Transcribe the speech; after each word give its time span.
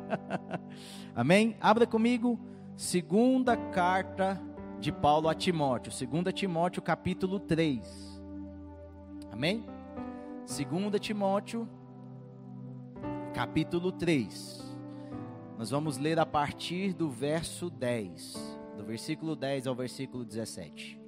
Amém? 1.14 1.56
Abra 1.60 1.86
comigo, 1.86 2.38
segunda 2.76 3.56
carta 3.56 4.40
de 4.78 4.92
Paulo 4.92 5.28
a 5.28 5.34
Timóteo, 5.34 5.92
2 5.92 6.34
Timóteo 6.34 6.82
capítulo 6.82 7.40
3. 7.40 8.20
Amém? 9.32 9.64
2 10.46 11.00
Timóteo 11.00 11.68
capítulo 13.34 13.92
3. 13.92 14.64
Nós 15.58 15.70
vamos 15.70 15.98
ler 15.98 16.18
a 16.18 16.26
partir 16.26 16.92
do 16.92 17.10
verso 17.10 17.70
10, 17.70 18.58
do 18.76 18.84
versículo 18.84 19.34
10 19.34 19.66
ao 19.66 19.74
versículo 19.74 20.24
17. 20.24 21.00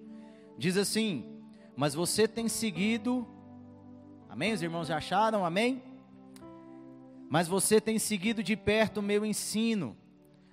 Diz 0.56 0.76
assim: 0.76 1.40
Mas 1.76 1.94
você 1.94 2.26
tem 2.26 2.48
seguido, 2.48 3.26
amém? 4.28 4.52
Os 4.52 4.62
irmãos 4.62 4.88
já 4.88 4.96
acharam, 4.96 5.44
amém? 5.44 5.82
Mas 7.28 7.46
você 7.46 7.80
tem 7.80 7.98
seguido 7.98 8.42
de 8.42 8.56
perto 8.56 8.98
o 8.98 9.02
meu 9.02 9.24
ensino, 9.24 9.96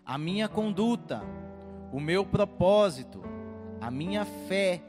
a 0.05 0.17
minha 0.17 0.49
conduta, 0.49 1.23
o 1.91 1.99
meu 1.99 2.25
propósito, 2.25 3.23
a 3.79 3.89
minha 3.89 4.25
fé, 4.25 4.83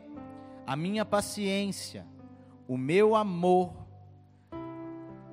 a 0.66 0.74
minha 0.74 1.05
paciência, 1.05 2.05
o 2.66 2.77
meu 2.77 3.15
amor, 3.15 3.73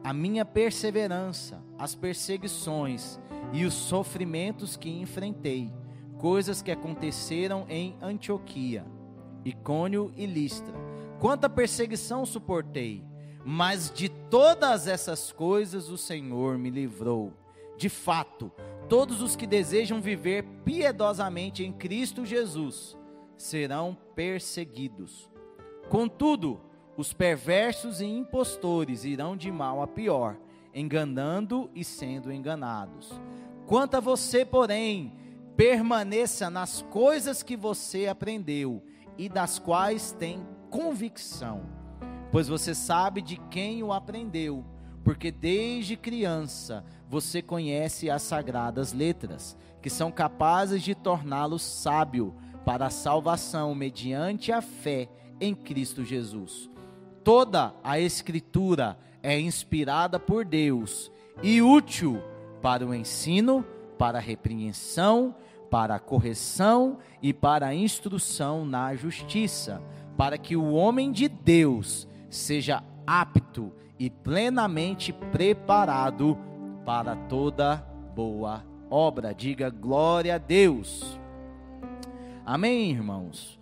a 0.03 0.13
minha 0.13 0.45
perseverança, 0.45 1.59
as 1.79 1.95
perseguições 1.95 3.19
e 3.51 3.65
os 3.65 3.73
sofrimentos 3.73 4.77
que 4.77 4.89
enfrentei, 4.89 5.73
coisas 6.19 6.61
que 6.61 6.71
aconteceram 6.71 7.65
em 7.67 7.95
Antioquia, 8.01 8.85
Icônio 9.43 10.13
e 10.15 10.25
Listra. 10.27 10.75
Quanta 11.19 11.49
perseguição 11.49 12.25
suportei, 12.25 13.03
mas 13.43 13.91
de 13.91 14.07
todas 14.07 14.87
essas 14.87 15.31
coisas 15.31 15.89
o 15.89 15.97
Senhor 15.97 16.57
me 16.57 16.69
livrou. 16.69 17.33
De 17.77 17.89
fato, 17.89 18.51
todos 18.87 19.21
os 19.21 19.35
que 19.35 19.45
desejam 19.45 19.99
viver 19.99 20.43
piedosamente 20.63 21.63
em 21.63 21.71
Cristo 21.71 22.25
Jesus 22.25 22.97
serão 23.37 23.97
perseguidos. 24.15 25.29
Contudo, 25.89 26.61
os 26.95 27.11
perversos 27.11 27.99
e 27.99 28.05
impostores 28.05 29.03
irão 29.03 29.35
de 29.35 29.51
mal 29.51 29.81
a 29.81 29.87
pior, 29.87 30.37
enganando 30.73 31.69
e 31.75 31.83
sendo 31.83 32.31
enganados. 32.31 33.11
Quanto 33.65 33.95
a 33.95 33.99
você, 33.99 34.45
porém, 34.45 35.13
permaneça 35.57 36.49
nas 36.49 36.81
coisas 36.83 37.43
que 37.43 37.57
você 37.57 38.07
aprendeu 38.07 38.81
e 39.17 39.27
das 39.27 39.59
quais 39.59 40.11
tem 40.11 40.45
convicção 40.69 41.82
pois 42.33 42.47
você 42.47 42.73
sabe 42.73 43.21
de 43.21 43.37
quem 43.37 43.83
o 43.83 43.93
aprendeu, 43.93 44.65
porque 45.03 45.29
desde 45.29 45.95
criança 45.95 46.83
você 47.07 47.43
conhece 47.43 48.09
as 48.09 48.23
sagradas 48.23 48.91
letras, 48.91 49.55
que 49.83 49.89
são 49.89 50.11
capazes 50.11 50.81
de 50.81 50.95
torná-lo 50.95 51.59
sábio 51.59 52.33
para 52.65 52.87
a 52.87 52.89
salvação 52.89 53.75
mediante 53.75 54.51
a 54.51 54.63
fé 54.63 55.07
em 55.39 55.53
Cristo 55.53 56.03
Jesus. 56.03 56.71
Toda 57.23 57.71
a 57.83 57.99
Escritura 57.99 58.97
é 59.21 59.39
inspirada 59.39 60.19
por 60.19 60.43
Deus 60.43 61.11
e 61.43 61.61
útil 61.61 62.19
para 62.63 62.83
o 62.83 62.95
ensino, 62.95 63.63
para 63.95 64.17
a 64.17 64.21
repreensão, 64.21 65.35
para 65.69 65.93
a 65.93 65.99
correção 65.99 66.97
e 67.21 67.31
para 67.31 67.67
a 67.67 67.75
instrução 67.75 68.65
na 68.65 68.95
justiça, 68.95 69.79
para 70.17 70.35
que 70.35 70.55
o 70.55 70.71
homem 70.71 71.11
de 71.11 71.27
Deus 71.27 72.07
seja 72.35 72.83
apto 73.05 73.71
e 73.99 74.09
plenamente 74.09 75.13
preparado 75.13 76.37
para 76.85 77.15
toda 77.15 77.77
boa 78.15 78.63
obra. 78.89 79.33
Diga 79.33 79.69
glória 79.69 80.35
a 80.35 80.37
Deus. 80.37 81.19
Amém, 82.45 82.91
irmãos. 82.91 83.59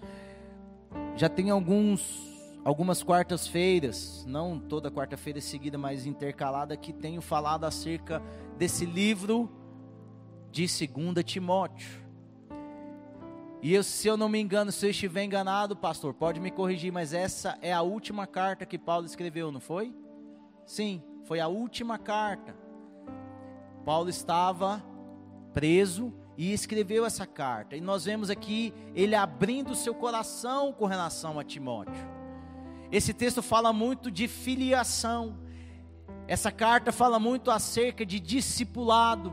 Já 1.16 1.30
tem 1.30 1.50
alguns 1.50 2.30
algumas 2.64 3.02
quartas-feiras, 3.02 4.24
não 4.28 4.60
toda 4.60 4.92
quarta-feira 4.92 5.42
seguida, 5.42 5.78
mas 5.78 6.06
intercalada 6.06 6.78
que 6.78 6.94
tenho 6.94 7.22
falado 7.22 7.66
acerca 7.66 8.22
desse 8.58 8.86
livro 8.86 9.50
de 10.52 10.68
2 10.68 11.24
Timóteo. 11.26 12.01
E 13.62 13.74
eu, 13.76 13.84
se 13.84 14.08
eu 14.08 14.18
não 14.18 14.28
me 14.28 14.40
engano, 14.40 14.72
se 14.72 14.86
eu 14.86 14.90
estiver 14.90 15.24
enganado, 15.24 15.76
pastor, 15.76 16.16
pode 16.16 16.40
me 16.40 16.50
corrigir, 16.50 16.92
mas 16.92 17.14
essa 17.14 17.60
é 17.62 17.72
a 17.72 17.84
última 17.84 18.26
carta 18.26 18.66
que 18.66 18.78
Paulo 18.78 19.06
escreveu, 19.06 19.52
não 19.52 19.60
foi? 19.60 19.94
Sim, 20.66 21.04
foi 21.26 21.40
a 21.40 21.48
última 21.48 22.00
carta. 22.00 22.56
Paulo 23.86 24.10
estava 24.10 24.84
preso 25.54 26.12
e 26.36 26.52
escreveu 26.54 27.06
essa 27.06 27.28
carta. 27.28 27.76
E 27.76 27.82
nós 27.82 28.06
vemos 28.06 28.32
aqui 28.32 28.74
ele 28.96 29.14
abrindo 29.14 29.76
seu 29.76 29.94
coração 29.94 30.74
com 30.74 30.86
relação 30.86 31.38
a 31.40 31.44
Timóteo. 31.44 31.94
Esse 32.92 33.14
texto 33.14 33.44
fala 33.44 33.72
muito 33.72 34.10
de 34.10 34.28
filiação. 34.28 35.38
Essa 36.28 36.52
carta 36.52 36.92
fala 36.92 37.20
muito 37.20 37.52
acerca 37.52 38.04
de 38.04 38.20
discipulado. 38.20 39.32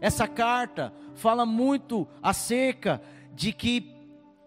Essa 0.00 0.26
carta 0.26 0.92
fala 1.14 1.46
muito 1.46 2.08
acerca 2.22 3.00
de 3.40 3.54
que 3.54 3.96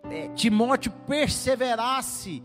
é, 0.03 0.27
Timóteo 0.35 0.91
perseverasse 1.07 2.43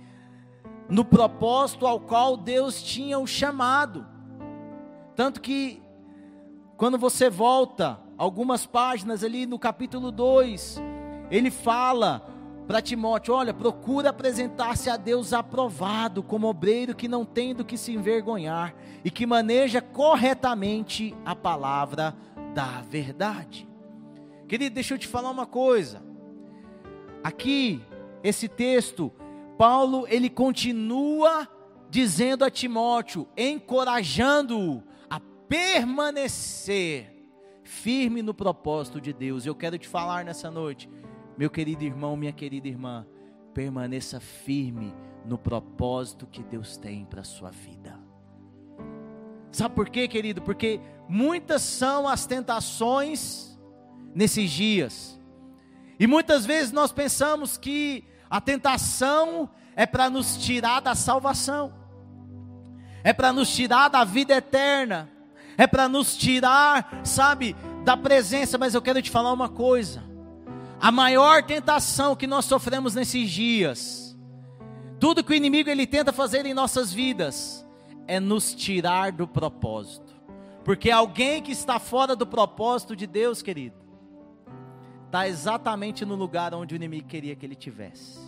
no 0.88 1.04
propósito 1.04 1.86
ao 1.86 2.00
qual 2.00 2.38
Deus 2.38 2.82
tinha 2.82 3.18
o 3.18 3.26
chamado. 3.26 4.06
Tanto 5.14 5.42
que, 5.42 5.82
quando 6.78 6.96
você 6.96 7.28
volta 7.28 8.00
algumas 8.16 8.64
páginas 8.64 9.22
ali 9.22 9.44
no 9.44 9.58
capítulo 9.58 10.10
2, 10.10 10.80
ele 11.30 11.50
fala 11.50 12.26
para 12.66 12.80
Timóteo: 12.80 13.34
olha, 13.34 13.52
procura 13.52 14.08
apresentar-se 14.08 14.88
a 14.88 14.96
Deus 14.96 15.34
aprovado, 15.34 16.22
como 16.22 16.48
obreiro 16.48 16.96
que 16.96 17.08
não 17.08 17.26
tem 17.26 17.54
do 17.54 17.62
que 17.62 17.76
se 17.76 17.92
envergonhar 17.92 18.74
e 19.04 19.10
que 19.10 19.26
maneja 19.26 19.82
corretamente 19.82 21.14
a 21.26 21.36
palavra 21.36 22.16
da 22.54 22.80
verdade. 22.80 23.68
Querido, 24.48 24.74
deixa 24.74 24.94
eu 24.94 24.98
te 24.98 25.06
falar 25.06 25.28
uma 25.28 25.44
coisa. 25.44 26.07
Aqui, 27.22 27.80
esse 28.22 28.48
texto, 28.48 29.12
Paulo 29.56 30.06
ele 30.08 30.30
continua 30.30 31.48
dizendo 31.90 32.44
a 32.44 32.50
Timóteo, 32.50 33.26
encorajando-o 33.36 34.82
a 35.10 35.20
permanecer 35.48 37.14
firme 37.64 38.22
no 38.22 38.32
propósito 38.32 39.00
de 39.00 39.12
Deus. 39.12 39.46
Eu 39.46 39.54
quero 39.54 39.78
te 39.78 39.88
falar 39.88 40.24
nessa 40.24 40.50
noite, 40.50 40.88
meu 41.36 41.50
querido 41.50 41.84
irmão, 41.84 42.16
minha 42.16 42.32
querida 42.32 42.68
irmã, 42.68 43.06
permaneça 43.52 44.20
firme 44.20 44.94
no 45.24 45.36
propósito 45.36 46.26
que 46.26 46.42
Deus 46.42 46.76
tem 46.76 47.04
para 47.04 47.22
a 47.22 47.24
sua 47.24 47.50
vida. 47.50 47.98
Sabe 49.50 49.74
por 49.74 49.88
quê, 49.88 50.06
querido? 50.06 50.42
Porque 50.42 50.80
muitas 51.08 51.62
são 51.62 52.06
as 52.06 52.26
tentações 52.26 53.58
nesses 54.14 54.50
dias 54.50 55.17
e 55.98 56.06
muitas 56.06 56.46
vezes 56.46 56.72
nós 56.72 56.92
pensamos 56.92 57.56
que 57.56 58.04
a 58.30 58.40
tentação 58.40 59.50
é 59.74 59.84
para 59.84 60.08
nos 60.08 60.36
tirar 60.36 60.80
da 60.80 60.94
salvação, 60.94 61.72
é 63.02 63.12
para 63.12 63.32
nos 63.32 63.54
tirar 63.54 63.88
da 63.88 64.04
vida 64.04 64.34
eterna, 64.34 65.10
é 65.56 65.66
para 65.66 65.88
nos 65.88 66.16
tirar, 66.16 67.00
sabe, 67.04 67.56
da 67.84 67.96
presença. 67.96 68.58
Mas 68.58 68.74
eu 68.74 68.82
quero 68.82 69.02
te 69.02 69.10
falar 69.10 69.32
uma 69.32 69.48
coisa: 69.48 70.04
a 70.80 70.92
maior 70.92 71.42
tentação 71.42 72.14
que 72.14 72.26
nós 72.26 72.44
sofremos 72.44 72.94
nesses 72.94 73.28
dias, 73.30 74.16
tudo 75.00 75.24
que 75.24 75.32
o 75.32 75.36
inimigo 75.36 75.68
ele 75.68 75.86
tenta 75.86 76.12
fazer 76.12 76.46
em 76.46 76.54
nossas 76.54 76.92
vidas, 76.92 77.66
é 78.06 78.20
nos 78.20 78.54
tirar 78.54 79.10
do 79.10 79.26
propósito, 79.26 80.14
porque 80.64 80.90
alguém 80.90 81.42
que 81.42 81.52
está 81.52 81.80
fora 81.80 82.14
do 82.14 82.26
propósito 82.26 82.94
de 82.94 83.06
Deus, 83.06 83.42
querido, 83.42 83.87
está 85.08 85.26
exatamente 85.26 86.04
no 86.04 86.14
lugar 86.14 86.54
onde 86.54 86.74
o 86.74 86.76
inimigo 86.76 87.08
queria 87.08 87.34
que 87.34 87.44
ele 87.44 87.54
tivesse. 87.54 88.18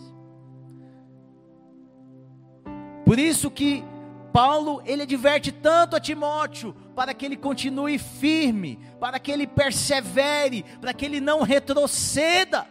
Por 3.05 3.19
isso 3.19 3.51
que 3.51 3.85
Paulo, 4.33 4.81
ele 4.87 5.03
adverte 5.03 5.53
tanto 5.53 5.95
a 5.97 6.01
Timóteo, 6.01 6.75
para 6.95 7.13
que 7.13 7.27
ele 7.27 7.37
continue 7.37 7.99
firme, 7.99 8.79
para 8.99 9.19
que 9.19 9.31
ele 9.31 9.47
persevere, 9.47 10.65
para 10.81 10.95
que 10.95 11.05
ele 11.05 11.21
não 11.21 11.43
retroceda 11.43 12.67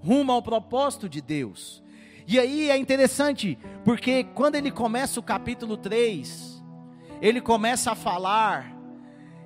rumo 0.00 0.32
ao 0.32 0.42
propósito 0.42 1.08
de 1.08 1.20
Deus. 1.20 1.82
E 2.26 2.38
aí 2.38 2.70
é 2.70 2.76
interessante, 2.76 3.58
porque 3.84 4.24
quando 4.34 4.56
ele 4.56 4.70
começa 4.70 5.18
o 5.18 5.22
capítulo 5.22 5.76
3, 5.76 6.62
ele 7.20 7.40
começa 7.40 7.92
a 7.92 7.96
falar 7.96 8.76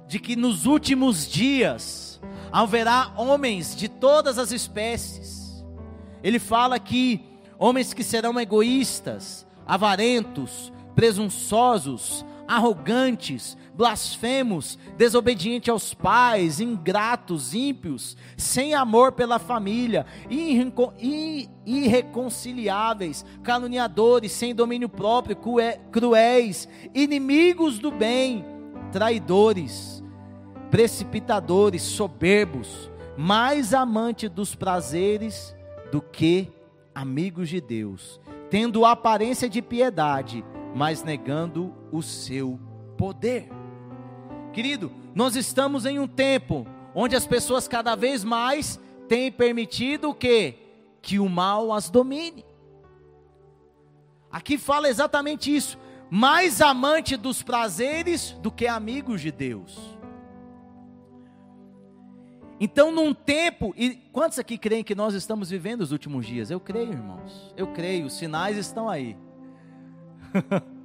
de 0.09 0.19
que 0.19 0.35
nos 0.35 0.67
últimos 0.67 1.29
dias 1.29 2.10
haverá 2.53 3.13
homens 3.17 3.75
de 3.75 3.89
todas 3.89 4.39
as 4.39 4.53
espécies. 4.53 5.65
Ele 6.23 6.39
fala 6.39 6.79
que 6.79 7.25
homens 7.59 7.93
que 7.95 8.03
serão 8.03 8.39
egoístas, 8.39 9.47
avarentos, 9.67 10.73
presunçosos, 10.95 12.25
arrogantes, 12.47 13.57
blasfemos, 13.75 14.79
desobedientes 14.97 15.69
aos 15.69 15.95
pais, 15.95 16.59
ingratos, 16.61 17.55
ímpios, 17.55 18.17
sem 18.37 18.75
amor 18.75 19.13
pela 19.13 19.39
família, 19.39 20.05
irreconciliáveis, 21.65 23.25
caluniadores, 23.43 24.33
sem 24.33 24.55
domínio 24.55 24.89
próprio, 24.89 25.39
cruéis, 25.93 26.69
inimigos 26.93 27.79
do 27.79 27.91
bem, 27.93 28.45
traidores, 28.91 30.00
precipitadores, 30.71 31.83
soberbos, 31.83 32.91
mais 33.17 33.75
amante 33.75 34.29
dos 34.29 34.55
prazeres 34.55 35.55
do 35.91 36.01
que 36.01 36.49
amigos 36.95 37.49
de 37.49 37.61
Deus, 37.61 38.21
tendo 38.49 38.85
aparência 38.85 39.49
de 39.49 39.61
piedade, 39.61 40.45
mas 40.75 41.03
negando 41.03 41.75
o 41.91 42.03
seu 42.03 42.59
poder. 42.97 43.49
Querido, 44.53 44.93
nós 45.15 45.37
estamos 45.37 45.85
em 45.87 45.99
um 45.99 46.07
tempo 46.07 46.67
onde 46.95 47.17
as 47.17 47.27
pessoas 47.27 47.69
cada 47.69 47.95
vez 47.95 48.25
mais 48.25 48.81
têm 49.09 49.31
permitido 49.31 50.15
que 50.15 50.55
que 51.03 51.19
o 51.19 51.29
mal 51.29 51.73
as 51.73 51.89
domine. 51.89 52.45
Aqui 54.31 54.59
fala 54.59 54.89
exatamente 54.89 55.55
isso, 55.55 55.79
mais 56.11 56.61
amante 56.61 57.17
dos 57.17 57.43
prazeres 57.43 58.33
do 58.43 58.51
que 58.51 58.67
amigos 58.67 59.21
de 59.21 59.33
Deus. 59.33 59.99
Então, 62.63 62.93
num 62.93 63.15
tempo, 63.15 63.73
e 63.75 63.95
quantos 64.13 64.39
aqui 64.39 64.59
creem 64.59 64.85
que 64.85 64.95
nós 64.95 65.15
estamos 65.15 65.49
vivendo 65.49 65.81
os 65.81 65.93
últimos 65.93 66.27
dias? 66.27 66.51
Eu 66.51 66.61
creio, 66.61 66.93
irmãos. 66.93 67.55
Eu 67.57 67.69
creio, 67.69 68.05
os 68.05 68.13
sinais 68.13 68.59
estão 68.59 68.87
aí. 68.87 69.17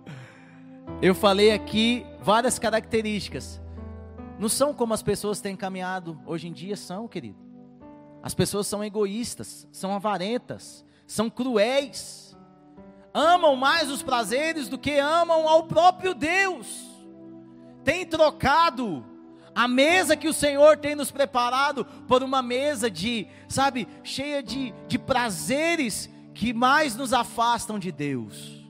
Eu 1.01 1.13
falei 1.13 1.51
aqui 1.51 2.05
várias 2.21 2.57
características. 2.57 3.61
Não 4.39 4.47
são 4.47 4.73
como 4.73 4.93
as 4.93 5.03
pessoas 5.03 5.41
têm 5.41 5.55
caminhado 5.55 6.17
hoje 6.25 6.47
em 6.47 6.53
dia, 6.53 6.77
são, 6.77 7.09
querido. 7.09 7.37
As 8.23 8.33
pessoas 8.33 8.67
são 8.67 8.83
egoístas, 8.83 9.67
são 9.71 9.93
avarentas, 9.93 10.85
são 11.05 11.29
cruéis. 11.29 12.37
Amam 13.13 13.55
mais 13.55 13.91
os 13.91 14.01
prazeres 14.01 14.69
do 14.69 14.77
que 14.77 14.97
amam 14.97 15.47
ao 15.47 15.63
próprio 15.63 16.13
Deus. 16.13 16.85
Tem 17.83 18.05
trocado 18.05 19.05
a 19.55 19.69
mesa 19.69 20.17
que 20.17 20.27
o 20.27 20.33
Senhor 20.33 20.77
tem 20.77 20.95
nos 20.95 21.09
preparado 21.09 21.85
por 22.07 22.21
uma 22.21 22.41
mesa 22.41 22.91
de, 22.91 23.25
sabe, 23.47 23.87
cheia 24.03 24.43
de, 24.43 24.73
de 24.85 24.99
prazeres 24.99 26.09
que 26.33 26.53
mais 26.53 26.97
nos 26.97 27.13
afastam 27.13 27.79
de 27.79 27.89
Deus. 27.89 28.67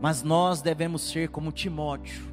Mas 0.00 0.22
nós 0.22 0.62
devemos 0.62 1.02
ser 1.02 1.28
como 1.28 1.50
Timóteo. 1.50 2.32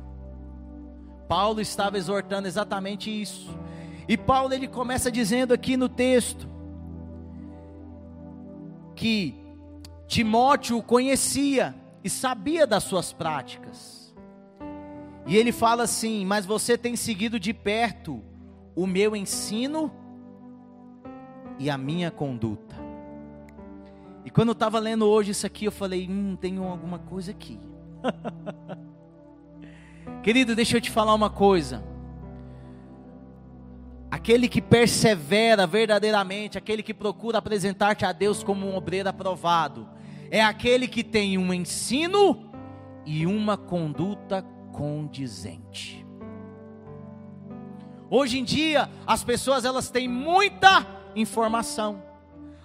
Paulo 1.27 1.59
estava 1.59 1.97
exortando 1.97 2.47
exatamente 2.47 3.09
isso. 3.09 3.49
E 4.07 4.15
Paulo 4.15 4.53
ele 4.53 4.67
começa 4.67 5.11
dizendo 5.11 5.51
aqui 5.53 5.75
no 5.75 5.89
texto 5.89 6.47
que 8.95 9.35
Timóteo 10.07 10.81
conhecia 10.83 11.75
e 12.03 12.09
sabia 12.09 12.67
das 12.67 12.83
suas 12.83 13.13
práticas. 13.13 13.98
E 15.25 15.37
ele 15.37 15.51
fala 15.51 15.83
assim: 15.83 16.25
Mas 16.25 16.45
você 16.45 16.77
tem 16.77 16.95
seguido 16.95 17.39
de 17.39 17.53
perto 17.53 18.21
o 18.75 18.87
meu 18.87 19.15
ensino 19.15 19.91
e 21.57 21.69
a 21.69 21.77
minha 21.77 22.09
conduta. 22.09 22.75
E 24.25 24.29
quando 24.29 24.49
eu 24.49 24.53
estava 24.53 24.79
lendo 24.79 25.07
hoje 25.07 25.31
isso 25.31 25.45
aqui, 25.45 25.65
eu 25.65 25.71
falei: 25.71 26.07
Hum, 26.09 26.37
tem 26.39 26.57
alguma 26.57 26.99
coisa 26.99 27.31
aqui. 27.31 27.59
Querido, 30.23 30.55
deixa 30.55 30.77
eu 30.77 30.81
te 30.81 30.91
falar 30.91 31.13
uma 31.13 31.29
coisa. 31.29 31.83
Aquele 34.11 34.49
que 34.49 34.61
persevera 34.61 35.67
verdadeiramente, 35.67 36.57
aquele 36.57 36.81
que 36.81 36.93
procura 36.93 37.37
apresentar-te 37.37 38.05
a 38.05 38.11
Deus 38.11 38.43
como 38.43 38.65
um 38.65 38.75
obreiro 38.75 39.07
aprovado, 39.07 39.87
é 40.31 40.43
aquele 40.43 40.87
que 40.87 41.03
tem 41.03 41.37
um 41.37 41.53
ensino 41.53 42.51
e 43.05 43.25
uma 43.25 43.55
conduta 43.55 44.43
condizente. 44.79 46.07
Hoje 48.09 48.39
em 48.39 48.45
dia, 48.45 48.89
as 49.05 49.25
pessoas 49.25 49.65
elas 49.65 49.89
têm 49.89 50.07
muita 50.07 50.87
informação. 51.17 52.01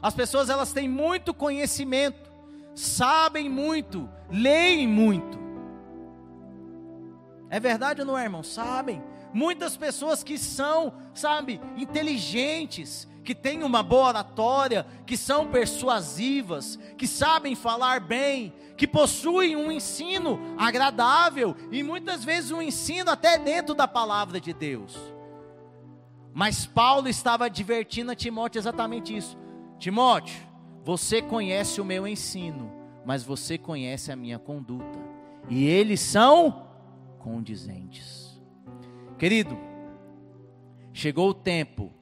As 0.01 0.15
pessoas 0.15 0.49
elas 0.49 0.73
têm 0.73 0.89
muito 0.89 1.35
conhecimento, 1.35 2.31
sabem 2.73 3.49
muito, 3.51 4.09
leem 4.31 4.87
muito. 4.87 5.37
É 7.51 7.59
verdade 7.59 8.03
ou 8.03 8.07
não 8.07 8.17
é, 8.17 8.23
irmão? 8.23 8.45
Sabem. 8.45 9.03
Muitas 9.33 9.77
pessoas 9.77 10.23
que 10.23 10.39
são, 10.39 10.93
sabe, 11.13 11.61
inteligentes, 11.77 13.09
que 13.25 13.35
têm 13.35 13.63
uma 13.63 13.83
boa 13.83 14.09
oratória, 14.09 14.87
que 15.07 15.17
são 15.17 15.49
persuasivas, 15.49 16.79
que 16.99 17.07
sabem 17.07 17.55
falar 17.55 18.01
bem, 18.01 18.53
que 18.77 18.87
possuem 18.87 19.57
um 19.57 19.73
ensino 19.73 20.39
agradável 20.59 21.57
e 21.73 21.83
muitas 21.83 22.25
vezes 22.25 22.51
um 22.51 22.61
ensino 22.61 23.11
até 23.11 23.39
dentro 23.39 23.75
da 23.75 23.89
palavra 23.89 24.41
de 24.41 24.53
Deus. 24.53 24.97
Mas 26.35 26.67
Paulo 26.67 27.09
estava 27.09 27.47
advertindo 27.47 28.11
a 28.11 28.15
Timóteo 28.15 28.59
exatamente 28.59 29.17
isso: 29.17 29.39
Timóteo, 29.79 30.37
você 30.85 31.23
conhece 31.23 31.81
o 31.81 31.85
meu 31.85 32.07
ensino, 32.07 32.71
mas 33.07 33.23
você 33.23 33.57
conhece 33.57 34.13
a 34.13 34.17
minha 34.17 34.39
conduta, 34.39 34.99
e 35.49 35.65
eles 35.65 36.01
são 36.01 36.67
condizentes. 37.21 38.39
Querido, 39.17 39.57
chegou 40.93 41.31
o 41.31 41.35
tempo 41.35 41.94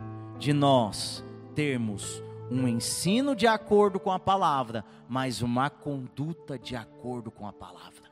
de 0.43 0.53
nós 0.53 1.25
termos 1.55 2.21
um 2.51 2.67
ensino 2.67 3.37
de 3.37 3.47
acordo 3.47 4.01
com 4.01 4.11
a 4.11 4.19
palavra, 4.19 4.85
mas 5.09 5.41
uma 5.41 5.71
conduta 5.71 6.59
de 6.59 6.75
acordo 6.75 7.31
com 7.31 7.47
a 7.47 7.53
palavra. 7.53 8.11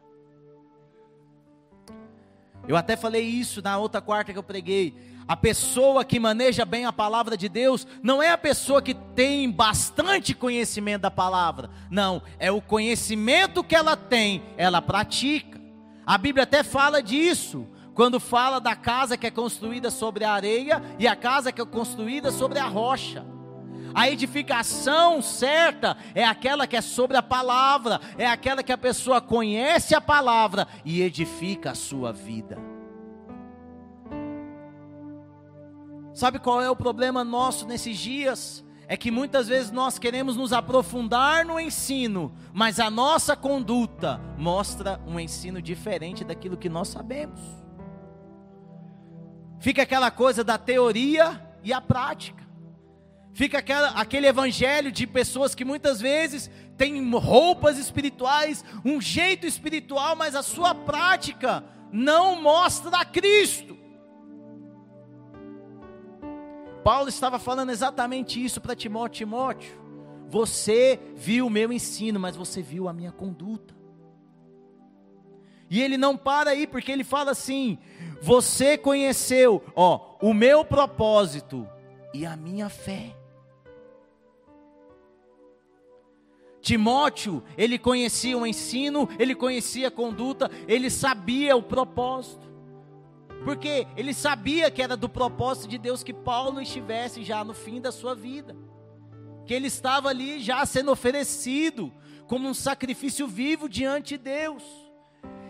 Eu 2.68 2.76
até 2.76 2.96
falei 2.96 3.24
isso 3.24 3.60
na 3.60 3.76
outra 3.78 4.00
quarta 4.00 4.32
que 4.32 4.38
eu 4.38 4.44
preguei. 4.44 4.94
A 5.26 5.36
pessoa 5.36 6.04
que 6.04 6.20
maneja 6.20 6.64
bem 6.64 6.84
a 6.84 6.92
palavra 6.92 7.36
de 7.36 7.48
Deus 7.48 7.84
não 8.00 8.22
é 8.22 8.30
a 8.30 8.38
pessoa 8.38 8.80
que 8.80 8.94
tem 8.94 9.50
bastante 9.50 10.32
conhecimento 10.32 11.02
da 11.02 11.10
palavra. 11.10 11.68
Não, 11.90 12.22
é 12.38 12.50
o 12.52 12.62
conhecimento 12.62 13.64
que 13.64 13.74
ela 13.74 13.96
tem, 13.96 14.40
ela 14.56 14.80
pratica. 14.80 15.60
A 16.06 16.16
Bíblia 16.16 16.44
até 16.44 16.62
fala 16.62 17.02
disso 17.02 17.66
quando 18.00 18.18
fala 18.18 18.58
da 18.58 18.74
casa 18.74 19.14
que 19.14 19.26
é 19.26 19.30
construída 19.30 19.90
sobre 19.90 20.24
a 20.24 20.32
areia 20.32 20.82
e 20.98 21.06
a 21.06 21.14
casa 21.14 21.52
que 21.52 21.60
é 21.60 21.66
construída 21.66 22.32
sobre 22.32 22.58
a 22.58 22.66
rocha. 22.66 23.26
A 23.94 24.08
edificação 24.08 25.20
certa 25.20 25.98
é 26.14 26.24
aquela 26.24 26.66
que 26.66 26.78
é 26.78 26.80
sobre 26.80 27.18
a 27.18 27.22
palavra, 27.22 28.00
é 28.16 28.26
aquela 28.26 28.62
que 28.62 28.72
a 28.72 28.78
pessoa 28.78 29.20
conhece 29.20 29.94
a 29.94 30.00
palavra 30.00 30.66
e 30.82 31.02
edifica 31.02 31.72
a 31.72 31.74
sua 31.74 32.10
vida. 32.10 32.56
Sabe 36.14 36.38
qual 36.38 36.62
é 36.62 36.70
o 36.70 36.76
problema 36.76 37.22
nosso 37.22 37.66
nesses 37.66 37.98
dias? 37.98 38.64
É 38.88 38.96
que 38.96 39.10
muitas 39.10 39.46
vezes 39.46 39.70
nós 39.70 39.98
queremos 39.98 40.38
nos 40.38 40.54
aprofundar 40.54 41.44
no 41.44 41.60
ensino, 41.60 42.32
mas 42.50 42.80
a 42.80 42.88
nossa 42.88 43.36
conduta 43.36 44.18
mostra 44.38 44.98
um 45.06 45.20
ensino 45.20 45.60
diferente 45.60 46.24
daquilo 46.24 46.56
que 46.56 46.70
nós 46.70 46.88
sabemos. 46.88 47.60
Fica 49.60 49.82
aquela 49.82 50.10
coisa 50.10 50.42
da 50.42 50.56
teoria 50.56 51.40
e 51.62 51.72
a 51.72 51.80
prática. 51.80 52.40
Fica 53.32 53.58
aquela, 53.58 53.90
aquele 53.90 54.26
evangelho 54.26 54.90
de 54.90 55.06
pessoas 55.06 55.54
que 55.54 55.64
muitas 55.64 56.00
vezes 56.00 56.50
têm 56.76 57.10
roupas 57.12 57.78
espirituais, 57.78 58.64
um 58.84 59.00
jeito 59.00 59.46
espiritual, 59.46 60.16
mas 60.16 60.34
a 60.34 60.42
sua 60.42 60.74
prática 60.74 61.62
não 61.92 62.40
mostra 62.40 62.96
a 62.96 63.04
Cristo. 63.04 63.78
Paulo 66.82 67.08
estava 67.08 67.38
falando 67.38 67.70
exatamente 67.70 68.42
isso 68.42 68.60
para 68.60 68.74
Timóteo: 68.74 69.26
Timóteo, 69.26 69.80
você 70.26 70.98
viu 71.14 71.46
o 71.46 71.50
meu 71.50 71.72
ensino, 71.72 72.18
mas 72.18 72.34
você 72.34 72.62
viu 72.62 72.88
a 72.88 72.92
minha 72.92 73.12
conduta. 73.12 73.79
E 75.70 75.80
ele 75.80 75.96
não 75.96 76.16
para 76.16 76.50
aí, 76.50 76.66
porque 76.66 76.90
ele 76.90 77.04
fala 77.04 77.30
assim: 77.30 77.78
Você 78.20 78.76
conheceu, 78.76 79.62
ó, 79.76 80.16
o 80.20 80.34
meu 80.34 80.64
propósito 80.64 81.66
e 82.12 82.26
a 82.26 82.36
minha 82.36 82.68
fé. 82.68 83.16
Timóteo, 86.60 87.42
ele 87.56 87.78
conhecia 87.78 88.36
o 88.36 88.46
ensino, 88.46 89.08
ele 89.18 89.34
conhecia 89.34 89.88
a 89.88 89.90
conduta, 89.90 90.50
ele 90.68 90.90
sabia 90.90 91.56
o 91.56 91.62
propósito. 91.62 92.50
Porque 93.44 93.86
ele 93.96 94.12
sabia 94.12 94.70
que 94.70 94.82
era 94.82 94.96
do 94.96 95.08
propósito 95.08 95.68
de 95.68 95.78
Deus 95.78 96.02
que 96.02 96.12
Paulo 96.12 96.60
estivesse 96.60 97.24
já 97.24 97.42
no 97.42 97.54
fim 97.54 97.80
da 97.80 97.90
sua 97.90 98.14
vida. 98.14 98.54
Que 99.46 99.54
ele 99.54 99.68
estava 99.68 100.10
ali 100.10 100.40
já 100.40 100.66
sendo 100.66 100.90
oferecido 100.92 101.90
como 102.26 102.46
um 102.46 102.52
sacrifício 102.52 103.26
vivo 103.26 103.66
diante 103.68 104.18
de 104.18 104.24
Deus. 104.24 104.89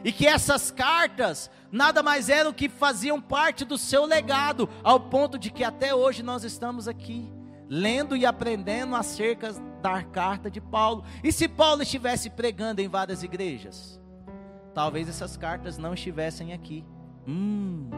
E 0.04 0.12
que 0.12 0.26
essas 0.26 0.70
cartas 0.70 1.50
nada 1.70 2.02
mais 2.02 2.28
eram 2.28 2.52
que 2.52 2.68
faziam 2.68 3.20
parte 3.20 3.64
do 3.64 3.78
seu 3.78 4.04
legado, 4.04 4.68
ao 4.82 4.98
ponto 4.98 5.38
de 5.38 5.50
que 5.50 5.62
até 5.62 5.94
hoje 5.94 6.22
nós 6.22 6.44
estamos 6.44 6.88
aqui, 6.88 7.30
lendo 7.68 8.16
e 8.16 8.26
aprendendo 8.26 8.96
acerca 8.96 9.52
da 9.80 10.02
carta 10.02 10.50
de 10.50 10.60
Paulo. 10.60 11.04
E 11.22 11.30
se 11.30 11.48
Paulo 11.48 11.82
estivesse 11.82 12.30
pregando 12.30 12.80
em 12.80 12.88
várias 12.88 13.22
igrejas? 13.22 14.00
Talvez 14.74 15.08
essas 15.08 15.36
cartas 15.36 15.78
não 15.78 15.94
estivessem 15.94 16.52
aqui. 16.52 16.84
Hum. 17.26 17.88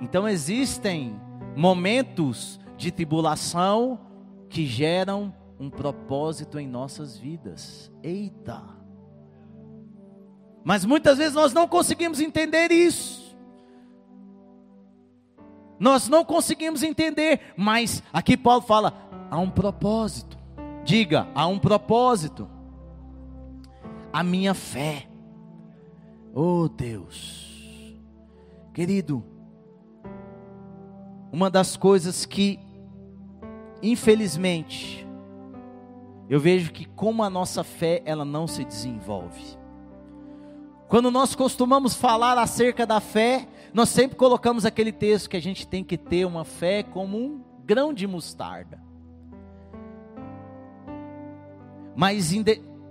Então 0.00 0.28
existem 0.28 1.20
momentos 1.56 2.60
de 2.76 2.90
tribulação 2.90 4.00
que 4.48 4.66
geram 4.66 5.34
um 5.58 5.70
propósito 5.70 6.58
em 6.58 6.66
nossas 6.66 7.16
vidas. 7.16 7.90
Eita! 8.02 8.75
Mas 10.66 10.84
muitas 10.84 11.18
vezes 11.18 11.32
nós 11.32 11.52
não 11.52 11.68
conseguimos 11.68 12.18
entender 12.18 12.72
isso. 12.72 13.36
Nós 15.78 16.08
não 16.08 16.24
conseguimos 16.24 16.82
entender, 16.82 17.54
mas 17.56 18.02
aqui 18.12 18.36
Paulo 18.36 18.62
fala: 18.62 18.92
há 19.30 19.38
um 19.38 19.48
propósito. 19.48 20.36
Diga, 20.82 21.28
há 21.36 21.46
um 21.46 21.56
propósito. 21.56 22.50
A 24.12 24.24
minha 24.24 24.54
fé. 24.54 25.06
Oh 26.34 26.68
Deus. 26.68 27.96
Querido, 28.74 29.22
uma 31.30 31.48
das 31.48 31.76
coisas 31.76 32.26
que, 32.26 32.58
infelizmente, 33.80 35.06
eu 36.28 36.40
vejo 36.40 36.72
que 36.72 36.86
como 36.86 37.22
a 37.22 37.30
nossa 37.30 37.62
fé 37.62 38.02
ela 38.04 38.24
não 38.24 38.48
se 38.48 38.64
desenvolve. 38.64 39.64
Quando 40.88 41.10
nós 41.10 41.34
costumamos 41.34 41.94
falar 41.94 42.38
acerca 42.38 42.86
da 42.86 43.00
fé, 43.00 43.48
nós 43.74 43.88
sempre 43.88 44.16
colocamos 44.16 44.64
aquele 44.64 44.92
texto 44.92 45.28
que 45.28 45.36
a 45.36 45.42
gente 45.42 45.66
tem 45.66 45.82
que 45.82 45.98
ter 45.98 46.24
uma 46.24 46.44
fé 46.44 46.82
como 46.82 47.18
um 47.18 47.44
grão 47.64 47.92
de 47.92 48.06
mostarda. 48.06 48.80
Mas 51.96 52.32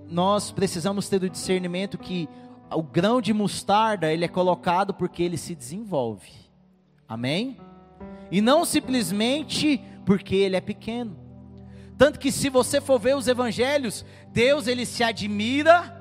nós 0.09 0.51
precisamos 0.51 1.07
ter 1.07 1.23
o 1.23 1.29
discernimento 1.29 1.97
que 1.97 2.27
o 2.69 2.83
grão 2.83 3.21
de 3.21 3.33
mostarda 3.33 4.11
ele 4.11 4.25
é 4.25 4.27
colocado 4.27 4.93
porque 4.93 5.23
ele 5.23 5.37
se 5.37 5.55
desenvolve. 5.55 6.31
Amém? 7.07 7.57
E 8.29 8.41
não 8.41 8.65
simplesmente 8.65 9.81
porque 10.05 10.35
ele 10.35 10.55
é 10.55 10.61
pequeno. 10.61 11.15
Tanto 11.97 12.19
que 12.19 12.31
se 12.31 12.49
você 12.49 12.81
for 12.81 12.99
ver 12.99 13.15
os 13.15 13.27
evangelhos, 13.27 14.03
Deus 14.33 14.67
ele 14.67 14.85
se 14.85 15.03
admira 15.03 15.95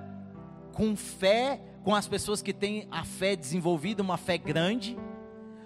com 0.73 0.97
fé, 0.97 1.61
com 1.85 1.95
as 1.95 2.09
pessoas 2.09 2.41
que 2.41 2.55
têm 2.55 2.89
a 2.91 3.05
fé 3.05 3.37
desenvolvida, 3.37 4.03
uma 4.03 4.17
fé 4.17 4.39
grande, 4.39 4.99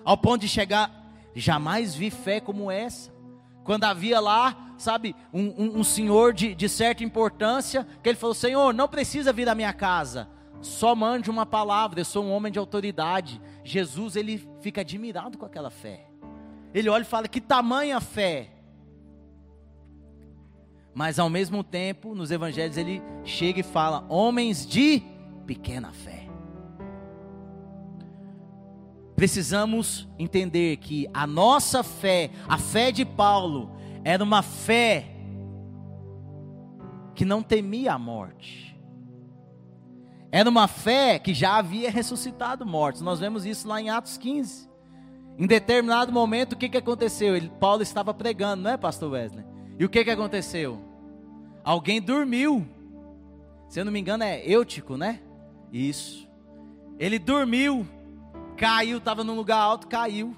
ao 0.04 0.18
ponto 0.18 0.40
de 0.40 0.48
chegar, 0.48 0.90
jamais 1.34 1.94
vi 1.94 2.10
fé 2.10 2.40
como 2.40 2.70
essa. 2.70 3.16
Quando 3.62 3.84
havia 3.84 4.18
lá, 4.18 4.74
sabe, 4.76 5.14
um, 5.32 5.54
um, 5.56 5.78
um 5.78 5.84
senhor 5.84 6.34
de, 6.34 6.56
de 6.56 6.68
certa 6.68 7.04
importância, 7.04 7.86
que 8.02 8.08
ele 8.08 8.18
falou: 8.18 8.34
Senhor, 8.34 8.74
não 8.74 8.88
precisa 8.88 9.32
vir 9.32 9.48
à 9.48 9.54
minha 9.54 9.72
casa, 9.72 10.28
só 10.60 10.94
mande 10.94 11.30
uma 11.30 11.46
palavra, 11.46 12.00
eu 12.00 12.04
sou 12.04 12.24
um 12.24 12.32
homem 12.32 12.50
de 12.50 12.58
autoridade. 12.58 13.40
Jesus, 13.62 14.16
ele 14.16 14.48
fica 14.60 14.80
admirado 14.80 15.38
com 15.38 15.46
aquela 15.46 15.70
fé. 15.70 16.06
Ele 16.74 16.88
olha 16.88 17.02
e 17.02 17.06
fala: 17.06 17.28
Que 17.28 17.40
tamanha 17.40 18.00
fé! 18.00 18.50
Mas 20.94 21.18
ao 21.20 21.30
mesmo 21.30 21.62
tempo, 21.62 22.12
nos 22.12 22.32
evangelhos, 22.32 22.76
ele 22.76 23.00
chega 23.22 23.60
e 23.60 23.62
fala: 23.62 24.04
Homens 24.08 24.66
de 24.66 25.02
pequena 25.48 25.90
fé. 25.92 26.28
Precisamos 29.16 30.06
entender 30.18 30.76
que 30.76 31.08
a 31.14 31.26
nossa 31.26 31.82
fé, 31.82 32.30
a 32.46 32.58
fé 32.58 32.92
de 32.92 33.04
Paulo, 33.04 33.70
era 34.04 34.22
uma 34.22 34.42
fé 34.42 35.06
que 37.14 37.24
não 37.24 37.42
temia 37.42 37.94
a 37.94 37.98
morte. 37.98 38.78
Era 40.30 40.48
uma 40.50 40.68
fé 40.68 41.18
que 41.18 41.32
já 41.32 41.56
havia 41.56 41.90
ressuscitado 41.90 42.66
mortos. 42.66 43.00
Nós 43.00 43.18
vemos 43.18 43.46
isso 43.46 43.66
lá 43.66 43.80
em 43.80 43.88
Atos 43.88 44.18
15. 44.18 44.68
Em 45.38 45.46
determinado 45.46 46.12
momento, 46.12 46.52
o 46.52 46.56
que, 46.56 46.68
que 46.68 46.76
aconteceu? 46.76 47.34
Ele, 47.34 47.50
Paulo 47.58 47.82
estava 47.82 48.12
pregando, 48.12 48.64
não 48.64 48.70
é, 48.70 48.76
pastor 48.76 49.12
Wesley? 49.12 49.44
E 49.78 49.84
o 49.84 49.88
que, 49.88 50.04
que 50.04 50.10
aconteceu? 50.10 50.78
Alguém 51.64 52.02
dormiu. 52.02 52.68
Se 53.68 53.80
eu 53.80 53.84
não 53.84 53.92
me 53.92 53.98
engano, 53.98 54.24
é 54.24 54.42
Eutico, 54.44 54.96
né? 54.96 55.20
Isso. 55.72 56.28
Ele 56.98 57.18
dormiu, 57.18 57.86
caiu, 58.56 58.98
estava 58.98 59.22
num 59.22 59.34
lugar 59.36 59.58
alto, 59.58 59.86
caiu. 59.86 60.36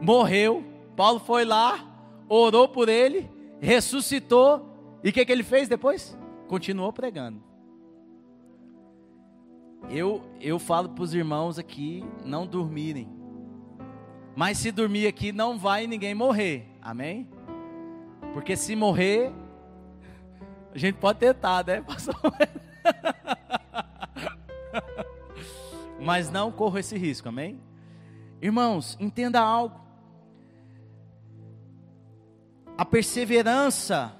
Morreu. 0.00 0.64
Paulo 0.96 1.18
foi 1.18 1.44
lá, 1.44 1.84
orou 2.28 2.68
por 2.68 2.88
ele, 2.88 3.28
ressuscitou. 3.60 4.70
E 5.02 5.08
o 5.08 5.12
que, 5.12 5.24
que 5.24 5.32
ele 5.32 5.42
fez 5.42 5.68
depois? 5.68 6.16
Continuou 6.46 6.92
pregando. 6.92 7.42
Eu, 9.90 10.22
eu 10.40 10.58
falo 10.58 10.88
para 10.88 11.04
os 11.04 11.14
irmãos 11.14 11.58
aqui 11.58 12.04
não 12.24 12.46
dormirem. 12.46 13.08
Mas 14.36 14.58
se 14.58 14.72
dormir 14.72 15.06
aqui, 15.06 15.30
não 15.30 15.58
vai 15.58 15.86
ninguém 15.86 16.14
morrer. 16.14 16.66
Amém? 16.80 17.28
Porque 18.32 18.56
se 18.56 18.74
morrer, 18.74 19.32
a 20.74 20.78
gente 20.78 20.96
pode 20.96 21.18
tentar, 21.18 21.64
né, 21.64 21.82
pastor? 21.86 22.14
Mas 26.00 26.30
não 26.30 26.52
corra 26.52 26.80
esse 26.80 26.98
risco, 26.98 27.28
amém? 27.28 27.60
Irmãos, 28.40 28.96
entenda 29.00 29.40
algo. 29.40 29.80
A 32.76 32.84
perseverança 32.84 34.12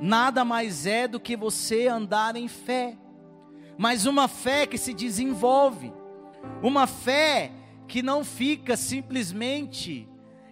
nada 0.00 0.44
mais 0.44 0.86
é 0.86 1.08
do 1.08 1.20
que 1.20 1.36
você 1.36 1.88
andar 1.88 2.36
em 2.36 2.48
fé 2.48 2.96
mas 3.78 4.06
uma 4.06 4.26
fé 4.26 4.66
que 4.66 4.78
se 4.78 4.94
desenvolve, 4.94 5.92
uma 6.62 6.86
fé 6.86 7.52
que 7.86 8.02
não 8.02 8.24
fica 8.24 8.76
simplesmente 8.76 10.08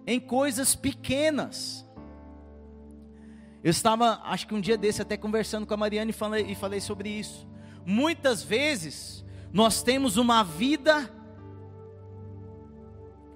em 0.06 0.20
coisas 0.20 0.74
pequenas. 0.74 1.84
Eu 3.62 3.70
estava, 3.70 4.20
acho 4.24 4.46
que 4.46 4.54
um 4.54 4.60
dia 4.60 4.76
desse, 4.76 5.00
até 5.00 5.16
conversando 5.16 5.66
com 5.66 5.72
a 5.72 5.76
Mariana 5.76 6.10
e 6.10 6.14
falei, 6.14 6.46
e 6.50 6.54
falei 6.54 6.80
sobre 6.80 7.08
isso. 7.08 7.48
Muitas 7.86 8.42
vezes, 8.42 9.24
nós 9.52 9.82
temos 9.82 10.16
uma 10.16 10.42
vida 10.42 11.10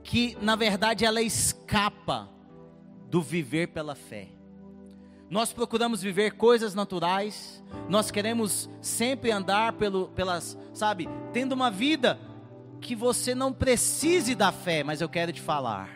que, 0.03 0.37
na 0.41 0.57
verdade, 0.57 1.05
ela 1.05 1.21
escapa 1.21 2.29
do 3.11 3.21
viver 3.21 3.69
pela 3.69 3.95
fé. 3.95 4.29
Nós 5.31 5.53
procuramos 5.53 6.01
viver 6.01 6.33
coisas 6.33 6.75
naturais, 6.75 7.63
nós 7.89 8.11
queremos 8.11 8.71
sempre 8.81 9.31
andar 9.31 9.75
pelo, 9.75 10.09
pelas, 10.09 10.57
sabe, 10.73 11.07
tendo 11.33 11.53
uma 11.53 11.71
vida 11.71 12.19
que 12.81 12.95
você 12.95 13.35
não 13.35 13.53
precise 13.53 14.35
da 14.35 14.51
fé, 14.51 14.83
mas 14.83 15.03
eu 15.03 15.09
quero 15.09 15.33
te 15.33 15.41
falar: 15.43 15.91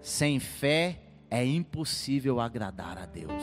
sem 0.00 0.38
fé 0.38 1.00
é 1.30 1.44
impossível 1.44 2.40
agradar 2.40 2.98
a 2.98 3.06
Deus. 3.06 3.42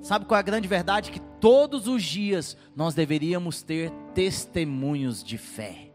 Sabe 0.00 0.24
qual 0.24 0.36
é 0.36 0.40
a 0.40 0.42
grande 0.42 0.68
verdade? 0.68 1.10
Que 1.10 1.20
todos 1.40 1.86
os 1.88 2.02
dias 2.02 2.56
nós 2.74 2.94
deveríamos 2.94 3.62
ter 3.62 3.90
testemunhos 4.14 5.22
de 5.22 5.38
fé. 5.38 5.90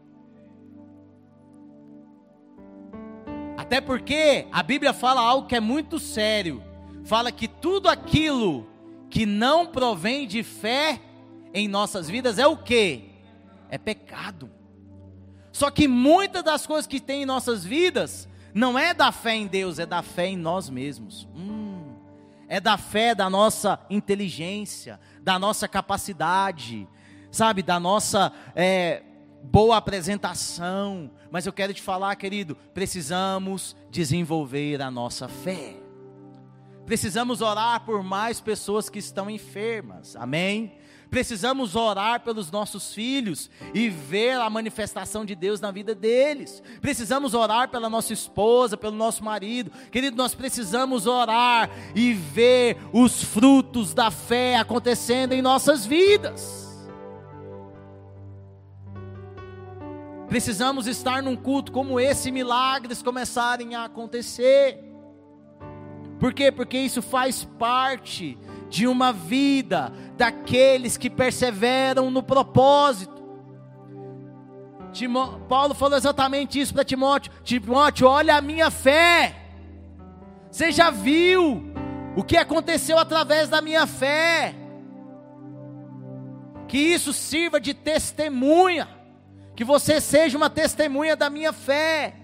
Até 3.56 3.80
porque 3.80 4.46
a 4.52 4.62
Bíblia 4.62 4.92
fala 4.92 5.20
algo 5.20 5.48
que 5.48 5.56
é 5.56 5.60
muito 5.60 5.98
sério. 5.98 6.62
Fala 7.04 7.32
que 7.32 7.48
tudo 7.48 7.88
aquilo 7.88 8.66
que 9.08 9.24
não 9.24 9.66
provém 9.66 10.26
de 10.26 10.42
fé 10.42 11.00
em 11.52 11.68
nossas 11.68 12.08
vidas 12.08 12.38
é 12.38 12.46
o 12.46 12.56
que? 12.56 13.10
É 13.70 13.78
pecado. 13.78 14.50
Só 15.52 15.70
que 15.70 15.86
muitas 15.86 16.42
das 16.42 16.66
coisas 16.66 16.86
que 16.86 16.98
tem 16.98 17.22
em 17.22 17.26
nossas 17.26 17.64
vidas 17.64 18.28
não 18.52 18.78
é 18.78 18.92
da 18.92 19.12
fé 19.12 19.34
em 19.36 19.46
Deus, 19.46 19.78
é 19.78 19.86
da 19.86 20.02
fé 20.02 20.26
em 20.26 20.36
nós 20.36 20.68
mesmos. 20.68 21.28
Hum, 21.34 21.63
é 22.48 22.60
da 22.60 22.76
fé 22.76 23.14
da 23.14 23.28
nossa 23.28 23.78
inteligência, 23.88 25.00
da 25.20 25.38
nossa 25.38 25.66
capacidade, 25.68 26.88
sabe, 27.30 27.62
da 27.62 27.80
nossa 27.80 28.32
é, 28.54 29.02
boa 29.42 29.76
apresentação, 29.76 31.10
mas 31.30 31.46
eu 31.46 31.52
quero 31.52 31.74
te 31.74 31.82
falar, 31.82 32.14
querido, 32.16 32.56
precisamos 32.72 33.76
desenvolver 33.90 34.80
a 34.80 34.90
nossa 34.90 35.28
fé. 35.28 35.76
Precisamos 36.86 37.40
orar 37.40 37.84
por 37.84 38.02
mais 38.02 38.40
pessoas 38.40 38.88
que 38.88 38.98
estão 38.98 39.30
enfermas. 39.30 40.16
Amém? 40.16 40.76
Precisamos 41.14 41.76
orar 41.76 42.22
pelos 42.24 42.50
nossos 42.50 42.92
filhos 42.92 43.48
e 43.72 43.88
ver 43.88 44.32
a 44.32 44.50
manifestação 44.50 45.24
de 45.24 45.36
Deus 45.36 45.60
na 45.60 45.70
vida 45.70 45.94
deles. 45.94 46.60
Precisamos 46.80 47.34
orar 47.34 47.68
pela 47.68 47.88
nossa 47.88 48.12
esposa, 48.12 48.76
pelo 48.76 48.96
nosso 48.96 49.22
marido. 49.22 49.70
Querido, 49.92 50.16
nós 50.16 50.34
precisamos 50.34 51.06
orar 51.06 51.70
e 51.94 52.12
ver 52.12 52.78
os 52.92 53.22
frutos 53.22 53.94
da 53.94 54.10
fé 54.10 54.56
acontecendo 54.56 55.34
em 55.34 55.40
nossas 55.40 55.86
vidas. 55.86 56.82
Precisamos 60.28 60.88
estar 60.88 61.22
num 61.22 61.36
culto 61.36 61.70
como 61.70 62.00
esse, 62.00 62.32
milagres 62.32 63.02
começarem 63.02 63.76
a 63.76 63.84
acontecer. 63.84 64.82
Por 66.18 66.34
quê? 66.34 66.50
Porque 66.50 66.76
isso 66.76 67.00
faz 67.00 67.44
parte 67.56 68.36
de 68.74 68.88
uma 68.88 69.12
vida 69.12 69.92
daqueles 70.16 70.96
que 70.96 71.08
perseveram 71.08 72.10
no 72.10 72.24
propósito. 72.24 73.22
Timó 74.92 75.38
Paulo 75.48 75.74
falou 75.74 75.96
exatamente 75.96 76.60
isso 76.60 76.74
para 76.74 76.82
Timóteo: 76.82 77.30
Timóteo, 77.44 78.08
olha 78.08 78.34
a 78.34 78.40
minha 78.40 78.72
fé. 78.72 79.36
Você 80.50 80.72
já 80.72 80.90
viu 80.90 81.72
o 82.16 82.24
que 82.24 82.36
aconteceu 82.36 82.98
através 82.98 83.48
da 83.48 83.62
minha 83.62 83.86
fé. 83.86 84.56
Que 86.66 86.78
isso 86.78 87.12
sirva 87.12 87.60
de 87.60 87.74
testemunha. 87.74 88.88
Que 89.54 89.62
você 89.62 90.00
seja 90.00 90.36
uma 90.36 90.50
testemunha 90.50 91.14
da 91.14 91.30
minha 91.30 91.52
fé 91.52 92.23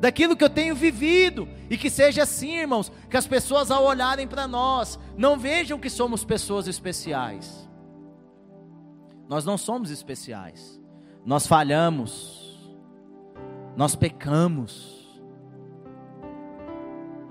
daquilo 0.00 0.36
que 0.36 0.44
eu 0.44 0.50
tenho 0.50 0.74
vivido, 0.74 1.48
e 1.70 1.76
que 1.76 1.88
seja 1.88 2.22
assim, 2.22 2.56
irmãos, 2.56 2.92
que 3.08 3.16
as 3.16 3.26
pessoas 3.26 3.70
ao 3.70 3.84
olharem 3.84 4.26
para 4.26 4.46
nós, 4.46 4.98
não 5.16 5.38
vejam 5.38 5.78
que 5.78 5.88
somos 5.88 6.24
pessoas 6.24 6.66
especiais. 6.66 7.68
Nós 9.28 9.44
não 9.44 9.56
somos 9.56 9.90
especiais, 9.90 10.80
nós 11.24 11.46
falhamos, 11.46 12.70
nós 13.76 13.96
pecamos, 13.96 15.22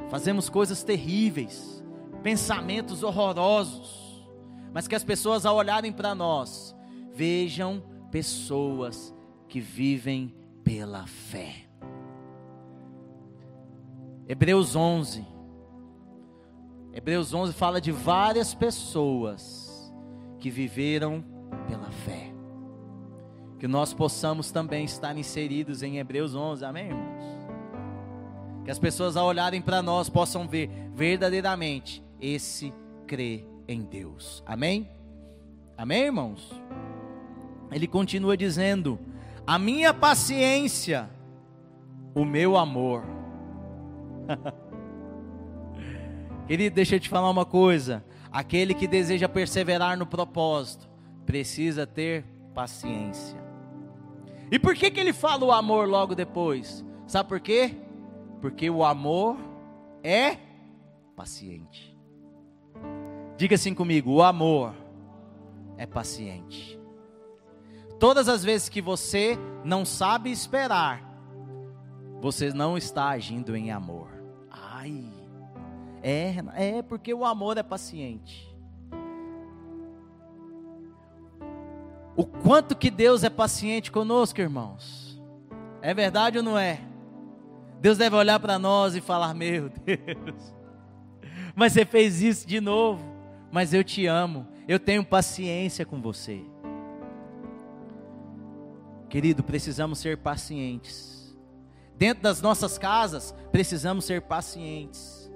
fazemos 0.10 0.50
coisas 0.50 0.84
terríveis, 0.84 1.84
pensamentos 2.24 3.04
horrorosos, 3.04 4.28
mas 4.74 4.88
que 4.88 4.96
as 4.96 5.04
pessoas 5.04 5.46
ao 5.46 5.56
olharem 5.56 5.92
para 5.92 6.16
nós, 6.16 6.76
vejam 7.14 7.84
pessoas 8.10 9.14
que 9.48 9.60
vivem 9.60 10.34
pela 10.64 11.06
fé. 11.06 11.63
Hebreus 14.28 14.76
11. 14.76 15.26
Hebreus 16.94 17.34
11 17.34 17.54
fala 17.54 17.82
de 17.82 17.92
várias 17.92 18.54
pessoas 18.54 19.94
que 20.40 20.50
viveram 20.50 21.24
pela 21.68 21.92
fé. 21.92 22.32
Que 23.60 23.68
nós 23.68 23.94
possamos 23.94 24.52
também 24.52 24.86
estar 24.86 25.18
inseridos 25.18 25.84
em 25.84 25.98
Hebreus 25.98 26.36
11, 26.36 26.64
amém, 26.64 26.88
irmãos? 26.88 27.24
Que 28.64 28.72
as 28.72 28.80
pessoas 28.80 29.18
ao 29.18 29.28
olharem 29.28 29.62
para 29.62 29.82
nós 29.82 30.10
possam 30.10 30.48
ver 30.48 30.70
verdadeiramente 30.94 32.04
esse 32.22 32.74
crê 33.06 33.46
em 33.68 33.82
Deus, 33.82 34.42
amém? 34.46 34.90
Amém, 35.78 36.04
irmãos? 36.04 36.52
Ele 37.72 37.88
continua 37.88 38.38
dizendo: 38.38 39.00
A 39.46 39.58
minha 39.58 39.94
paciência, 39.94 41.10
o 42.14 42.24
meu 42.24 42.58
amor 42.58 43.04
Querido, 46.48 46.76
deixa 46.76 46.96
eu 46.96 47.00
te 47.00 47.10
falar 47.10 47.30
uma 47.30 47.46
coisa. 47.46 48.04
Aquele 48.32 48.74
que 48.74 48.88
deseja 48.88 49.30
perseverar 49.30 49.98
no 49.98 50.06
propósito 50.06 50.90
precisa 51.26 51.86
ter 51.86 52.26
paciência. 52.54 53.42
E 54.52 54.60
por 54.60 54.76
que, 54.76 54.92
que 54.92 55.00
ele 55.00 55.14
fala 55.14 55.46
o 55.46 55.52
amor 55.52 55.88
logo 55.88 56.16
depois? 56.16 56.84
Sabe 57.08 57.30
por 57.30 57.40
quê? 57.40 57.76
Porque 58.42 58.70
o 58.70 58.84
amor 58.84 59.38
é 60.04 60.38
paciente. 61.16 61.98
Diga 63.38 63.56
assim 63.56 63.74
comigo: 63.74 64.12
o 64.12 64.22
amor 64.22 64.76
é 65.78 65.86
paciente. 65.86 66.80
Todas 68.00 68.28
as 68.28 68.44
vezes 68.44 68.68
que 68.68 68.82
você 68.82 69.38
não 69.64 69.86
sabe 69.86 70.32
esperar, 70.32 71.02
você 72.20 72.54
não 72.54 72.78
está 72.78 73.10
agindo 73.10 73.56
em 73.56 73.72
amor. 73.72 74.23
Ai, 74.84 75.02
é, 76.02 76.36
é 76.56 76.82
porque 76.82 77.14
o 77.14 77.24
amor 77.24 77.58
é 77.58 77.64
paciente. 77.64 78.54
O 82.18 82.26
quanto 82.26 82.76
que 82.76 82.92
Deus 82.92 83.24
é 83.24 83.30
paciente 83.30 83.90
conosco, 83.90 84.42
irmãos. 84.42 85.18
É 85.82 85.94
verdade 85.94 86.38
ou 86.38 86.44
não 86.44 86.60
é? 86.60 86.82
Deus 87.80 87.98
deve 87.98 88.18
olhar 88.18 88.42
para 88.42 88.60
nós 88.60 88.94
e 88.94 89.00
falar: 89.00 89.34
Meu 89.34 89.70
Deus, 89.86 90.54
mas 91.56 91.72
você 91.72 91.86
fez 91.86 92.22
isso 92.22 92.46
de 92.46 92.60
novo. 92.60 93.02
Mas 93.50 93.74
eu 93.74 93.86
te 93.86 94.06
amo, 94.06 94.46
eu 94.68 94.80
tenho 94.80 95.06
paciência 95.06 95.86
com 95.86 96.02
você. 96.02 96.44
Querido, 99.08 99.44
precisamos 99.44 100.00
ser 100.00 100.18
pacientes 100.18 101.13
Dentro 101.96 102.24
das 102.24 102.42
nossas 102.42 102.78
casas, 102.78 103.34
precisamos 103.52 104.06
ser 104.06 104.22
pacientes. 104.22 105.32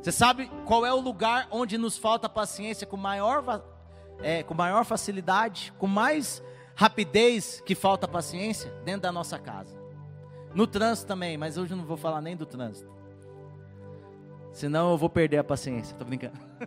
Você 0.00 0.12
sabe 0.12 0.50
qual 0.64 0.84
é 0.86 0.92
o 0.92 1.00
lugar 1.00 1.48
onde 1.50 1.76
nos 1.78 1.98
falta 1.98 2.28
paciência 2.28 2.86
com 2.86 2.96
maior, 2.96 3.64
é, 4.20 4.42
com 4.42 4.54
maior 4.54 4.84
facilidade, 4.84 5.72
com 5.78 5.86
mais 5.86 6.42
rapidez 6.74 7.60
que 7.64 7.74
falta 7.74 8.06
paciência? 8.06 8.70
Dentro 8.84 9.02
da 9.02 9.12
nossa 9.12 9.38
casa. 9.38 9.76
No 10.54 10.66
trânsito 10.66 11.08
também, 11.08 11.36
mas 11.36 11.58
hoje 11.58 11.72
eu 11.72 11.76
não 11.76 11.84
vou 11.84 11.96
falar 11.96 12.20
nem 12.20 12.36
do 12.36 12.46
trânsito. 12.46 12.90
Senão 14.52 14.92
eu 14.92 14.96
vou 14.96 15.10
perder 15.10 15.38
a 15.38 15.44
paciência. 15.44 15.92
Estou 15.92 16.06
brincando. 16.06 16.38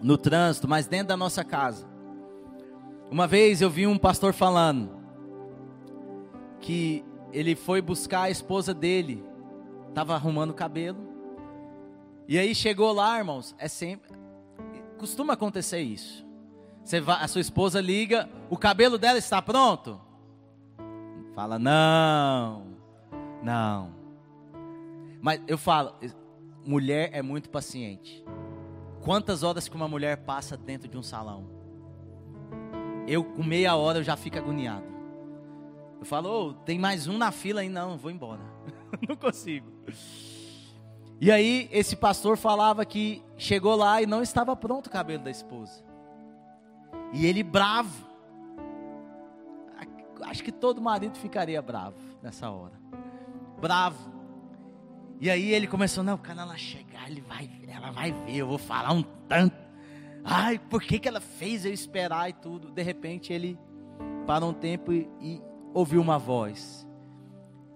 no 0.00 0.16
trânsito, 0.16 0.68
mas 0.68 0.86
dentro 0.86 1.08
da 1.08 1.16
nossa 1.16 1.42
casa. 1.44 1.89
Uma 3.10 3.26
vez 3.26 3.60
eu 3.60 3.68
vi 3.68 3.88
um 3.88 3.98
pastor 3.98 4.32
falando 4.32 4.88
que 6.60 7.04
ele 7.32 7.56
foi 7.56 7.82
buscar 7.82 8.22
a 8.22 8.30
esposa 8.30 8.72
dele, 8.72 9.24
estava 9.88 10.14
arrumando 10.14 10.50
o 10.50 10.54
cabelo, 10.54 10.98
e 12.28 12.38
aí 12.38 12.54
chegou 12.54 12.92
lá, 12.92 13.18
irmãos, 13.18 13.52
é 13.58 13.66
sempre, 13.66 14.12
costuma 14.96 15.32
acontecer 15.32 15.80
isso. 15.80 16.24
Você 16.84 17.00
vai, 17.00 17.20
a 17.20 17.26
sua 17.26 17.40
esposa 17.40 17.80
liga, 17.80 18.28
o 18.48 18.56
cabelo 18.56 18.96
dela 18.96 19.18
está 19.18 19.42
pronto? 19.42 20.00
Fala, 21.34 21.58
não, 21.58 22.64
não. 23.42 23.92
Mas 25.20 25.40
eu 25.48 25.58
falo, 25.58 25.94
mulher 26.64 27.10
é 27.12 27.22
muito 27.22 27.50
paciente. 27.50 28.24
Quantas 29.02 29.42
horas 29.42 29.68
que 29.68 29.74
uma 29.74 29.88
mulher 29.88 30.18
passa 30.18 30.56
dentro 30.56 30.88
de 30.88 30.96
um 30.96 31.02
salão? 31.02 31.59
Eu 33.10 33.24
com 33.24 33.42
meia 33.42 33.74
hora 33.74 33.98
eu 33.98 34.04
já 34.04 34.16
fico 34.16 34.38
agoniado. 34.38 34.84
Eu 35.98 36.06
falo, 36.06 36.28
oh, 36.28 36.52
tem 36.54 36.78
mais 36.78 37.08
um 37.08 37.18
na 37.18 37.32
fila 37.32 37.60
aí, 37.60 37.68
não, 37.68 37.98
vou 37.98 38.10
embora. 38.10 38.40
não 39.06 39.16
consigo. 39.16 39.70
E 41.20 41.30
aí 41.30 41.68
esse 41.72 41.96
pastor 41.96 42.36
falava 42.36 42.84
que 42.86 43.22
chegou 43.36 43.74
lá 43.74 44.00
e 44.00 44.06
não 44.06 44.22
estava 44.22 44.54
pronto 44.54 44.86
o 44.86 44.90
cabelo 44.90 45.24
da 45.24 45.30
esposa. 45.30 45.84
E 47.12 47.26
ele 47.26 47.42
bravo. 47.42 48.08
Acho 50.22 50.44
que 50.44 50.52
todo 50.52 50.80
marido 50.80 51.18
ficaria 51.18 51.60
bravo 51.60 51.96
nessa 52.22 52.48
hora. 52.48 52.78
Bravo. 53.60 54.14
E 55.20 55.28
aí 55.28 55.52
ele 55.52 55.66
começou, 55.66 56.04
não, 56.04 56.16
quando 56.16 56.40
ela 56.40 56.56
chegar, 56.56 57.10
ele 57.10 57.20
vai, 57.20 57.50
ela 57.68 57.90
vai 57.90 58.12
ver, 58.12 58.36
eu 58.36 58.46
vou 58.46 58.56
falar 58.56 58.92
um 58.92 59.02
tanto. 59.02 59.59
Ai, 60.24 60.58
por 60.58 60.82
que, 60.82 60.98
que 60.98 61.08
ela 61.08 61.20
fez 61.20 61.64
eu 61.64 61.72
esperar 61.72 62.28
e 62.28 62.32
tudo? 62.32 62.70
De 62.70 62.82
repente 62.82 63.32
ele 63.32 63.58
para 64.26 64.44
um 64.44 64.52
tempo 64.52 64.92
e, 64.92 65.08
e 65.20 65.42
ouviu 65.72 66.00
uma 66.00 66.18
voz. 66.18 66.86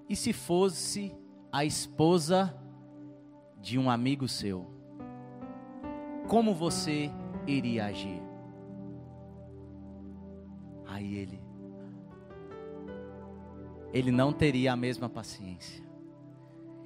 E 0.08 0.14
se 0.14 0.32
fosse 0.32 1.14
a 1.50 1.64
esposa 1.64 2.54
de 3.60 3.78
um 3.78 3.90
amigo 3.90 4.28
seu? 4.28 4.70
Como 6.28 6.54
você 6.54 7.10
iria 7.46 7.86
agir? 7.86 8.22
Aí 10.86 11.16
ele 11.16 11.44
ele 13.92 14.10
não 14.10 14.32
teria 14.32 14.72
a 14.72 14.76
mesma 14.76 15.08
paciência. 15.08 15.84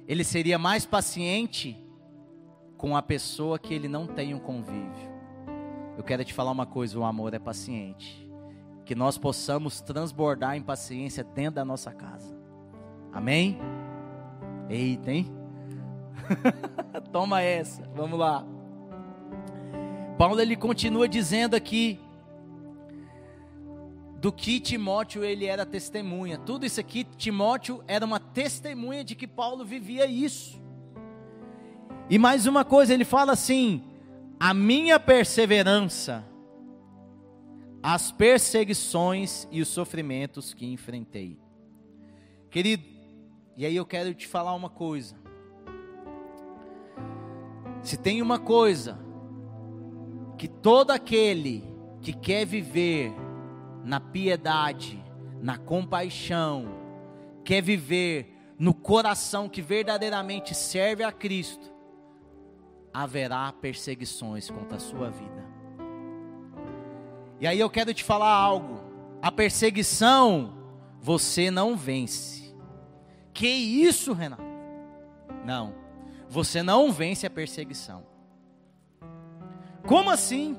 Ele 0.07 0.23
seria 0.23 0.59
mais 0.59 0.85
paciente 0.85 1.75
com 2.77 2.95
a 2.95 3.01
pessoa 3.01 3.57
que 3.57 3.73
ele 3.73 3.87
não 3.87 4.05
tem 4.05 4.33
um 4.35 4.39
convívio. 4.39 5.18
Eu 5.99 6.03
quero 6.05 6.23
te 6.23 6.33
falar 6.33 6.51
uma 6.51 6.65
coisa: 6.65 6.97
o 6.97 7.03
amor 7.03 7.33
é 7.33 7.39
paciente. 7.39 8.25
Que 8.85 8.95
nós 8.95 9.17
possamos 9.17 9.81
transbordar 9.81 10.55
em 10.55 10.61
paciência 10.61 11.25
dentro 11.25 11.55
da 11.55 11.65
nossa 11.65 11.91
casa. 11.91 12.39
Amém? 13.11 13.59
Eita, 14.69 15.11
hein? 15.11 15.27
Toma 17.11 17.41
essa, 17.41 17.83
vamos 17.93 18.17
lá. 18.17 18.45
Paulo 20.17 20.39
ele 20.39 20.55
continua 20.55 21.05
dizendo 21.05 21.53
aqui 21.53 21.99
do 24.21 24.31
que 24.31 24.61
Timóteo 24.61 25.21
ele 25.21 25.45
era 25.45 25.65
testemunha. 25.65 26.37
Tudo 26.37 26.65
isso 26.65 26.79
aqui, 26.79 27.03
Timóteo 27.03 27.83
era 27.89 28.05
uma 28.05 28.21
testemunha 28.21 29.03
de 29.03 29.15
que 29.15 29.27
Paulo 29.27 29.65
vivia 29.65 30.05
isso. 30.05 30.61
E 32.09 32.17
mais 32.17 32.47
uma 32.47 32.63
coisa, 32.63 32.93
ele 32.93 33.03
fala 33.03 33.33
assim: 33.33 33.83
a 34.39 34.53
minha 34.53 34.97
perseverança, 34.97 36.23
as 37.83 38.09
perseguições 38.11 39.45
e 39.51 39.61
os 39.61 39.67
sofrimentos 39.67 40.53
que 40.53 40.65
enfrentei. 40.65 41.37
Querido, 42.49 42.83
e 43.57 43.65
aí 43.65 43.75
eu 43.75 43.85
quero 43.85 44.13
te 44.13 44.25
falar 44.25 44.53
uma 44.53 44.69
coisa. 44.69 45.15
Se 47.83 47.97
tem 47.97 48.21
uma 48.21 48.39
coisa 48.39 48.97
que 50.37 50.47
todo 50.47 50.91
aquele 50.91 51.63
que 52.01 52.13
quer 52.13 52.45
viver 52.45 53.13
na 53.83 53.99
piedade, 53.99 55.03
na 55.41 55.57
compaixão, 55.57 56.65
quer 57.43 57.61
viver 57.61 58.33
no 58.57 58.73
coração 58.73 59.49
que 59.49 59.61
verdadeiramente 59.61 60.55
serve 60.55 61.03
a 61.03 61.11
Cristo, 61.11 61.78
haverá 62.93 63.51
perseguições 63.53 64.49
contra 64.49 64.77
a 64.77 64.79
sua 64.79 65.09
vida. 65.09 65.45
E 67.39 67.47
aí 67.47 67.59
eu 67.59 67.69
quero 67.69 67.93
te 67.93 68.03
falar 68.03 68.33
algo: 68.33 68.79
a 69.21 69.31
perseguição 69.31 70.53
você 71.01 71.49
não 71.49 71.75
vence. 71.75 72.53
Que 73.33 73.47
isso, 73.47 74.13
Renato? 74.13 74.43
Não, 75.45 75.73
você 76.29 76.61
não 76.61 76.91
vence 76.91 77.25
a 77.25 77.29
perseguição. 77.29 78.03
Como 79.87 80.09
assim? 80.09 80.57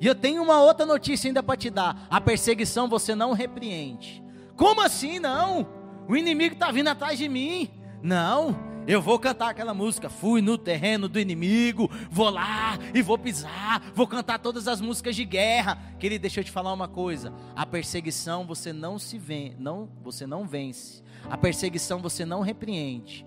E 0.00 0.06
eu 0.06 0.14
tenho 0.14 0.42
uma 0.42 0.60
outra 0.60 0.84
notícia 0.84 1.28
ainda 1.28 1.42
para 1.42 1.56
te 1.56 1.70
dar: 1.70 2.06
a 2.10 2.20
perseguição 2.20 2.88
você 2.88 3.14
não 3.14 3.32
repreende. 3.32 4.22
Como 4.56 4.80
assim 4.80 5.18
não? 5.18 5.66
O 6.08 6.16
inimigo 6.16 6.54
está 6.54 6.70
vindo 6.70 6.88
atrás 6.88 7.18
de 7.18 7.28
mim. 7.28 7.70
Não, 8.02 8.56
eu 8.86 9.02
vou 9.02 9.18
cantar 9.18 9.50
aquela 9.50 9.74
música. 9.74 10.08
Fui 10.08 10.40
no 10.40 10.56
terreno 10.56 11.08
do 11.08 11.18
inimigo, 11.18 11.90
vou 12.10 12.30
lá 12.30 12.78
e 12.94 13.02
vou 13.02 13.18
pisar, 13.18 13.82
vou 13.94 14.06
cantar 14.06 14.38
todas 14.38 14.68
as 14.68 14.80
músicas 14.80 15.16
de 15.16 15.24
guerra. 15.24 15.78
Querido, 15.98 16.22
deixa 16.22 16.40
eu 16.40 16.44
te 16.44 16.50
falar 16.50 16.72
uma 16.72 16.88
coisa: 16.88 17.32
a 17.54 17.66
perseguição 17.66 18.46
você 18.46 18.72
não 18.72 18.98
se 18.98 19.18
vê, 19.18 19.54
não, 19.58 19.88
você 20.02 20.26
não 20.26 20.46
vence. 20.46 21.02
A 21.28 21.36
perseguição 21.36 22.00
você 22.00 22.24
não 22.24 22.40
repreende. 22.40 23.26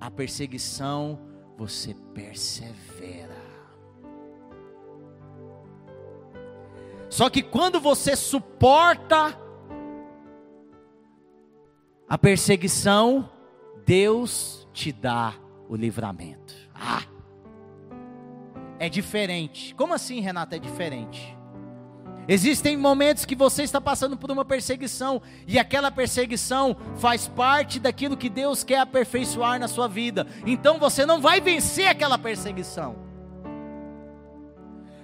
A 0.00 0.10
perseguição 0.10 1.18
você 1.56 1.94
persevera. 2.14 3.38
Só 7.08 7.28
que 7.28 7.42
quando 7.42 7.80
você 7.80 8.16
suporta 8.16 9.36
a 12.08 12.16
perseguição, 12.16 13.28
Deus 13.84 14.59
te 14.72 14.92
dá 14.92 15.34
o 15.68 15.76
livramento. 15.76 16.54
Ah! 16.74 17.02
É 18.78 18.88
diferente. 18.88 19.74
Como 19.74 19.92
assim, 19.92 20.20
Renata? 20.20 20.56
É 20.56 20.58
diferente. 20.58 21.36
Existem 22.26 22.76
momentos 22.76 23.24
que 23.24 23.34
você 23.34 23.62
está 23.62 23.80
passando 23.80 24.16
por 24.16 24.30
uma 24.30 24.44
perseguição 24.44 25.20
e 25.46 25.58
aquela 25.58 25.90
perseguição 25.90 26.76
faz 26.96 27.26
parte 27.26 27.80
daquilo 27.80 28.16
que 28.16 28.28
Deus 28.28 28.62
quer 28.62 28.78
aperfeiçoar 28.78 29.58
na 29.58 29.68
sua 29.68 29.88
vida. 29.88 30.26
Então 30.46 30.78
você 30.78 31.04
não 31.04 31.20
vai 31.20 31.40
vencer 31.40 31.88
aquela 31.88 32.16
perseguição. 32.16 32.96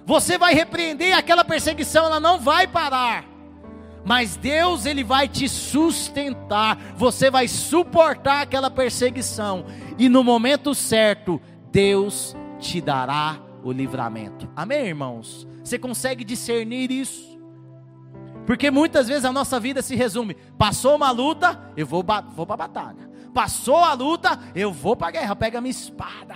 Você 0.05 0.37
vai 0.37 0.53
repreender 0.53 1.15
aquela 1.17 1.43
perseguição, 1.43 2.05
ela 2.05 2.19
não 2.19 2.39
vai 2.39 2.65
parar. 2.65 3.36
Mas 4.07 4.37
Deus 4.37 4.85
ele 4.85 5.03
vai 5.03 5.27
te 5.27 5.49
sustentar. 5.49 6.77
Você 6.95 7.29
vai 7.29 7.45
suportar 7.45 8.41
aquela 8.41 8.71
perseguição 8.71 9.65
e 9.99 10.07
no 10.07 10.23
momento 10.23 10.73
certo 10.73 11.41
Deus 11.69 12.33
te 12.57 12.79
dará 12.79 13.37
o 13.61 13.69
livramento. 13.69 14.49
Amém, 14.55 14.87
irmãos? 14.87 15.45
Você 15.61 15.77
consegue 15.77 16.23
discernir 16.23 16.89
isso? 16.89 17.37
Porque 18.45 18.71
muitas 18.71 19.09
vezes 19.09 19.25
a 19.25 19.33
nossa 19.33 19.59
vida 19.59 19.81
se 19.81 19.93
resume: 19.93 20.35
passou 20.57 20.95
uma 20.95 21.11
luta, 21.11 21.59
eu 21.75 21.85
vou, 21.85 22.01
vou 22.33 22.45
para 22.45 22.53
a 22.53 22.67
batalha. 22.67 23.09
Passou 23.33 23.83
a 23.83 23.91
luta, 23.91 24.39
eu 24.55 24.71
vou 24.71 24.95
para 24.95 25.09
a 25.09 25.11
guerra, 25.11 25.35
pega 25.35 25.59
minha 25.59 25.69
espada. 25.69 26.33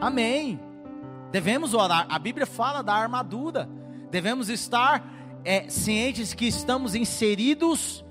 Amém. 0.00 0.58
Devemos 1.30 1.74
orar. 1.74 2.06
A 2.08 2.18
Bíblia 2.18 2.46
fala 2.46 2.82
da 2.82 2.94
armadura. 2.94 3.68
Devemos 4.10 4.48
estar 4.48 5.15
é, 5.46 5.70
cientes 5.70 6.34
que 6.34 6.44
estamos 6.44 6.96
inseridos 6.96 8.04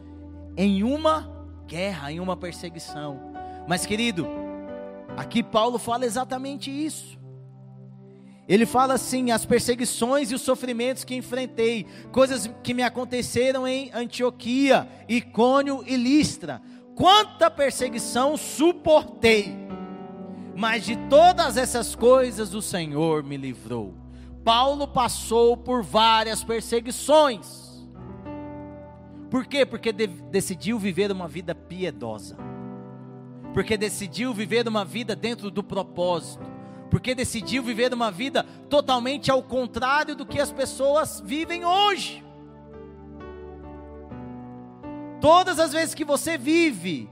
em 0.56 0.82
uma 0.84 1.30
guerra, 1.67 2.12
em 2.12 2.19
uma 2.19 2.38
perseguição. 2.38 3.19
Mas, 3.67 3.86
querido, 3.86 4.26
aqui 5.17 5.43
Paulo 5.43 5.78
fala 5.78 6.06
exatamente 6.06 6.71
isso. 6.71 7.19
Ele 8.48 8.65
fala 8.65 8.93
assim: 8.93 9.32
as 9.32 9.45
perseguições 9.45 10.32
e 10.32 10.36
os 10.36 10.41
sofrimentos 10.41 11.04
que 11.04 11.13
enfrentei, 11.13 11.86
coisas 12.12 12.50
que 12.63 12.74
me 12.74 12.84
aconteceram 12.84 13.67
em 13.67 13.91
Antioquia, 13.93 14.88
Icônio 15.10 15.84
e 15.86 15.98
Listra. 15.98 16.62
Quanta 16.95 17.52
perseguição 17.52 18.38
suportei 18.38 19.65
mas 20.56 20.86
de 20.86 20.95
todas 21.10 21.58
essas 21.58 21.93
coisas 21.95 22.54
o 22.54 22.62
Senhor 22.62 23.24
me 23.24 23.36
livrou. 23.36 24.05
Paulo 24.45 24.88
passou 24.88 25.58
por 25.58 25.81
várias 25.81 26.43
perseguições. 26.43 27.84
Por 29.31 29.47
quê? 29.47 29.65
Porque 29.65 29.91
de 29.91 30.05
decidiu 30.05 30.77
viver 30.77 31.12
uma 31.12 31.27
vida 31.27 31.55
piedosa. 31.55 32.38
Porque 33.55 33.75
decidiu 33.75 34.36
viver 34.36 34.67
uma 34.67 34.86
vida 34.86 35.15
dentro 35.15 35.49
do 35.49 35.63
propósito. 35.63 36.45
Porque 36.91 37.15
decidiu 37.15 37.63
viver 37.63 37.91
uma 37.91 38.12
vida 38.12 38.43
totalmente 38.69 39.31
ao 39.31 39.41
contrário 39.41 40.15
do 40.15 40.27
que 40.27 40.39
as 40.39 40.51
pessoas 40.51 41.19
vivem 41.25 41.65
hoje. 41.65 42.23
Todas 45.19 45.60
as 45.60 45.73
vezes 45.73 45.95
que 45.95 46.05
você 46.05 46.38
vive 46.38 47.10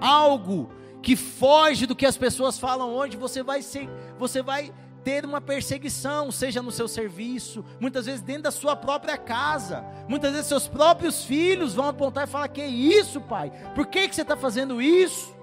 algo 0.00 0.70
que 1.02 1.16
foge 1.16 1.84
do 1.84 1.94
que 1.94 2.06
as 2.06 2.16
pessoas 2.16 2.58
falam 2.58 2.94
hoje, 2.94 3.18
você 3.18 3.42
vai 3.42 3.60
ser, 3.60 3.90
você 4.18 4.42
vai 4.42 4.72
ter 5.04 5.24
uma 5.24 5.40
perseguição, 5.40 6.30
seja 6.30 6.62
no 6.62 6.70
seu 6.70 6.86
serviço, 6.86 7.64
muitas 7.80 8.06
vezes 8.06 8.20
dentro 8.20 8.44
da 8.44 8.50
sua 8.50 8.76
própria 8.76 9.16
casa, 9.16 9.84
muitas 10.08 10.32
vezes 10.32 10.46
seus 10.46 10.68
próprios 10.68 11.24
filhos 11.24 11.74
vão 11.74 11.88
apontar 11.88 12.26
e 12.26 12.30
falar: 12.30 12.48
Que 12.48 12.62
isso, 12.62 13.20
pai? 13.20 13.52
Por 13.74 13.86
que, 13.86 14.08
que 14.08 14.14
você 14.14 14.22
está 14.22 14.36
fazendo 14.36 14.80
isso? 14.80 15.34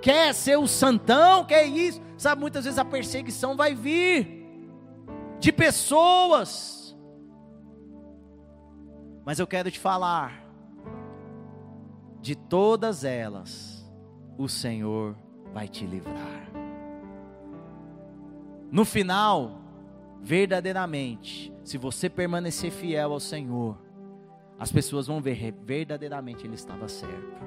Quer 0.00 0.34
ser 0.34 0.58
o 0.58 0.66
santão? 0.66 1.44
Quer 1.44 1.64
isso? 1.64 2.00
Sabe, 2.18 2.40
muitas 2.40 2.64
vezes 2.64 2.78
a 2.78 2.84
perseguição 2.84 3.56
vai 3.56 3.74
vir 3.74 4.44
de 5.40 5.52
pessoas, 5.52 6.96
mas 9.24 9.38
eu 9.38 9.46
quero 9.46 9.70
te 9.70 9.78
falar, 9.78 10.44
de 12.20 12.34
todas 12.34 13.04
elas, 13.04 13.86
o 14.38 14.48
Senhor 14.48 15.16
vai 15.52 15.68
te 15.68 15.86
livrar. 15.86 16.43
No 18.74 18.84
final, 18.84 19.60
verdadeiramente, 20.20 21.54
se 21.62 21.78
você 21.78 22.10
permanecer 22.10 22.72
fiel 22.72 23.12
ao 23.12 23.20
Senhor, 23.20 23.78
as 24.58 24.72
pessoas 24.72 25.06
vão 25.06 25.20
ver 25.20 25.54
verdadeiramente 25.64 26.44
ele 26.44 26.56
estava 26.56 26.88
certo. 26.88 27.40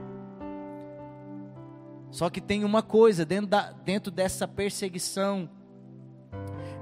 Só 2.09 2.29
que 2.29 2.39
tem 2.39 2.63
uma 2.63 2.81
coisa 2.81 3.25
dentro, 3.25 3.47
da, 3.47 3.73
dentro 3.73 4.09
dessa 4.09 4.47
perseguição, 4.47 5.49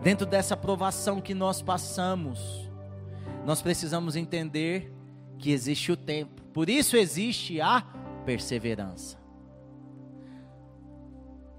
dentro 0.03 0.27
dessa 0.27 0.55
provação 0.55 1.19
que 1.19 1.33
nós 1.33 1.63
passamos, 1.63 2.69
nós 3.47 3.63
precisamos 3.63 4.15
entender 4.15 4.93
que 5.39 5.49
existe 5.49 5.91
o 5.91 5.97
tempo. 5.97 6.43
Por 6.53 6.69
isso 6.69 6.95
existe 6.95 7.59
a 7.59 7.81
perseverança. 8.23 9.17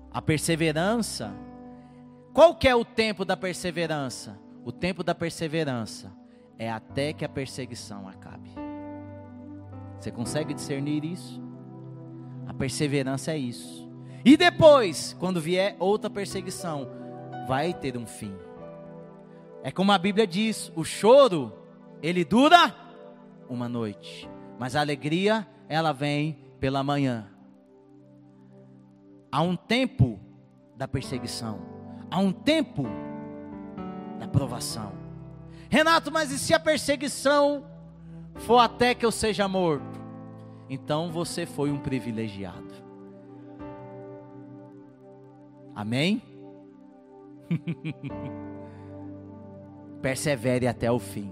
A 0.09 0.23
perseverança. 0.23 1.46
Qual 2.37 2.55
que 2.55 2.69
é 2.69 2.77
o 2.77 2.85
tempo 2.85 3.25
da 3.25 3.35
perseverança? 3.35 4.39
O 4.63 4.71
tempo 4.71 5.03
da 5.03 5.15
perseverança 5.15 6.13
é 6.59 6.71
até 6.71 7.15
que 7.15 7.25
a 7.25 7.29
perseguição 7.31 8.07
acabe. 8.07 8.51
Você 9.99 10.11
consegue 10.11 10.53
discernir 10.53 11.03
isso? 11.03 11.43
A 12.47 12.53
perseverança 12.53 13.33
é 13.33 13.39
isso. 13.39 13.91
E 14.23 14.37
depois, 14.37 15.17
quando 15.19 15.41
vier 15.41 15.77
outra 15.79 16.11
perseguição, 16.11 16.87
vai 17.49 17.73
ter 17.73 17.97
um 17.97 18.07
fim. 18.07 18.37
É 19.63 19.71
como 19.71 19.91
a 19.93 19.97
Bíblia 19.97 20.27
diz: 20.27 20.71
o 20.77 20.85
choro, 20.85 21.55
ele 22.03 22.23
dura 22.23 22.77
uma 23.49 23.67
noite, 23.67 24.29
mas 24.59 24.77
a 24.77 24.83
alegria 24.83 25.49
ela 25.71 25.91
vem 25.91 26.37
pela 26.61 26.85
manhã. 26.85 27.33
Há 29.33 29.41
um 29.41 29.57
tempo 29.57 30.21
da 30.77 30.87
perseguição, 30.87 31.76
há 32.17 32.19
um 32.19 32.33
tempo 32.33 32.85
da 34.19 34.27
provação. 34.27 34.91
Renato, 35.69 36.11
mas 36.11 36.31
e 36.31 36.39
se 36.39 36.55
a 36.55 36.59
perseguição 36.59 37.67
for 38.37 38.59
até 38.59 38.95
que 38.95 39.05
eu 39.05 39.13
seja 39.13 39.47
morto? 39.47 40.01
Então 40.71 41.13
você 41.13 41.45
foi 41.45 41.71
um 41.71 41.79
privilegiado. 41.79 42.75
Amém? 45.75 46.23
Persevere 50.01 50.67
até 50.67 50.91
o 50.91 50.99
fim. 50.99 51.31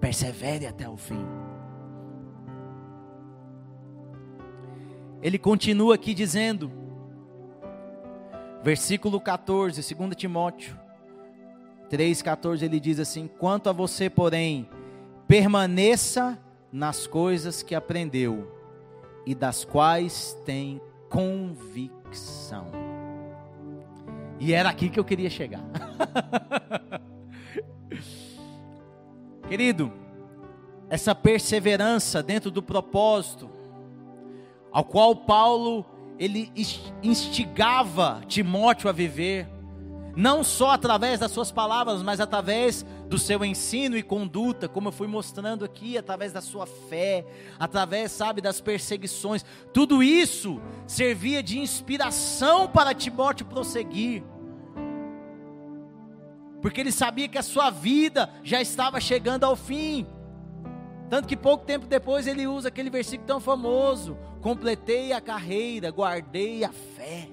Persevere 0.00 0.66
até 0.66 0.88
o 0.88 0.96
fim. 0.96 1.26
Ele 5.20 5.38
continua 5.38 5.96
aqui 5.96 6.14
dizendo, 6.14 6.77
versículo 8.62 9.20
14, 9.20 9.94
2 9.94 10.16
Timóteo 10.16 10.88
3,14, 11.88 12.62
ele 12.62 12.78
diz 12.78 13.00
assim: 13.00 13.26
Quanto 13.26 13.68
a 13.68 13.72
você, 13.72 14.08
porém, 14.10 14.68
permaneça 15.26 16.38
nas 16.70 17.06
coisas 17.06 17.62
que 17.62 17.74
aprendeu 17.74 18.54
e 19.26 19.34
das 19.34 19.64
quais 19.64 20.38
tem 20.44 20.80
convicção. 21.08 22.66
E 24.38 24.52
era 24.52 24.68
aqui 24.68 24.88
que 24.88 25.00
eu 25.00 25.04
queria 25.04 25.30
chegar. 25.30 25.64
Querido, 29.48 29.90
essa 30.90 31.14
perseverança 31.14 32.22
dentro 32.22 32.50
do 32.50 32.62
propósito, 32.62 33.50
ao 34.70 34.84
qual 34.84 35.16
Paulo 35.16 35.84
ele 36.18 36.52
instigava 37.02 38.20
Timóteo 38.26 38.88
a 38.88 38.92
viver, 38.92 39.48
não 40.16 40.42
só 40.42 40.72
através 40.72 41.20
das 41.20 41.30
suas 41.30 41.52
palavras, 41.52 42.02
mas 42.02 42.18
através 42.18 42.84
do 43.08 43.18
seu 43.18 43.44
ensino 43.44 43.96
e 43.96 44.02
conduta, 44.02 44.68
como 44.68 44.88
eu 44.88 44.92
fui 44.92 45.06
mostrando 45.06 45.64
aqui, 45.64 45.96
através 45.96 46.32
da 46.32 46.40
sua 46.40 46.66
fé, 46.66 47.24
através, 47.58 48.10
sabe, 48.10 48.40
das 48.40 48.60
perseguições. 48.60 49.44
Tudo 49.72 50.02
isso 50.02 50.60
servia 50.88 51.40
de 51.40 51.60
inspiração 51.60 52.66
para 52.66 52.94
Timóteo 52.94 53.46
prosseguir. 53.46 54.24
Porque 56.60 56.80
ele 56.80 56.90
sabia 56.90 57.28
que 57.28 57.38
a 57.38 57.42
sua 57.42 57.70
vida 57.70 58.28
já 58.42 58.60
estava 58.60 59.00
chegando 59.00 59.44
ao 59.44 59.54
fim. 59.54 60.04
Tanto 61.08 61.26
que 61.26 61.36
pouco 61.36 61.64
tempo 61.64 61.86
depois 61.86 62.26
ele 62.26 62.46
usa 62.46 62.68
aquele 62.68 62.90
versículo 62.90 63.26
tão 63.26 63.40
famoso: 63.40 64.18
completei 64.38 65.12
a 65.12 65.20
carreira, 65.20 65.90
guardei 65.90 66.64
a 66.64 66.72
fé. 66.72 67.28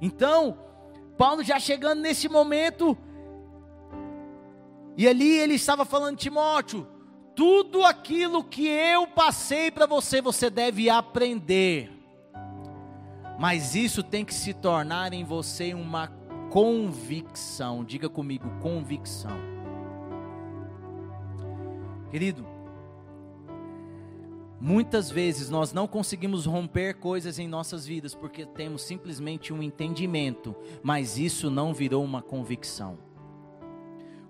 Então, 0.00 0.58
Paulo 1.16 1.42
já 1.42 1.58
chegando 1.58 2.00
nesse 2.00 2.28
momento, 2.28 2.96
e 4.96 5.06
ali 5.06 5.38
ele 5.38 5.54
estava 5.54 5.84
falando, 5.84 6.16
Timóteo, 6.16 6.86
tudo 7.34 7.84
aquilo 7.84 8.42
que 8.42 8.66
eu 8.66 9.06
passei 9.06 9.70
para 9.70 9.86
você, 9.86 10.20
você 10.20 10.50
deve 10.50 10.90
aprender. 10.90 11.92
Mas 13.38 13.76
isso 13.76 14.02
tem 14.02 14.24
que 14.24 14.34
se 14.34 14.52
tornar 14.52 15.12
em 15.12 15.22
você 15.24 15.72
uma 15.72 16.08
convicção. 16.50 17.84
Diga 17.84 18.08
comigo, 18.08 18.50
convicção. 18.60 19.38
Querido, 22.10 22.44
muitas 24.60 25.10
vezes 25.10 25.50
nós 25.50 25.72
não 25.72 25.86
conseguimos 25.86 26.46
romper 26.46 26.94
coisas 26.94 27.38
em 27.38 27.46
nossas 27.46 27.86
vidas 27.86 28.14
porque 28.14 28.44
temos 28.44 28.82
simplesmente 28.82 29.52
um 29.52 29.62
entendimento, 29.62 30.54
mas 30.82 31.18
isso 31.18 31.50
não 31.50 31.72
virou 31.72 32.04
uma 32.04 32.22
convicção. 32.22 32.98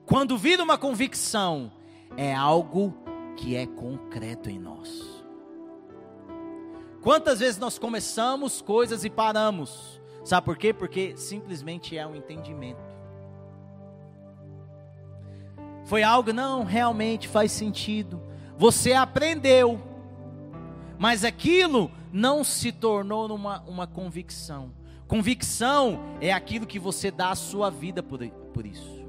Quando 0.04 0.38
vira 0.38 0.62
uma 0.62 0.78
convicção, 0.78 1.70
é 2.16 2.34
algo 2.34 2.94
que 3.36 3.54
é 3.54 3.66
concreto 3.66 4.50
em 4.50 4.58
nós. 4.58 5.18
Quantas 7.02 7.40
vezes 7.40 7.58
nós 7.58 7.78
começamos 7.78 8.60
coisas 8.60 9.04
e 9.04 9.10
paramos? 9.10 10.00
Sabe 10.24 10.44
por 10.44 10.58
quê? 10.58 10.72
Porque 10.72 11.16
simplesmente 11.16 11.96
é 11.96 12.06
um 12.06 12.14
entendimento. 12.14 12.98
Foi 15.84 16.02
algo, 16.02 16.32
não, 16.32 16.64
realmente 16.64 17.26
faz 17.26 17.52
sentido. 17.52 18.20
Você 18.58 18.92
aprendeu, 18.92 19.80
mas 20.98 21.24
aquilo 21.24 21.90
não 22.12 22.42
se 22.42 22.72
tornou 22.72 23.28
numa 23.28 23.61
uma 23.66 23.87
convicção. 23.87 24.72
Convicção 25.06 26.00
é 26.20 26.32
aquilo 26.32 26.66
que 26.66 26.78
você 26.78 27.11
dá 27.11 27.30
a 27.30 27.37
sua 27.37 27.70
vida 27.70 28.02
por, 28.02 28.26
por 28.52 28.66
isso. 28.66 29.06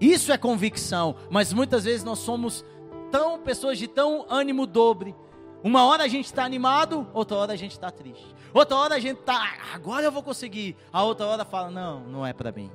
Isso 0.00 0.32
é 0.32 0.38
convicção, 0.38 1.16
mas 1.30 1.52
muitas 1.52 1.84
vezes 1.84 2.04
nós 2.04 2.18
somos 2.18 2.64
tão 3.10 3.38
pessoas 3.40 3.78
de 3.78 3.88
tão 3.88 4.26
ânimo 4.28 4.66
dobre. 4.66 5.14
Uma 5.62 5.84
hora 5.84 6.04
a 6.04 6.08
gente 6.08 6.26
está 6.26 6.44
animado, 6.44 7.06
outra 7.14 7.36
hora 7.36 7.52
a 7.52 7.56
gente 7.56 7.72
está 7.72 7.90
triste. 7.90 8.34
Outra 8.52 8.76
hora 8.76 8.94
a 8.96 8.98
gente 8.98 9.20
está, 9.20 9.34
ah, 9.34 9.74
agora 9.74 10.04
eu 10.04 10.12
vou 10.12 10.22
conseguir. 10.22 10.76
A 10.92 11.04
outra 11.04 11.26
hora 11.26 11.44
fala, 11.44 11.70
não, 11.70 12.00
não 12.00 12.26
é 12.26 12.32
para 12.32 12.50
mim. 12.50 12.70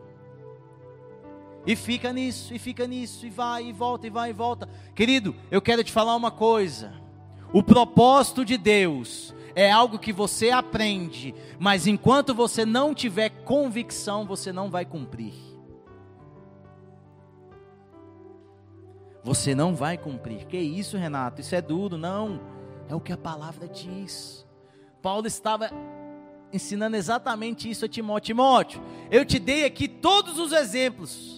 E 1.65 1.76
fica 1.76 2.13
nisso, 2.13 2.54
e 2.54 2.60
fica 2.60 2.88
nisso, 2.88 3.26
e 3.26 3.30
vai, 3.30 3.65
e 3.65 3.73
volta, 3.73 4.08
e 4.08 4.10
vai, 4.10 4.30
e 4.30 4.34
volta. 4.34 4.69
Querido, 4.95 5.36
eu 5.52 5.62
quero 5.62 5.84
te 5.84 5.91
falar 5.91 6.15
uma 6.15 6.32
coisa. 6.32 6.93
O 7.54 7.64
propósito 7.64 8.44
de 8.44 8.58
Deus 8.58 9.34
é 9.56 9.72
algo 9.72 9.98
que 9.98 10.14
você 10.14 10.52
aprende, 10.52 11.34
mas 11.58 11.88
enquanto 11.88 12.34
você 12.34 12.66
não 12.66 12.94
tiver 12.94 13.30
convicção, 13.44 14.26
você 14.26 14.52
não 14.52 14.70
vai 14.70 14.86
cumprir. 14.86 15.34
Você 19.24 19.54
não 19.54 19.76
vai 19.76 19.98
cumprir. 19.98 20.46
Que 20.46 20.58
isso, 20.58 20.96
Renato? 20.96 21.42
Isso 21.42 21.54
é 21.56 21.62
duro, 21.62 21.98
não. 21.98 22.40
É 22.88 22.96
o 22.96 23.02
que 23.02 23.12
a 23.12 23.18
palavra 23.18 23.68
diz. 23.68 24.48
Paulo 25.02 25.28
estava 25.28 25.70
ensinando 26.54 26.96
exatamente 26.96 27.70
isso 27.70 27.84
a 27.84 27.90
Timóteo. 27.90 28.28
Timóteo, 28.28 28.82
eu 29.12 29.26
te 29.26 29.38
dei 29.40 29.66
aqui 29.66 29.88
todos 29.88 30.40
os 30.40 30.52
exemplos 30.52 31.37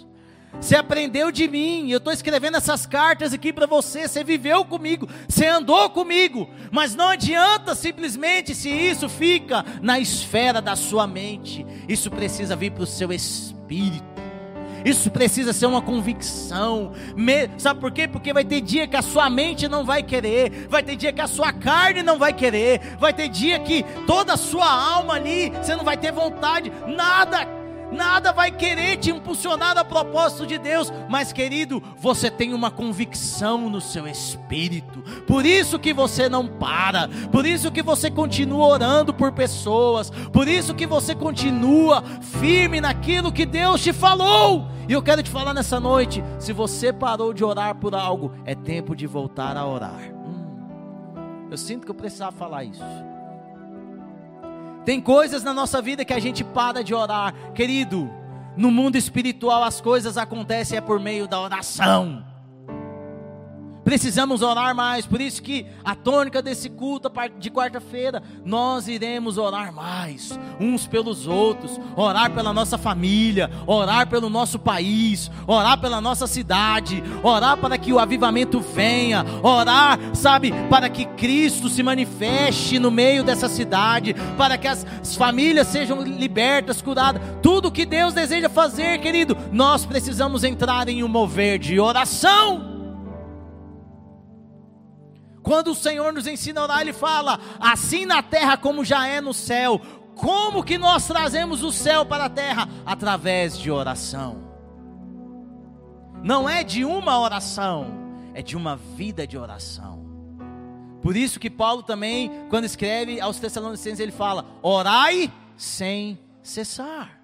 você 0.60 0.76
aprendeu 0.76 1.32
de 1.32 1.48
mim, 1.48 1.90
eu 1.90 1.98
estou 2.00 2.12
escrevendo 2.12 2.58
essas 2.58 2.86
cartas 2.86 3.34
aqui 3.34 3.54
para 3.54 3.66
você. 3.66 4.08
Você 4.08 4.24
viveu 4.24 4.66
comigo, 4.66 5.08
você 5.28 5.48
andou 5.48 5.90
comigo, 5.90 6.50
mas 6.72 6.96
não 6.96 7.10
adianta 7.10 7.76
simplesmente 7.76 8.54
se 8.54 8.70
isso 8.70 9.08
fica 9.08 9.66
na 9.82 10.00
esfera 10.00 10.62
da 10.62 10.76
sua 10.76 11.08
mente, 11.08 11.66
isso 11.88 12.10
precisa 12.10 12.56
vir 12.56 12.72
para 12.72 12.84
o 12.84 12.88
seu 12.88 13.14
espírito. 13.14 14.20
Isso 14.86 15.12
precisa 15.12 15.52
ser 15.52 15.66
uma 15.66 15.82
convicção. 15.82 16.94
Sabe 17.58 17.80
por 17.82 17.92
quê? 17.92 18.08
Porque 18.08 18.32
vai 18.32 18.46
ter 18.46 18.62
dia 18.62 18.88
que 18.88 18.96
a 18.96 19.02
sua 19.02 19.30
mente 19.30 19.68
não 19.68 19.84
vai 19.84 20.02
querer, 20.02 20.68
vai 20.70 20.82
ter 20.82 20.96
dia 20.96 21.12
que 21.12 21.22
a 21.22 21.28
sua 21.28 21.52
carne 21.52 22.02
não 22.02 22.18
vai 22.18 22.32
querer, 22.32 22.96
vai 22.98 23.14
ter 23.14 23.28
dia 23.28 23.60
que 23.60 23.84
toda 24.08 24.34
a 24.34 24.38
sua 24.38 24.72
alma 24.72 25.16
ali, 25.16 25.50
você 25.50 25.76
não 25.76 25.84
vai 25.84 25.98
ter 25.98 26.14
vontade, 26.14 26.72
nada 26.88 27.59
nada 27.92 28.32
vai 28.32 28.52
querer 28.52 28.98
te 28.98 29.12
impulsionar 29.12 29.78
a 29.78 29.86
propósito 29.86 30.46
de 30.46 30.58
Deus, 30.58 30.92
mas 31.10 31.32
querido, 31.32 31.82
você 31.98 32.30
tem 32.30 32.54
uma 32.54 32.72
convicção 32.72 33.70
no 33.70 33.82
seu 33.82 34.08
espírito, 34.08 35.02
por 35.26 35.46
isso 35.46 35.80
que 35.80 35.94
você 35.94 36.30
não 36.30 36.48
para, 36.48 37.08
por 37.32 37.46
isso 37.46 37.72
que 37.72 37.82
você 37.82 38.10
continua 38.10 38.68
orando 38.68 39.14
por 39.14 39.32
pessoas, 39.32 40.10
por 40.32 40.48
isso 40.48 40.74
que 40.74 40.86
você 40.86 41.16
continua 41.16 42.04
firme 42.22 42.82
naquilo 42.82 43.32
que 43.32 43.46
Deus 43.46 43.82
te 43.82 43.94
falou. 43.94 44.68
E 44.88 44.94
eu 44.94 45.04
quero 45.04 45.22
te 45.22 45.30
falar 45.30 45.54
nessa 45.54 45.80
noite: 45.80 46.24
se 46.40 46.52
você 46.52 46.92
parou 46.92 47.32
de 47.32 47.44
orar 47.44 47.76
por 47.76 47.94
algo, 47.94 48.34
é 48.44 48.56
tempo 48.56 48.96
de 48.96 49.06
voltar 49.06 49.56
a 49.56 49.66
orar. 49.66 50.12
Hum, 50.12 51.48
eu 51.52 51.58
sinto 51.58 51.86
que 51.86 51.92
eu 51.92 51.96
precisava 51.96 52.32
falar 52.32 52.64
isso. 52.64 52.84
Tem 54.86 55.00
coisas 55.00 55.44
na 55.44 55.54
nossa 55.54 55.82
vida 55.82 56.06
que 56.06 56.14
a 56.14 56.20
gente 56.20 56.44
para 56.44 56.84
de 56.84 56.94
orar, 56.94 57.34
querido. 57.54 58.10
No 58.56 58.72
mundo 58.72 58.96
espiritual 58.96 59.64
as 59.64 59.80
coisas 59.80 60.18
acontecem 60.18 60.78
é 60.78 60.82
por 60.82 61.00
meio 61.00 61.28
da 61.28 61.40
oração. 61.40 62.24
Precisamos 63.90 64.44
orar 64.44 64.76
mais, 64.76 65.08
por 65.08 65.20
isso 65.20 65.42
que 65.42 65.66
a 65.84 65.96
tônica 65.96 66.44
desse 66.44 66.70
culto 66.70 67.12
de 67.40 67.50
quarta-feira, 67.50 68.22
nós 68.46 68.88
iremos 68.88 69.36
orar 69.40 69.74
mais, 69.74 70.40
uns 70.60 70.86
pelos 70.86 71.26
outros, 71.26 71.82
orar 71.96 72.32
pela 72.32 72.54
nossa 72.54 72.78
família, 72.78 73.50
orar 73.66 74.08
pelo 74.08 74.30
nosso 74.30 74.60
país, 74.60 75.32
orar 75.48 75.82
pela 75.82 76.00
nossa 76.00 76.28
cidade, 76.28 77.02
orar 77.24 77.58
para 77.58 77.80
que 77.80 77.92
o 77.92 77.98
avivamento 77.98 78.60
venha, 78.60 79.26
orar, 79.42 79.98
sabe, 80.14 80.54
para 80.70 80.88
que 80.88 81.06
Cristo 81.06 81.68
se 81.68 81.82
manifeste 81.82 82.78
no 82.78 82.92
meio 82.92 83.24
dessa 83.24 83.50
cidade, 83.50 84.14
para 84.38 84.56
que 84.56 84.68
as 84.68 84.86
famílias 85.18 85.66
sejam 85.66 86.04
libertas, 86.04 86.80
curadas, 86.80 87.24
tudo 87.42 87.72
que 87.72 87.88
Deus 87.88 88.14
deseja 88.14 88.50
fazer, 88.50 89.00
querido, 89.00 89.36
nós 89.52 89.84
precisamos 89.84 90.44
entrar 90.44 90.88
em 90.90 91.04
um 91.04 91.08
mover 91.08 91.58
de 91.58 91.80
oração. 91.80 92.79
Quando 95.50 95.72
o 95.72 95.76
Senhor 95.76 96.14
nos 96.14 96.28
ensina 96.28 96.62
a 96.62 96.64
orar, 96.66 96.82
Ele 96.82 96.94
fala: 96.94 97.40
assim 97.60 98.06
na 98.06 98.22
terra 98.22 98.56
como 98.56 98.86
já 98.86 99.08
é 99.08 99.20
no 99.20 99.34
céu. 99.34 99.82
Como 100.14 100.64
que 100.64 100.78
nós 100.78 101.08
trazemos 101.08 101.64
o 101.64 101.72
céu 101.72 102.06
para 102.06 102.26
a 102.26 102.30
terra? 102.30 102.70
Através 102.86 103.58
de 103.58 103.72
oração. 103.72 104.44
Não 106.22 106.48
é 106.48 106.64
de 106.64 106.86
uma 106.86 107.20
oração, 107.20 107.88
é 108.36 108.44
de 108.44 108.56
uma 108.56 108.76
vida 108.76 109.26
de 109.26 109.40
oração. 109.40 110.06
Por 111.02 111.16
isso 111.16 111.40
que 111.40 111.50
Paulo 111.50 111.82
também, 111.82 112.30
quando 112.48 112.66
escreve 112.66 113.20
aos 113.20 113.40
Tessalonicenses, 113.40 114.00
ele 114.00 114.12
fala: 114.12 114.46
orai 114.62 115.34
sem 115.58 116.20
cessar. 116.44 117.24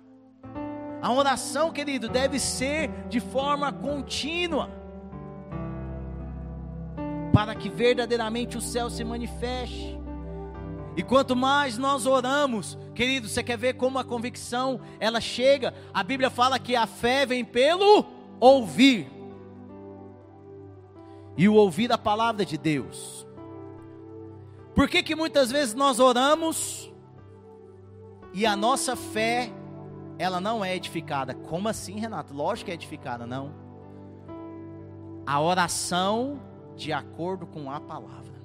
A 0.99 1.11
oração, 1.13 1.71
querido, 1.71 2.09
deve 2.09 2.39
ser 2.39 2.89
de 3.07 3.19
forma 3.19 3.71
contínua, 3.71 4.71
para 7.35 7.53
que 7.53 7.67
verdadeiramente 7.67 8.57
o 8.57 8.61
céu 8.61 8.89
se 8.89 9.03
manifeste. 9.03 9.99
E 10.95 11.03
quanto 11.03 11.35
mais 11.35 11.77
nós 11.77 12.05
oramos, 12.05 12.77
querido, 12.95 13.27
você 13.27 13.43
quer 13.43 13.57
ver 13.57 13.73
como 13.73 13.99
a 13.99 14.05
convicção 14.05 14.79
ela 15.01 15.19
chega? 15.19 15.73
A 15.93 16.01
Bíblia 16.01 16.29
fala 16.29 16.57
que 16.57 16.77
a 16.77 16.87
fé 16.87 17.25
vem 17.25 17.43
pelo 17.43 18.05
ouvir. 18.39 19.11
E 21.35 21.49
o 21.49 21.55
ouvir 21.55 21.91
a 21.91 21.97
palavra 21.97 22.45
de 22.45 22.57
Deus. 22.57 23.27
Por 24.73 24.87
que 24.87 25.03
que 25.03 25.13
muitas 25.13 25.51
vezes 25.51 25.75
nós 25.75 25.99
oramos 25.99 26.89
e 28.33 28.45
a 28.45 28.55
nossa 28.55 28.95
fé 28.95 29.51
ela 30.17 30.39
não 30.39 30.63
é 30.63 30.73
edificada? 30.73 31.33
Como 31.33 31.67
assim, 31.67 31.99
Renato? 31.99 32.33
Lógico 32.33 32.67
que 32.67 32.71
é 32.71 32.75
edificada, 32.75 33.27
não. 33.27 33.51
A 35.27 35.41
oração 35.41 36.39
de 36.75 36.91
acordo 36.91 37.45
com 37.45 37.71
a 37.71 37.79
palavra. 37.79 38.35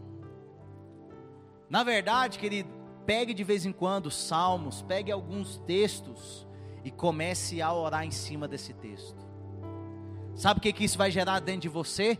Na 1.68 1.82
verdade, 1.82 2.38
querido, 2.38 2.68
pegue 3.06 3.32
de 3.32 3.44
vez 3.44 3.64
em 3.64 3.72
quando 3.72 4.10
salmos, 4.10 4.82
pegue 4.82 5.12
alguns 5.12 5.58
textos 5.66 6.46
e 6.84 6.90
comece 6.90 7.60
a 7.60 7.72
orar 7.72 8.04
em 8.04 8.10
cima 8.10 8.48
desse 8.48 8.72
texto. 8.72 9.24
Sabe 10.34 10.58
o 10.58 10.62
que, 10.62 10.72
que 10.72 10.84
isso 10.84 10.96
vai 10.96 11.10
gerar 11.10 11.40
dentro 11.40 11.62
de 11.62 11.68
você? 11.68 12.18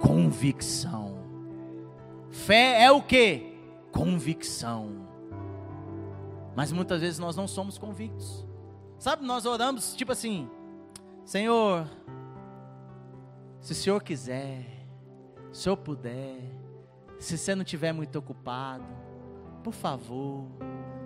Convicção. 0.00 1.16
Fé 2.30 2.82
é 2.82 2.90
o 2.90 3.02
que? 3.02 3.58
Convicção. 3.92 5.06
Mas 6.54 6.72
muitas 6.72 7.00
vezes 7.00 7.18
nós 7.18 7.36
não 7.36 7.46
somos 7.46 7.76
convictos. 7.76 8.46
Sabe, 8.98 9.24
nós 9.24 9.44
oramos 9.44 9.94
tipo 9.94 10.12
assim: 10.12 10.48
Senhor, 11.24 11.86
se 13.60 13.72
o 13.72 13.74
Senhor 13.74 14.02
quiser, 14.02 14.75
se 15.56 15.62
Senhor 15.62 15.76
puder, 15.78 16.38
se 17.18 17.38
você 17.38 17.54
não 17.54 17.62
estiver 17.62 17.90
muito 17.90 18.18
ocupado, 18.18 18.84
por 19.64 19.72
favor, 19.72 20.44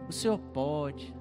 o 0.09 0.13
Senhor 0.13 0.39
pode. 0.39 1.15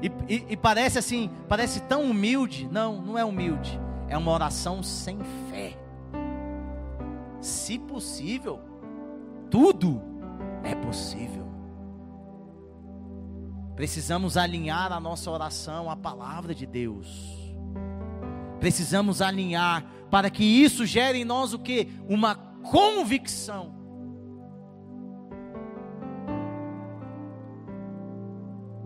E, 0.00 0.06
e, 0.32 0.46
e, 0.50 0.56
parece 0.56 0.96
assim, 0.96 1.28
parece 1.48 1.80
tão 1.82 2.04
humilde. 2.04 2.68
Não, 2.70 3.02
não 3.02 3.18
é 3.18 3.24
humilde. 3.24 3.76
É 4.06 4.16
uma 4.16 4.30
oração 4.30 4.84
sem 4.84 5.18
fé. 5.50 5.76
Se 7.40 7.76
possível, 7.76 8.60
tudo 9.50 10.00
é 10.62 10.76
possível. 10.76 11.44
Precisamos 13.74 14.36
alinhar 14.36 14.92
a 14.92 15.00
nossa 15.00 15.28
oração 15.28 15.90
à 15.90 15.96
palavra 15.96 16.54
de 16.54 16.64
Deus. 16.64 17.36
Precisamos 18.60 19.20
alinhar 19.20 19.84
para 20.08 20.30
que 20.30 20.44
isso 20.44 20.86
gere 20.86 21.18
em 21.18 21.24
nós 21.24 21.52
o 21.52 21.58
que? 21.58 21.88
Uma 22.08 22.45
convicção 22.70 23.76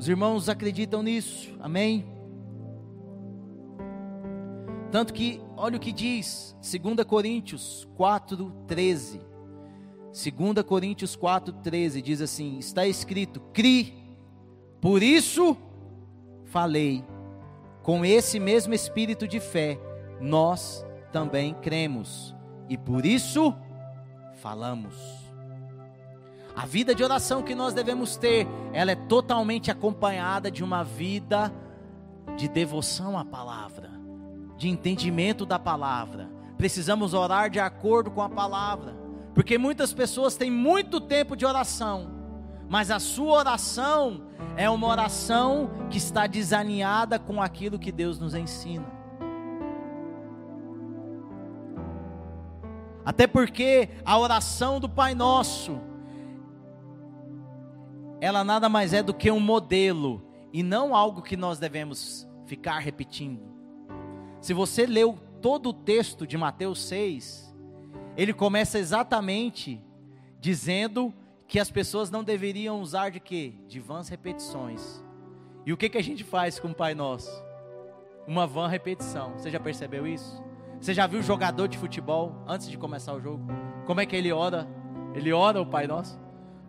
Os 0.00 0.08
irmãos 0.08 0.48
acreditam 0.48 1.02
nisso, 1.02 1.54
amém? 1.60 2.06
Tanto 4.90 5.12
que, 5.12 5.42
olha 5.58 5.76
o 5.76 5.78
que 5.78 5.92
diz, 5.92 6.56
2 6.62 7.04
Coríntios 7.04 7.86
4, 7.96 8.50
13. 8.66 9.20
2 10.06 10.64
Coríntios 10.66 11.14
4, 11.14 11.52
13 11.52 12.00
diz 12.00 12.22
assim: 12.22 12.58
está 12.58 12.86
escrito, 12.86 13.40
cri, 13.52 13.92
por 14.80 15.02
isso 15.02 15.54
falei, 16.46 17.04
com 17.82 18.02
esse 18.02 18.40
mesmo 18.40 18.72
espírito 18.72 19.28
de 19.28 19.38
fé, 19.38 19.78
nós 20.18 20.82
também 21.12 21.52
cremos, 21.52 22.34
e 22.70 22.78
por 22.78 23.04
isso 23.04 23.54
falamos. 24.40 24.94
A 26.56 26.66
vida 26.66 26.94
de 26.94 27.04
oração 27.04 27.42
que 27.42 27.54
nós 27.54 27.72
devemos 27.72 28.16
ter, 28.16 28.46
ela 28.72 28.90
é 28.90 28.96
totalmente 28.96 29.70
acompanhada 29.70 30.50
de 30.50 30.64
uma 30.64 30.82
vida 30.82 31.52
de 32.36 32.48
devoção 32.48 33.18
à 33.18 33.24
palavra, 33.24 33.90
de 34.56 34.68
entendimento 34.68 35.46
da 35.46 35.58
palavra. 35.58 36.28
Precisamos 36.58 37.14
orar 37.14 37.48
de 37.48 37.60
acordo 37.60 38.10
com 38.10 38.22
a 38.22 38.28
palavra, 38.28 38.94
porque 39.34 39.56
muitas 39.56 39.92
pessoas 39.92 40.36
têm 40.36 40.50
muito 40.50 41.00
tempo 41.00 41.36
de 41.36 41.46
oração, 41.46 42.10
mas 42.68 42.90
a 42.90 42.98
sua 42.98 43.38
oração 43.38 44.26
é 44.56 44.68
uma 44.68 44.86
oração 44.86 45.70
que 45.88 45.98
está 45.98 46.26
desalinhada 46.26 47.18
com 47.18 47.40
aquilo 47.40 47.78
que 47.78 47.92
Deus 47.92 48.18
nos 48.18 48.34
ensina. 48.34 48.99
Até 53.10 53.26
porque 53.26 53.88
a 54.04 54.16
oração 54.16 54.78
do 54.78 54.88
Pai 54.88 55.16
Nosso, 55.16 55.80
ela 58.20 58.44
nada 58.44 58.68
mais 58.68 58.92
é 58.92 59.02
do 59.02 59.12
que 59.12 59.32
um 59.32 59.40
modelo 59.40 60.22
e 60.52 60.62
não 60.62 60.94
algo 60.94 61.20
que 61.20 61.36
nós 61.36 61.58
devemos 61.58 62.24
ficar 62.46 62.78
repetindo. 62.78 63.42
Se 64.40 64.54
você 64.54 64.86
leu 64.86 65.18
todo 65.42 65.70
o 65.70 65.72
texto 65.72 66.24
de 66.24 66.38
Mateus 66.38 66.84
6, 66.84 67.52
ele 68.16 68.32
começa 68.32 68.78
exatamente 68.78 69.84
dizendo 70.38 71.12
que 71.48 71.58
as 71.58 71.68
pessoas 71.68 72.12
não 72.12 72.22
deveriam 72.22 72.80
usar 72.80 73.10
de 73.10 73.18
quê? 73.18 73.54
De 73.66 73.80
vãs 73.80 74.08
repetições. 74.08 75.02
E 75.66 75.72
o 75.72 75.76
que, 75.76 75.88
que 75.88 75.98
a 75.98 76.02
gente 76.04 76.22
faz 76.22 76.60
com 76.60 76.68
o 76.68 76.74
Pai 76.76 76.94
Nosso? 76.94 77.42
Uma 78.24 78.46
vã 78.46 78.68
repetição. 78.68 79.32
Você 79.32 79.50
já 79.50 79.58
percebeu 79.58 80.06
isso? 80.06 80.48
Você 80.80 80.94
já 80.94 81.06
viu 81.06 81.22
jogador 81.22 81.68
de 81.68 81.76
futebol 81.76 82.42
antes 82.48 82.68
de 82.68 82.78
começar 82.78 83.12
o 83.12 83.20
jogo? 83.20 83.44
Como 83.86 84.00
é 84.00 84.06
que 84.06 84.16
ele 84.16 84.32
ora? 84.32 84.66
Ele 85.14 85.32
ora 85.32 85.60
o 85.60 85.66
Pai 85.66 85.86
Nosso? 85.86 86.18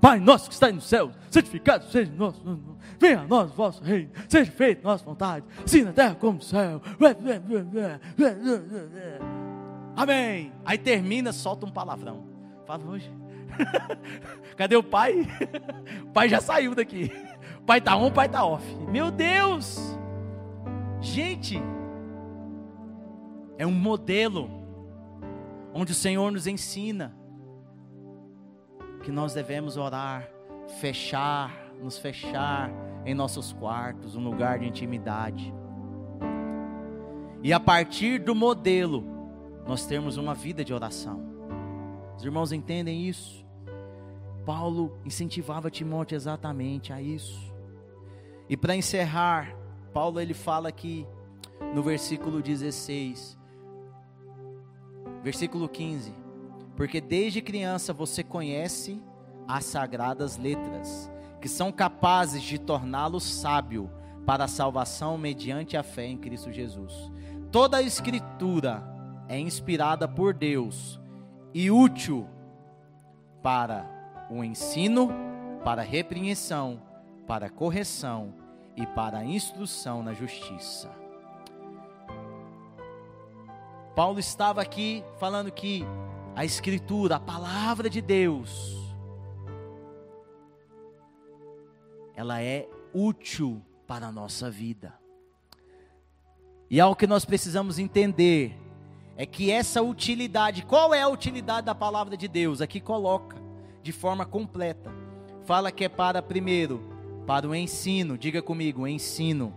Pai 0.02 0.20
nosso 0.20 0.48
que 0.48 0.56
está 0.56 0.72
no 0.72 0.82
céu, 0.82 1.12
santificado 1.30 1.86
seja 1.86 2.12
nosso 2.12 2.44
nome. 2.44 2.64
Venha 3.00 3.20
a 3.20 3.24
nós 3.24 3.52
vosso 3.52 3.84
reino, 3.84 4.10
seja 4.28 4.52
feita 4.52 4.82
nossa 4.84 5.06
vontade, 5.06 5.46
assim 5.64 5.84
na 5.84 5.94
terra 5.94 6.16
como 6.16 6.40
no 6.40 6.44
céu. 6.44 6.82
Amém. 9.96 10.52
Aí 10.66 10.78
termina, 10.80 11.32
solta 11.32 11.68
um 11.68 11.72
palavrão. 11.72 12.26
Fala 12.66 12.84
hoje. 12.84 13.12
Cadê 14.58 14.76
o 14.76 14.84
pai? 14.84 15.28
O 16.04 16.14
pai 16.14 16.28
já 16.28 16.42
saiu 16.42 16.74
daqui. 16.74 17.12
O 17.60 17.62
pai 17.62 17.80
tá 17.80 17.96
on, 17.96 18.08
o 18.08 18.12
pai 18.12 18.28
tá 18.28 18.44
off. 18.44 18.66
Meu 18.90 19.12
Deus! 19.12 19.98
Gente, 21.00 21.62
é 23.62 23.68
um 23.68 23.72
modelo 23.72 24.50
onde 25.72 25.92
o 25.92 25.96
Senhor 25.96 26.32
nos 26.32 26.48
ensina 26.48 27.16
que 29.04 29.12
nós 29.12 29.36
devemos 29.36 29.78
orar, 29.78 30.28
fechar, 30.80 31.72
nos 31.80 31.96
fechar 31.96 32.72
em 33.06 33.14
nossos 33.14 33.54
quartos, 33.54 34.16
um 34.16 34.24
lugar 34.24 34.58
de 34.58 34.66
intimidade. 34.66 35.54
E 37.44 37.54
a 37.54 37.60
partir 37.60 38.18
do 38.18 38.34
modelo, 38.34 39.04
nós 39.68 39.86
temos 39.86 40.18
uma 40.18 40.34
vida 40.34 40.66
de 40.66 40.74
oração. 40.74 41.22
Os 42.18 42.24
irmãos 42.24 42.52
entendem 42.52 43.08
isso? 43.08 43.46
Paulo 44.44 44.98
incentivava 45.06 45.70
Timóteo 45.70 46.16
exatamente 46.16 46.92
a 46.92 47.00
isso. 47.00 47.54
E 48.50 48.58
para 48.58 48.76
encerrar, 48.76 49.56
Paulo 49.94 50.20
ele 50.20 50.34
fala 50.34 50.68
aqui 50.68 51.06
no 51.76 51.84
versículo 51.84 52.42
16, 52.42 53.40
versículo 55.24 55.68
15: 55.68 56.14
porque 56.76 57.00
desde 57.00 57.42
criança 57.42 57.94
você 57.94 58.24
conhece 58.24 59.02
as 59.48 59.66
sagradas 59.66 60.38
letras, 60.38 61.12
que 61.40 61.48
são 61.48 61.72
capazes 61.72 62.42
de 62.42 62.58
torná-lo 62.58 63.20
sábio 63.20 63.90
para 64.26 64.46
a 64.46 64.48
salvação 64.48 65.18
mediante 65.18 65.76
a 65.76 65.84
fé 65.84 66.06
em 66.06 66.18
Cristo 66.18 66.52
Jesus. 66.52 67.12
Toda 67.52 67.78
a 67.78 67.82
Escritura 67.82 68.84
é 69.28 69.38
inspirada 69.40 70.08
por 70.08 70.34
Deus 70.34 71.00
e 71.54 71.70
útil 71.70 72.28
para 73.42 74.28
o 74.30 74.44
ensino, 74.44 75.10
para 75.64 75.82
repreensão, 75.82 76.82
para 77.28 77.50
correção 77.50 78.34
e 78.76 78.86
para 78.86 79.26
instrução 79.26 80.02
na 80.02 80.14
justiça. 80.14 81.01
Paulo 83.96 84.20
estava 84.20 84.62
aqui 84.62 85.04
falando 85.20 85.52
que 85.52 85.86
a 86.36 86.46
Escritura, 86.46 87.18
a 87.18 87.20
palavra 87.20 87.90
de 87.90 88.02
Deus, 88.02 88.78
ela 92.16 92.42
é 92.42 92.68
útil 92.94 93.62
para 93.86 94.08
a 94.08 94.12
nossa 94.12 94.50
vida. 94.50 94.94
E 96.70 96.80
algo 96.80 96.96
que 96.96 97.06
nós 97.06 97.26
precisamos 97.26 97.78
entender 97.78 98.58
é 99.18 99.26
que 99.26 99.52
essa 99.52 99.82
utilidade, 99.82 100.66
qual 100.66 100.94
é 100.94 101.02
a 101.02 101.10
utilidade 101.10 101.66
da 101.66 101.76
palavra 101.76 102.16
de 102.16 102.30
Deus? 102.30 102.62
Aqui 102.62 102.80
coloca 102.80 103.38
de 103.84 103.92
forma 103.92 104.26
completa. 104.26 104.90
Fala 105.44 105.72
que 105.72 105.84
é 105.84 105.90
para 105.90 106.22
primeiro, 106.22 106.82
para 107.28 107.48
o 107.48 107.54
ensino, 107.54 108.18
diga 108.18 108.42
comigo, 108.42 108.88
ensino. 108.88 109.54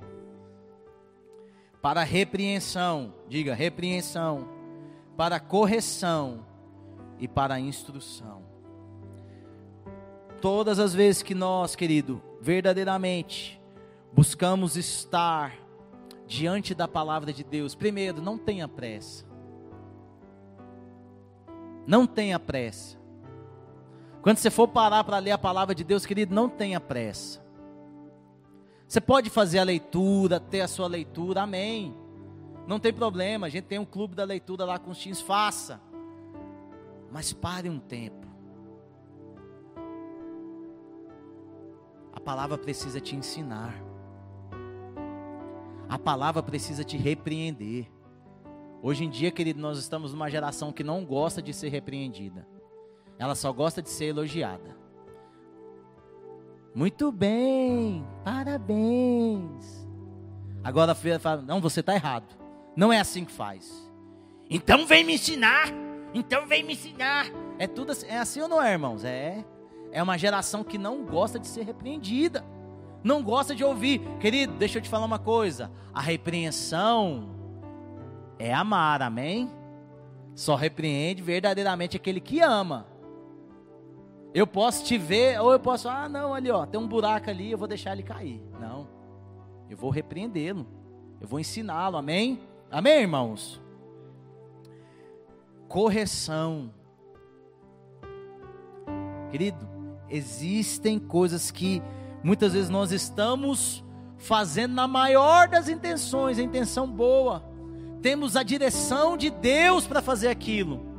Para 1.85 2.03
repreensão, 2.03 3.13
diga 3.29 3.55
repreensão. 3.55 4.49
Para 5.19 5.39
correção 5.39 6.47
e 7.19 7.29
para 7.29 7.61
instrução. 7.61 8.43
Todas 10.41 10.79
as 10.79 10.95
vezes 10.95 11.23
que 11.23 11.35
nós, 11.35 11.77
querido, 11.77 12.23
verdadeiramente 12.41 13.61
buscamos 14.15 14.79
estar 14.79 15.59
diante 16.27 16.75
da 16.75 16.89
palavra 16.89 17.35
de 17.35 17.45
Deus, 17.45 17.75
primeiro, 17.75 18.23
não 18.23 18.39
tenha 18.39 18.67
pressa. 18.67 19.27
Não 21.87 22.07
tenha 22.07 22.41
pressa. 22.41 22.97
Quando 24.23 24.39
você 24.39 24.51
for 24.51 24.69
parar 24.69 25.05
para 25.05 25.19
ler 25.19 25.33
a 25.33 25.39
palavra 25.39 25.75
de 25.75 25.85
Deus, 25.85 26.07
querido, 26.07 26.35
não 26.35 26.49
tenha 26.49 26.81
pressa. 26.81 27.44
Você 28.87 29.01
pode 29.01 29.31
fazer 29.31 29.59
a 29.59 29.65
leitura, 29.65 30.39
ter 30.39 30.61
a 30.61 30.69
sua 30.69 30.87
leitura, 30.87 31.43
amém. 31.43 31.95
Não 32.67 32.79
tem 32.79 32.93
problema, 32.93 33.47
a 33.47 33.51
gente 33.51 33.65
tem 33.65 33.79
um 33.79 33.85
clube 33.85 34.15
da 34.15 34.25
leitura 34.25 34.65
lá 34.65 34.79
com 34.79 34.91
os 34.91 35.03
teens, 35.03 35.21
faça. 35.21 35.81
Mas 37.11 37.33
pare 37.33 37.69
um 37.69 37.79
tempo. 37.79 38.27
A 42.13 42.21
palavra 42.21 42.57
precisa 42.57 43.01
te 43.01 43.15
ensinar. 43.17 43.75
A 45.89 45.99
palavra 45.99 46.43
precisa 46.43 46.83
te 46.83 46.97
repreender. 46.97 47.91
Hoje 48.83 49.05
em 49.05 49.11
dia, 49.11 49.31
querido, 49.31 49.61
nós 49.61 49.79
estamos 49.79 50.13
numa 50.13 50.31
geração 50.31 50.73
que 50.73 50.85
não 50.85 51.05
gosta 51.05 51.43
de 51.43 51.53
ser 51.53 51.69
repreendida. 51.69 52.47
Ela 53.19 53.35
só 53.35 53.53
gosta 53.53 53.81
de 53.81 53.91
ser 53.91 54.07
elogiada. 54.07 54.84
Muito 56.75 57.13
bem, 57.13 58.05
parabéns. 58.25 59.87
Agora 60.63 60.93
a 60.93 60.95
filha 60.95 61.19
fala: 61.19 61.43
Não, 61.43 61.61
você 61.61 61.81
está 61.81 61.95
errado. 61.95 62.27
Não 62.75 62.93
é 62.93 62.99
assim 62.99 63.25
que 63.25 63.33
faz. 63.33 63.91
Então 64.51 64.87
vem 64.87 65.05
me 65.05 65.15
ensinar. 65.15 65.69
Então 66.13 66.47
vem 66.47 66.63
me 66.63 66.73
ensinar. 66.73 67.27
É 67.59 67.67
tudo 67.67 67.93
assim, 67.93 68.07
é 68.07 68.19
assim 68.19 68.41
ou 68.41 68.49
não 68.49 68.63
é, 68.63 68.73
irmãos? 68.73 69.05
É. 69.05 69.45
É 69.93 70.03
uma 70.03 70.19
geração 70.19 70.65
que 70.65 70.77
não 70.77 71.05
gosta 71.05 71.39
de 71.39 71.47
ser 71.47 71.63
repreendida 71.63 72.45
não 73.05 73.23
gosta 73.23 73.55
de 73.55 73.63
ouvir. 73.63 74.01
Querido, 74.19 74.55
deixa 74.55 74.79
eu 74.79 74.83
te 74.83 74.89
falar 74.89 75.05
uma 75.05 75.19
coisa: 75.19 75.71
a 75.93 76.01
repreensão 76.01 77.29
é 78.39 78.53
amar, 78.53 79.03
amém? 79.03 79.51
Só 80.35 80.57
repreende 80.57 81.23
verdadeiramente 81.23 81.97
aquele 81.97 82.19
que 82.19 82.41
ama. 82.41 82.87
Eu 84.35 84.47
posso 84.47 84.85
te 84.85 84.99
ver, 84.99 85.41
ou 85.41 85.53
eu 85.53 85.61
posso, 85.61 85.89
ah, 85.89 86.09
não, 86.09 86.35
ali 86.35 86.51
ó, 86.51 86.67
tem 86.67 86.79
um 86.79 86.89
buraco 86.89 87.31
ali, 87.31 87.53
eu 87.53 87.57
vou 87.57 87.69
deixar 87.69 87.93
ele 87.93 88.03
cair. 88.03 88.43
Não, 88.61 88.87
eu 89.71 89.77
vou 89.77 89.91
repreendê-lo, 89.91 90.67
eu 91.21 91.27
vou 91.29 91.41
ensiná-lo, 91.41 91.97
amém? 91.97 92.41
Amém, 92.71 93.03
irmãos? 93.03 93.63
Correção. 95.69 96.75
Querido, 99.31 99.67
existem 100.09 100.99
coisas 100.99 101.51
que 101.51 101.81
Muitas 102.25 102.55
vezes 102.55 102.71
nós 102.71 102.91
estamos 102.91 103.85
fazendo 104.17 104.73
na 104.73 104.89
maior 104.89 105.47
das 105.47 105.69
intenções, 105.69 106.39
a 106.39 106.43
intenção 106.43 106.91
boa. 106.91 107.45
Temos 108.01 108.35
a 108.35 108.43
direção 108.43 109.15
de 109.15 109.29
Deus 109.29 109.87
para 109.87 110.01
fazer 110.01 110.29
aquilo. 110.29 110.94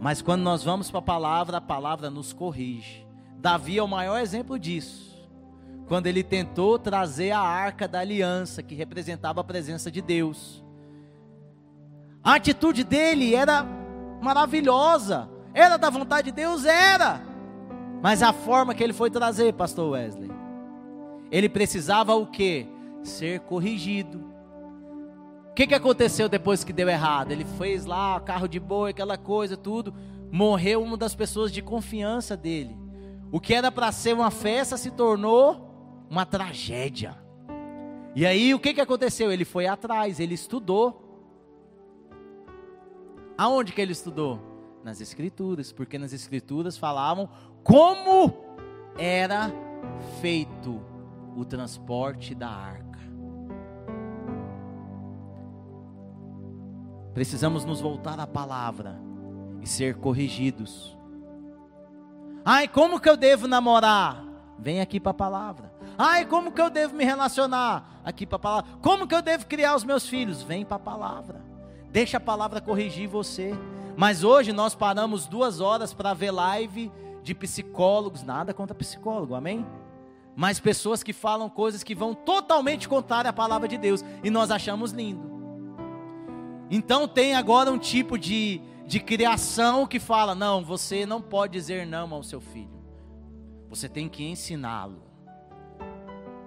Mas 0.00 0.22
quando 0.22 0.42
nós 0.42 0.62
vamos 0.62 0.90
para 0.90 1.00
a 1.00 1.02
palavra, 1.02 1.56
a 1.56 1.60
palavra 1.60 2.10
nos 2.10 2.32
corrige. 2.32 3.06
Davi 3.38 3.78
é 3.78 3.82
o 3.82 3.88
maior 3.88 4.20
exemplo 4.20 4.58
disso. 4.58 5.16
Quando 5.86 6.06
ele 6.06 6.22
tentou 6.22 6.78
trazer 6.78 7.30
a 7.30 7.40
arca 7.40 7.88
da 7.88 8.00
aliança, 8.00 8.62
que 8.62 8.74
representava 8.74 9.40
a 9.40 9.44
presença 9.44 9.90
de 9.90 10.02
Deus. 10.02 10.62
A 12.22 12.34
atitude 12.34 12.84
dele 12.84 13.34
era 13.34 13.64
maravilhosa. 14.20 15.28
Era 15.54 15.76
da 15.76 15.88
vontade 15.88 16.26
de 16.26 16.32
Deus? 16.32 16.64
Era. 16.64 17.22
Mas 18.02 18.22
a 18.22 18.32
forma 18.32 18.74
que 18.74 18.84
ele 18.84 18.92
foi 18.92 19.10
trazer, 19.10 19.54
pastor 19.54 19.92
Wesley, 19.92 20.30
ele 21.30 21.48
precisava 21.48 22.14
o 22.14 22.26
quê? 22.26 22.66
Ser 23.02 23.40
corrigido. 23.40 24.27
Que, 25.58 25.66
que 25.66 25.74
aconteceu 25.74 26.28
depois 26.28 26.62
que 26.62 26.72
deu 26.72 26.88
errado? 26.88 27.32
Ele 27.32 27.44
fez 27.44 27.84
lá 27.84 28.20
carro 28.20 28.46
de 28.46 28.60
boi, 28.60 28.92
aquela 28.92 29.18
coisa, 29.18 29.56
tudo. 29.56 29.92
Morreu 30.30 30.80
uma 30.80 30.96
das 30.96 31.16
pessoas 31.16 31.50
de 31.50 31.60
confiança 31.60 32.36
dele. 32.36 32.78
O 33.32 33.40
que 33.40 33.52
era 33.52 33.72
para 33.72 33.90
ser 33.90 34.14
uma 34.14 34.30
festa 34.30 34.76
se 34.76 34.88
tornou 34.88 36.06
uma 36.08 36.24
tragédia. 36.24 37.18
E 38.14 38.24
aí 38.24 38.54
o 38.54 38.60
que, 38.60 38.72
que 38.72 38.80
aconteceu? 38.80 39.32
Ele 39.32 39.44
foi 39.44 39.66
atrás, 39.66 40.20
ele 40.20 40.34
estudou. 40.34 41.26
Aonde 43.36 43.72
que 43.72 43.80
ele 43.80 43.90
estudou? 43.90 44.40
Nas 44.84 45.00
escrituras, 45.00 45.72
porque 45.72 45.98
nas 45.98 46.12
escrituras 46.12 46.78
falavam 46.78 47.28
como 47.64 48.32
era 48.96 49.52
feito 50.20 50.80
o 51.36 51.44
transporte 51.44 52.32
da 52.32 52.48
arca. 52.48 52.87
Precisamos 57.18 57.64
nos 57.64 57.80
voltar 57.80 58.20
à 58.20 58.28
palavra 58.28 58.96
e 59.60 59.66
ser 59.66 59.96
corrigidos. 59.96 60.96
Ai, 62.44 62.68
como 62.68 63.00
que 63.00 63.08
eu 63.08 63.16
devo 63.16 63.48
namorar? 63.48 64.24
Vem 64.56 64.80
aqui 64.80 65.00
para 65.00 65.10
a 65.10 65.14
palavra. 65.14 65.72
Ai, 65.98 66.24
como 66.26 66.52
que 66.52 66.60
eu 66.60 66.70
devo 66.70 66.94
me 66.94 67.04
relacionar? 67.04 68.00
Aqui 68.04 68.24
para 68.24 68.36
a 68.36 68.38
palavra. 68.38 68.70
Como 68.80 69.04
que 69.04 69.16
eu 69.16 69.20
devo 69.20 69.46
criar 69.46 69.74
os 69.74 69.82
meus 69.82 70.08
filhos? 70.08 70.44
Vem 70.44 70.64
para 70.64 70.76
a 70.76 70.78
palavra. 70.78 71.42
Deixa 71.90 72.18
a 72.18 72.20
palavra 72.20 72.60
corrigir 72.60 73.08
você. 73.08 73.52
Mas 73.96 74.22
hoje 74.22 74.52
nós 74.52 74.76
paramos 74.76 75.26
duas 75.26 75.58
horas 75.60 75.92
para 75.92 76.14
ver 76.14 76.30
live 76.30 76.88
de 77.24 77.34
psicólogos, 77.34 78.22
nada 78.22 78.54
contra 78.54 78.76
psicólogo, 78.76 79.34
amém? 79.34 79.66
Mas 80.36 80.60
pessoas 80.60 81.02
que 81.02 81.12
falam 81.12 81.50
coisas 81.50 81.82
que 81.82 81.96
vão 81.96 82.14
totalmente 82.14 82.88
contrária 82.88 83.30
à 83.30 83.32
palavra 83.32 83.66
de 83.66 83.76
Deus 83.76 84.04
e 84.22 84.30
nós 84.30 84.52
achamos 84.52 84.92
lindo. 84.92 85.37
Então 86.70 87.08
tem 87.08 87.34
agora 87.34 87.70
um 87.70 87.78
tipo 87.78 88.18
de, 88.18 88.60
de 88.86 89.00
criação 89.00 89.86
que 89.86 89.98
fala: 89.98 90.34
não, 90.34 90.64
você 90.64 91.06
não 91.06 91.20
pode 91.20 91.52
dizer 91.52 91.86
não 91.86 92.12
ao 92.12 92.22
seu 92.22 92.40
filho, 92.40 92.82
você 93.68 93.88
tem 93.88 94.08
que 94.08 94.24
ensiná-lo, 94.24 95.02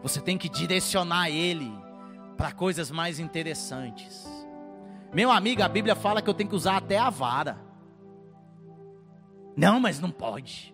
você 0.01 0.21
tem 0.21 0.37
que 0.37 0.49
direcionar 0.49 1.29
ele 1.29 1.71
para 2.37 2.51
coisas 2.51 2.91
mais 2.91 3.19
interessantes. 3.19 4.27
Meu 5.13 5.29
amigo, 5.29 5.61
a 5.61 5.67
Bíblia 5.67 5.95
fala 5.95 6.21
que 6.21 6.29
eu 6.29 6.33
tenho 6.33 6.49
que 6.49 6.55
usar 6.55 6.77
até 6.77 6.97
a 6.97 7.09
vara. 7.09 7.59
Não, 9.55 9.79
mas 9.79 9.99
não 9.99 10.09
pode. 10.09 10.73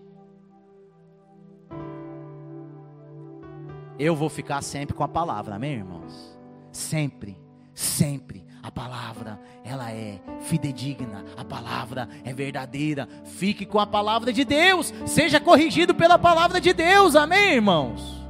Eu 3.99 4.15
vou 4.15 4.29
ficar 4.29 4.61
sempre 4.61 4.95
com 4.95 5.03
a 5.03 5.07
palavra, 5.07 5.55
amém, 5.55 5.73
irmãos? 5.73 6.37
Sempre, 6.71 7.35
sempre. 7.73 8.46
A 8.67 8.71
palavra, 8.71 9.39
ela 9.63 9.89
é 9.93 10.19
fidedigna, 10.41 11.23
a 11.37 11.45
palavra 11.45 12.09
é 12.25 12.33
verdadeira. 12.33 13.07
Fique 13.23 13.65
com 13.65 13.79
a 13.79 13.87
palavra 13.87 14.33
de 14.33 14.43
Deus, 14.43 14.93
seja 15.05 15.39
corrigido 15.39 15.95
pela 15.95 16.19
palavra 16.19 16.59
de 16.59 16.73
Deus, 16.73 17.15
amém, 17.15 17.53
irmãos? 17.53 18.27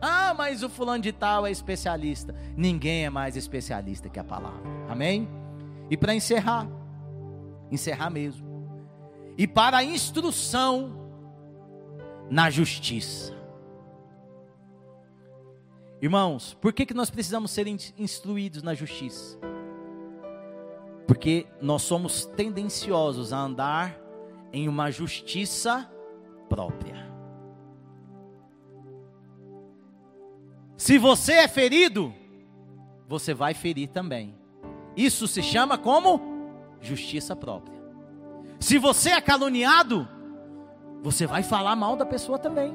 Ah, 0.00 0.32
mas 0.32 0.62
o 0.62 0.68
fulano 0.68 1.02
de 1.02 1.10
tal 1.10 1.44
é 1.44 1.50
especialista. 1.50 2.32
Ninguém 2.56 3.04
é 3.04 3.10
mais 3.10 3.36
especialista 3.36 4.08
que 4.08 4.20
a 4.20 4.22
palavra, 4.22 4.62
amém? 4.88 5.28
E 5.90 5.96
para 5.96 6.14
encerrar, 6.14 6.68
encerrar 7.68 8.10
mesmo 8.10 8.46
e 9.36 9.48
para 9.48 9.78
a 9.78 9.84
instrução 9.84 10.92
na 12.30 12.48
justiça. 12.48 13.34
Irmãos, 16.02 16.54
por 16.60 16.72
que, 16.72 16.84
que 16.84 16.92
nós 16.92 17.10
precisamos 17.10 17.52
ser 17.52 17.68
instruídos 17.68 18.60
na 18.60 18.74
justiça? 18.74 19.38
Porque 21.06 21.46
nós 21.60 21.82
somos 21.82 22.24
tendenciosos 22.24 23.32
a 23.32 23.38
andar 23.38 23.96
em 24.52 24.68
uma 24.68 24.90
justiça 24.90 25.88
própria. 26.48 27.08
Se 30.76 30.98
você 30.98 31.34
é 31.34 31.46
ferido, 31.46 32.12
você 33.06 33.32
vai 33.32 33.54
ferir 33.54 33.86
também. 33.86 34.34
Isso 34.96 35.28
se 35.28 35.40
chama 35.40 35.78
como 35.78 36.20
justiça 36.80 37.36
própria. 37.36 37.80
Se 38.58 38.76
você 38.76 39.10
é 39.10 39.20
caluniado, 39.20 40.08
você 41.00 41.28
vai 41.28 41.44
falar 41.44 41.76
mal 41.76 41.94
da 41.94 42.04
pessoa 42.04 42.40
também. 42.40 42.72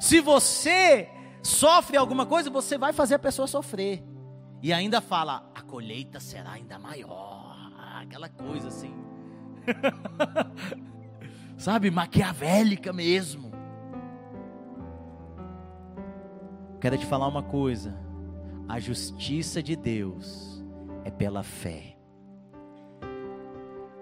Se 0.00 0.18
você 0.18 1.10
sofre 1.46 1.96
alguma 1.96 2.26
coisa, 2.26 2.50
você 2.50 2.76
vai 2.76 2.92
fazer 2.92 3.14
a 3.14 3.18
pessoa 3.18 3.46
sofrer. 3.46 4.04
E 4.62 4.72
ainda 4.72 5.00
fala, 5.00 5.48
a 5.54 5.62
colheita 5.62 6.18
será 6.20 6.52
ainda 6.52 6.78
maior. 6.78 7.56
Aquela 8.02 8.28
coisa 8.28 8.68
assim. 8.68 8.94
Sabe, 11.56 11.90
maquiavélica 11.90 12.92
mesmo. 12.92 13.52
Quero 16.80 16.98
te 16.98 17.06
falar 17.06 17.26
uma 17.28 17.42
coisa. 17.42 17.96
A 18.68 18.78
justiça 18.78 19.62
de 19.62 19.76
Deus 19.76 20.62
é 21.04 21.10
pela 21.10 21.42
fé. 21.42 21.96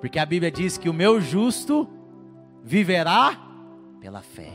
Porque 0.01 0.19
a 0.19 0.27
Bíblia 0.27 0.51
diz 0.51 0.77
que 0.77 0.89
o 0.89 0.95
meu 0.95 1.21
justo 1.21 1.89
viverá 2.63 3.39
pela 4.01 4.21
fé. 4.23 4.53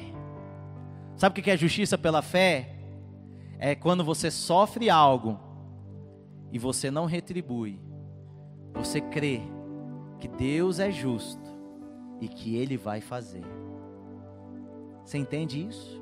Sabe 1.15 1.39
o 1.39 1.43
que 1.43 1.49
é 1.49 1.57
justiça 1.57 1.97
pela 1.97 2.21
fé? 2.21 2.78
É 3.59 3.75
quando 3.75 4.03
você 4.03 4.31
sofre 4.31 4.89
algo 4.89 5.37
e 6.51 6.57
você 6.57 6.89
não 6.89 7.05
retribui, 7.05 7.79
você 8.73 9.01
crê 9.01 9.41
que 10.17 10.27
Deus 10.27 10.79
é 10.79 10.89
justo 10.89 11.43
e 12.21 12.27
que 12.27 12.55
Ele 12.55 12.77
vai 12.77 13.01
fazer. 13.01 13.43
Você 15.03 15.17
entende 15.17 15.67
isso? 15.67 16.01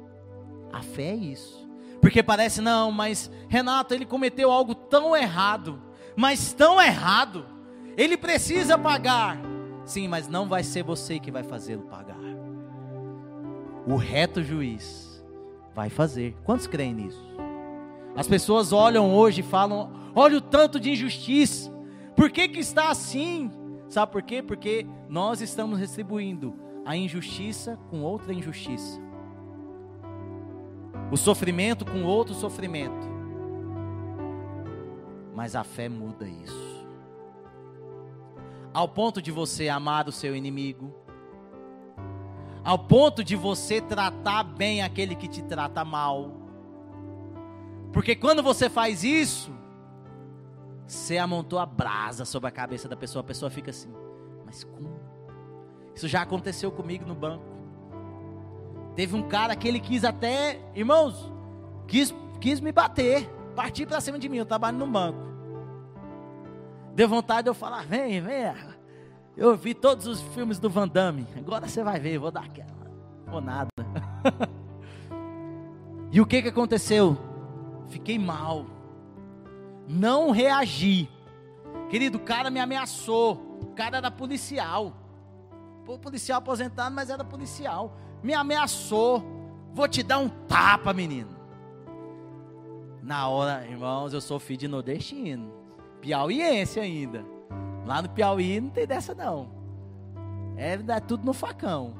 A 0.71 0.81
fé 0.81 1.09
é 1.09 1.15
isso. 1.15 1.67
Porque 1.99 2.21
parece, 2.21 2.61
não, 2.61 2.91
mas 2.91 3.31
Renato, 3.49 3.93
ele 3.93 4.05
cometeu 4.05 4.51
algo 4.51 4.75
tão 4.75 5.15
errado, 5.15 5.81
mas 6.15 6.53
tão 6.53 6.79
errado, 6.79 7.45
ele 7.97 8.15
precisa 8.15 8.77
pagar. 8.77 9.39
Sim, 9.83 10.07
mas 10.07 10.27
não 10.27 10.47
vai 10.47 10.63
ser 10.63 10.83
você 10.83 11.19
que 11.19 11.31
vai 11.31 11.43
fazê-lo 11.43 11.83
pagar. 11.83 12.19
O 13.87 13.95
reto 13.95 14.43
juiz 14.43 15.23
vai 15.73 15.89
fazer. 15.89 16.35
Quantos 16.43 16.67
creem 16.67 16.93
nisso? 16.93 17.26
As 18.17 18.27
pessoas 18.27 18.73
olham 18.73 19.15
hoje 19.15 19.39
e 19.39 19.43
falam: 19.43 19.91
olha 20.13 20.37
o 20.37 20.41
tanto 20.41 20.77
de 20.77 20.91
injustiça. 20.91 21.71
Por 22.15 22.29
que, 22.29 22.49
que 22.49 22.59
está 22.59 22.89
assim? 22.89 23.49
Sabe 23.87 24.11
por 24.11 24.21
quê? 24.21 24.43
Porque 24.43 24.85
nós 25.07 25.39
estamos 25.39 25.79
retribuindo 25.79 26.53
a 26.83 26.97
injustiça 26.97 27.79
com 27.89 28.01
outra 28.01 28.33
injustiça. 28.33 28.99
O 31.09 31.15
sofrimento 31.15 31.85
com 31.85 32.03
outro 32.03 32.33
sofrimento. 32.33 33.07
Mas 35.33 35.55
a 35.55 35.63
fé 35.63 35.87
muda 35.87 36.27
isso 36.27 36.77
ao 38.77 38.87
ponto 38.87 39.23
de 39.23 39.31
você 39.31 39.69
amar 39.69 40.07
o 40.07 40.11
seu 40.11 40.35
inimigo, 40.35 40.93
ao 42.63 42.77
ponto 42.77 43.23
de 43.23 43.35
você 43.35 43.81
tratar 43.81 44.43
bem 44.43 44.83
aquele 44.83 45.15
que 45.15 45.27
te 45.27 45.41
trata 45.41 45.83
mal. 45.83 46.36
Porque 47.91 48.15
quando 48.15 48.43
você 48.43 48.69
faz 48.69 49.03
isso, 49.03 49.51
você 50.85 51.17
amontou 51.17 51.59
a 51.59 51.65
brasa 51.65 52.25
sobre 52.25 52.47
a 52.47 52.51
cabeça 52.51 52.87
da 52.87 52.95
pessoa, 52.95 53.21
a 53.21 53.25
pessoa 53.25 53.49
fica 53.49 53.71
assim, 53.71 53.91
mas 54.45 54.63
como? 54.63 54.99
Isso 55.93 56.07
já 56.07 56.21
aconteceu 56.21 56.71
comigo 56.71 57.05
no 57.05 57.15
banco. 57.15 57.43
Teve 58.95 59.15
um 59.15 59.23
cara 59.23 59.55
que 59.55 59.67
ele 59.67 59.79
quis 59.79 60.03
até, 60.03 60.59
irmãos, 60.73 61.31
quis, 61.87 62.13
quis 62.39 62.59
me 62.59 62.71
bater, 62.71 63.29
partir 63.55 63.85
para 63.85 63.99
cima 63.99 64.17
de 64.17 64.29
mim, 64.29 64.37
eu 64.37 64.45
trabalho 64.45 64.77
no 64.77 64.87
banco. 64.87 65.19
Deu 66.95 67.07
vontade 67.09 67.43
de 67.43 67.49
eu 67.49 67.53
falar, 67.53 67.85
vem, 67.85 68.21
vem. 68.21 68.53
Eu 69.35 69.55
vi 69.55 69.73
todos 69.73 70.07
os 70.07 70.21
filmes 70.21 70.57
do 70.57 70.69
Van 70.69 70.87
Damme. 70.87 71.27
Agora 71.37 71.67
você 71.67 71.83
vai 71.83 71.99
ver, 71.99 72.17
vou 72.17 72.31
dar 72.31 72.45
aquela. 72.45 72.69
Vou 73.27 73.41
nada. 73.41 73.67
e 76.11 76.19
o 76.19 76.25
que 76.25 76.41
que 76.41 76.47
aconteceu? 76.47 77.26
Fiquei 77.87 78.17
mal. 78.19 78.65
Não 79.87 80.31
reagi. 80.31 81.09
Querido, 81.89 82.17
o 82.17 82.21
cara 82.21 82.49
me 82.49 82.59
ameaçou. 82.59 83.59
O 83.61 83.67
cara 83.67 83.97
era 83.97 84.11
policial. 84.11 84.93
Policial 86.01 86.39
aposentado, 86.39 86.93
mas 86.93 87.09
era 87.09 87.23
policial. 87.23 87.95
Me 88.21 88.33
ameaçou. 88.33 89.23
Vou 89.73 89.87
te 89.87 90.03
dar 90.03 90.19
um 90.19 90.27
tapa, 90.27 90.93
menino. 90.93 91.35
Na 93.01 93.27
hora, 93.29 93.65
irmãos, 93.65 94.13
eu 94.13 94.19
sou 94.19 94.39
filho 94.39 94.59
de 94.59 94.67
nordestino 94.67 95.57
piauiense 96.01 96.79
ainda. 96.79 97.25
Lá 97.85 98.01
no 98.01 98.09
Piauí 98.09 98.61
não 98.61 98.69
tem 98.69 98.87
dessa 98.87 99.13
não. 99.13 99.49
É, 100.55 100.73
é 100.73 100.99
tudo 100.99 101.25
no 101.25 101.33
facão. 101.33 101.93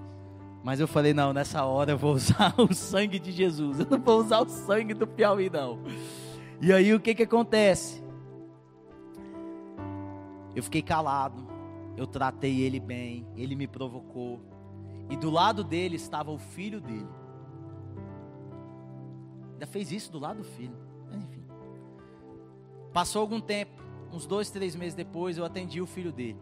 Mas 0.68 0.82
eu 0.82 0.88
falei, 0.88 1.14
não, 1.14 1.32
nessa 1.32 1.64
hora 1.64 1.92
eu 1.94 1.98
vou 1.98 2.12
usar 2.16 2.54
o 2.58 2.74
sangue 2.74 3.18
de 3.18 3.32
Jesus. 3.32 3.80
Eu 3.80 3.86
não 3.90 4.02
vou 4.02 4.20
usar 4.20 4.42
o 4.42 4.50
sangue 4.50 4.94
do 4.94 5.08
Piauí, 5.08 5.50
não. 5.50 5.80
E 6.60 6.74
aí 6.74 6.94
o 6.94 7.00
que 7.00 7.16
que 7.16 7.24
acontece? 7.24 8.04
Eu 10.54 10.62
fiquei 10.62 10.82
calado. 10.82 11.48
Eu 11.96 12.06
tratei 12.06 12.60
ele 12.60 12.82
bem. 12.82 13.26
Ele 13.38 13.56
me 13.56 13.66
provocou. 13.66 14.42
E 15.10 15.16
do 15.16 15.30
lado 15.30 15.64
dele 15.64 15.96
estava 15.96 16.32
o 16.32 16.38
filho 16.38 16.82
dele. 16.82 17.08
Ainda 19.54 19.68
fez 19.68 19.90
isso 19.94 20.12
do 20.12 20.20
lado 20.20 20.40
do 20.40 20.44
filho. 20.44 20.76
Mas 21.06 21.24
enfim. 21.24 21.46
Passou 22.92 23.22
algum 23.22 23.40
tempo 23.40 23.82
uns 24.12 24.26
dois, 24.26 24.52
três 24.52 24.76
meses 24.76 24.96
depois, 24.96 25.38
eu 25.38 25.46
atendi 25.46 25.80
o 25.80 25.88
filho 25.88 26.12
dele. 26.12 26.42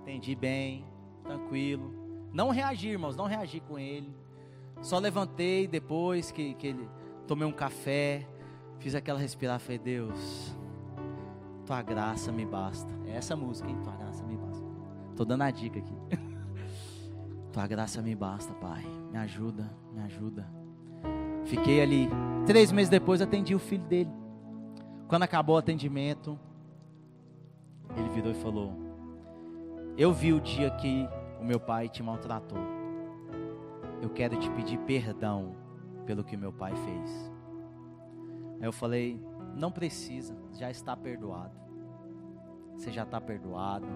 Atendi 0.00 0.34
bem, 0.34 0.86
tranquilo. 1.22 2.03
Não 2.34 2.50
reagi, 2.50 2.88
irmãos, 2.88 3.14
não 3.14 3.26
reagi 3.26 3.60
com 3.60 3.78
ele. 3.78 4.12
Só 4.82 4.98
levantei 4.98 5.68
depois 5.68 6.32
que, 6.32 6.54
que 6.54 6.66
ele 6.66 6.88
tomei 7.28 7.46
um 7.46 7.52
café, 7.52 8.26
fiz 8.80 8.92
aquela 8.96 9.20
respirar, 9.20 9.60
falei, 9.60 9.78
Deus, 9.78 10.52
tua 11.64 11.80
graça 11.80 12.32
me 12.32 12.44
basta. 12.44 12.90
É 13.06 13.12
essa 13.12 13.36
música, 13.36 13.70
hein? 13.70 13.78
Tua 13.84 13.94
graça 13.94 14.24
me 14.24 14.36
basta. 14.36 14.66
Tô 15.14 15.24
dando 15.24 15.42
a 15.42 15.50
dica 15.52 15.78
aqui. 15.78 15.94
tua 17.52 17.68
graça 17.68 18.02
me 18.02 18.16
basta, 18.16 18.52
Pai. 18.54 18.84
Me 19.12 19.18
ajuda, 19.18 19.70
me 19.92 20.00
ajuda. 20.00 20.44
Fiquei 21.44 21.80
ali. 21.80 22.08
Três 22.46 22.72
meses 22.72 22.90
depois 22.90 23.22
atendi 23.22 23.54
o 23.54 23.60
filho 23.60 23.84
dele. 23.84 24.10
Quando 25.06 25.22
acabou 25.22 25.54
o 25.54 25.58
atendimento, 25.58 26.36
ele 27.96 28.08
virou 28.08 28.32
e 28.32 28.34
falou: 28.34 28.72
Eu 29.96 30.12
vi 30.12 30.32
o 30.32 30.40
dia 30.40 30.68
que 30.72 31.08
o 31.44 31.46
meu 31.46 31.60
pai 31.60 31.90
te 31.90 32.02
maltratou. 32.02 32.58
Eu 34.00 34.08
quero 34.08 34.34
te 34.38 34.50
pedir 34.52 34.78
perdão 34.78 35.54
pelo 36.06 36.24
que 36.24 36.38
meu 36.38 36.50
pai 36.50 36.74
fez. 36.74 37.32
Aí 38.58 38.66
eu 38.66 38.72
falei: 38.72 39.20
Não 39.54 39.70
precisa, 39.70 40.34
já 40.58 40.70
está 40.70 40.96
perdoado. 40.96 41.54
Você 42.74 42.90
já 42.90 43.02
está 43.02 43.20
perdoado. 43.20 43.86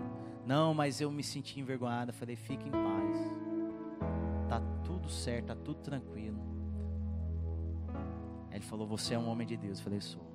Não, 0.44 0.74
mas 0.74 1.00
eu 1.00 1.10
me 1.10 1.22
senti 1.22 1.58
envergonhado. 1.58 2.10
Eu 2.10 2.14
falei: 2.14 2.36
Fique 2.36 2.68
em 2.68 2.70
paz. 2.70 3.16
Tá 4.46 4.60
tudo 4.84 5.08
certo, 5.08 5.46
tá 5.46 5.56
tudo 5.56 5.80
tranquilo. 5.80 6.38
Ele 8.52 8.64
falou: 8.64 8.86
Você 8.88 9.14
é 9.14 9.18
um 9.18 9.26
homem 9.26 9.46
de 9.46 9.56
Deus. 9.56 9.78
Eu 9.78 9.84
falei: 9.84 10.00
Sou. 10.02 10.28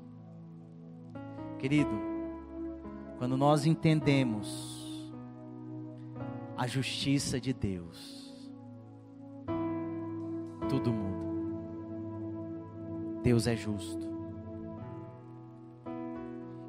Querido, 1.59 1.91
quando 3.19 3.37
nós 3.37 3.67
entendemos 3.67 4.82
a 6.57 6.67
justiça 6.67 7.39
de 7.39 7.53
Deus, 7.53 8.33
tudo 10.69 10.91
muda. 10.91 11.13
Deus 13.21 13.47
é 13.47 13.55
justo. 13.55 14.11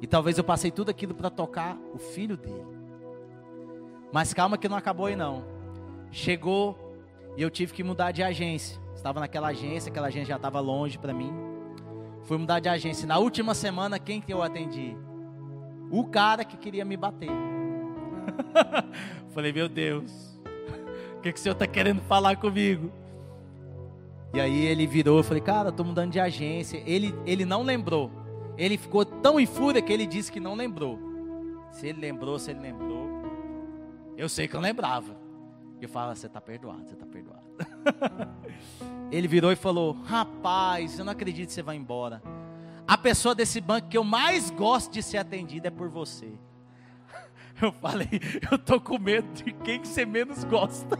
E 0.01 0.07
talvez 0.07 0.37
eu 0.37 0.43
passei 0.43 0.71
tudo 0.71 0.89
aquilo 0.89 1.13
para 1.13 1.29
tocar 1.29 1.77
o 1.93 1.97
filho 1.97 2.37
dele. 2.37 2.65
Mas 4.11 4.33
calma 4.33 4.57
que 4.57 4.69
não 4.69 4.77
acabou 4.77 5.07
aí 5.07 5.15
não. 5.15 5.43
Chegou 6.11 6.95
e 7.35 7.41
eu 7.41 7.49
tive 7.49 7.73
que 7.73 7.83
mudar 7.83 8.11
de 8.11 8.23
agência. 8.23 8.79
Estava 8.93 9.19
naquela 9.19 9.49
agência, 9.49 9.89
aquela 9.89 10.07
agência 10.07 10.29
já 10.29 10.35
estava 10.37 10.59
longe 10.59 10.97
para 10.97 11.13
mim. 11.13 11.33
Fui 12.23 12.37
mudar 12.37 12.59
de 12.59 12.69
agência. 12.69 13.07
Na 13.07 13.19
última 13.19 13.53
semana, 13.53 13.99
quem 13.99 14.21
que 14.21 14.33
eu 14.33 14.41
atendi? 14.41 14.97
O 15.91 16.05
cara 16.05 16.43
que 16.43 16.57
queria 16.57 16.85
me 16.85 16.97
bater. 16.97 17.29
Falei, 19.33 19.51
meu 19.51 19.67
Deus, 19.67 20.39
o 21.17 21.21
que, 21.21 21.31
que 21.31 21.39
o 21.39 21.41
senhor 21.41 21.53
está 21.53 21.67
querendo 21.67 22.01
falar 22.01 22.37
comigo? 22.37 22.91
E 24.33 24.39
aí 24.39 24.65
ele 24.65 24.85
virou, 24.85 25.17
eu 25.17 25.23
falei, 25.23 25.41
cara, 25.41 25.69
estou 25.69 25.85
mudando 25.85 26.11
de 26.11 26.19
agência. 26.19 26.83
Ele, 26.85 27.15
ele 27.25 27.45
não 27.45 27.63
lembrou. 27.63 28.11
Ele 28.57 28.77
ficou 28.77 29.05
tão 29.05 29.39
em 29.39 29.45
fúria 29.45 29.81
que 29.81 29.93
ele 29.93 30.05
disse 30.05 30.31
que 30.31 30.39
não 30.39 30.55
lembrou. 30.55 30.99
Se 31.71 31.87
ele 31.87 32.01
lembrou, 32.01 32.37
se 32.37 32.51
ele 32.51 32.59
lembrou. 32.59 33.07
Eu 34.17 34.27
sei 34.27 34.47
que 34.47 34.55
eu 34.55 34.59
lembrava. 34.59 35.15
Eu 35.81 35.89
falo, 35.89 36.15
você 36.15 36.27
está 36.27 36.41
perdoado, 36.41 36.85
você 36.85 36.93
está 36.93 37.05
perdoado. 37.05 37.43
Ele 39.11 39.27
virou 39.27 39.51
e 39.51 39.55
falou: 39.55 39.93
Rapaz, 40.03 40.97
eu 40.97 41.05
não 41.05 41.11
acredito 41.11 41.47
que 41.47 41.53
você 41.53 41.61
vai 41.61 41.75
embora. 41.75 42.23
A 42.87 42.97
pessoa 42.97 43.35
desse 43.35 43.59
banco 43.59 43.87
que 43.87 43.97
eu 43.97 44.03
mais 44.03 44.49
gosto 44.49 44.91
de 44.91 45.03
ser 45.03 45.17
atendida 45.17 45.67
é 45.67 45.71
por 45.71 45.89
você. 45.89 46.31
Eu 47.61 47.71
falei, 47.71 48.07
eu 48.51 48.57
tô 48.57 48.79
com 48.79 48.99
medo 48.99 49.27
de 49.33 49.53
quem 49.53 49.79
que 49.79 49.87
você 49.87 50.05
menos 50.05 50.43
gosta. 50.43 50.97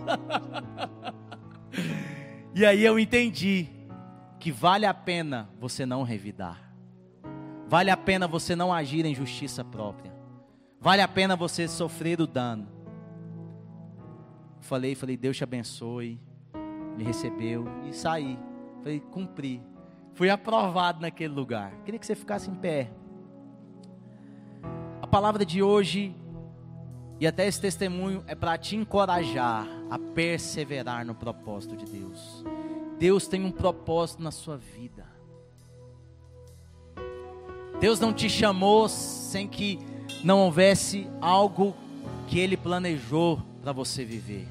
e 2.56 2.66
aí 2.66 2.84
eu 2.84 2.98
entendi 2.98 3.68
que 4.40 4.52
vale 4.52 4.86
a 4.86 4.94
pena 4.94 5.50
você 5.60 5.86
não 5.86 6.04
revidar. 6.04 6.74
Vale 7.68 7.90
a 7.90 7.98
pena 7.98 8.28
você 8.28 8.56
não 8.56 8.72
agir 8.72 9.06
em 9.06 9.16
justiça 9.16 9.64
própria. 9.64 10.14
Vale 10.80 11.02
a 11.02 11.08
pena 11.08 11.36
você 11.36 11.68
sofrer 11.68 12.22
o 12.22 12.28
dano. 12.28 12.68
Falei, 14.60 14.96
falei, 14.96 15.18
Deus 15.18 15.36
te 15.36 15.44
abençoe. 15.44 16.20
Me 16.96 17.04
recebeu 17.04 17.66
e 17.88 17.94
saí. 17.94 18.40
Falei, 18.84 19.00
cumpri. 19.00 19.62
Fui 20.14 20.30
aprovado 20.30 21.02
naquele 21.02 21.34
lugar. 21.34 21.72
Queria 21.84 22.00
que 22.00 22.06
você 22.06 22.16
ficasse 22.16 22.50
em 22.50 22.56
pé. 22.56 22.92
A 25.02 25.08
palavra 25.08 25.46
de 25.46 25.62
hoje 25.62 26.16
e 27.20 27.26
até 27.26 27.48
esse 27.48 27.62
testemunho 27.62 28.24
é 28.28 28.36
para 28.36 28.58
te 28.58 28.76
encorajar 28.76 29.68
a 29.90 29.98
perseverar 29.98 31.06
no 31.06 31.16
propósito 31.16 31.76
de 31.76 31.86
Deus. 31.86 32.44
Deus 33.00 33.28
tem 33.28 33.44
um 33.44 33.52
propósito 33.52 34.22
na 34.22 34.32
sua 34.32 34.58
vida. 34.58 35.06
Deus 37.80 38.00
não 38.00 38.14
te 38.14 38.30
chamou 38.30 38.88
sem 38.90 39.48
que 39.48 39.80
não 40.24 40.40
houvesse 40.40 41.08
algo 41.22 41.76
que 42.28 42.40
Ele 42.40 42.58
planejou 42.58 43.42
para 43.62 43.72
você 43.72 44.04
viver. 44.04 44.48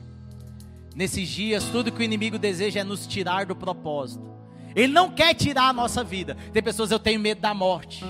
Nesses 0.94 1.28
dias, 1.28 1.64
tudo 1.64 1.90
que 1.90 2.00
o 2.00 2.04
inimigo 2.04 2.38
deseja 2.38 2.80
é 2.80 2.84
nos 2.84 3.06
tirar 3.06 3.46
do 3.46 3.56
propósito. 3.56 4.32
Ele 4.74 4.92
não 4.92 5.10
quer 5.10 5.34
tirar 5.34 5.68
a 5.68 5.72
nossa 5.72 6.04
vida. 6.04 6.36
Tem 6.52 6.62
pessoas, 6.62 6.90
eu 6.90 6.98
tenho 6.98 7.20
medo 7.20 7.40
da 7.40 7.52
morte. 7.52 8.04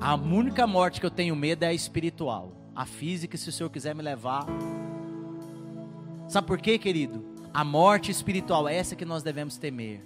A 0.00 0.14
única 0.14 0.66
morte 0.66 1.00
que 1.00 1.06
eu 1.06 1.10
tenho 1.10 1.36
medo 1.36 1.64
é 1.64 1.68
a 1.68 1.74
espiritual 1.74 2.65
a 2.76 2.84
física, 2.84 3.36
se 3.38 3.48
o 3.48 3.52
Senhor 3.52 3.70
quiser 3.70 3.94
me 3.94 4.02
levar. 4.02 4.46
Sabe 6.28 6.46
por 6.46 6.58
quê, 6.58 6.78
querido? 6.78 7.24
A 7.54 7.64
morte 7.64 8.10
espiritual 8.10 8.68
é 8.68 8.76
essa 8.76 8.94
que 8.94 9.04
nós 9.04 9.22
devemos 9.22 9.56
temer. 9.56 10.02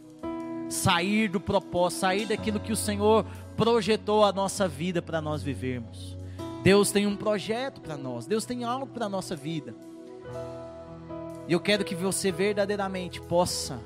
Sair 0.69 1.29
do 1.29 1.41
propósito, 1.41 1.99
sair 2.01 2.27
daquilo 2.27 2.61
que 2.61 2.73
o 2.73 2.77
Senhor 2.77 3.27
projetou 3.57 4.25
a 4.25 4.33
nossa 4.33 4.69
vida 4.69 5.03
para 5.03 5.21
nós 5.21 5.43
vivermos. 5.43 6.17
Deus 6.63 6.93
tem 6.93 7.07
um 7.07 7.17
projeto 7.17 7.81
para 7.81 7.97
nós, 7.97 8.27
Deus 8.27 8.45
tem 8.45 8.63
algo 8.65 8.87
para 8.87 9.07
a 9.07 9.09
nossa 9.09 9.35
vida. 9.35 9.75
E 11.49 11.53
eu 11.53 11.59
quero 11.59 11.85
que 11.85 11.97
você 11.97 12.31
verdadeiramente 12.31 13.21
possa 13.21 13.81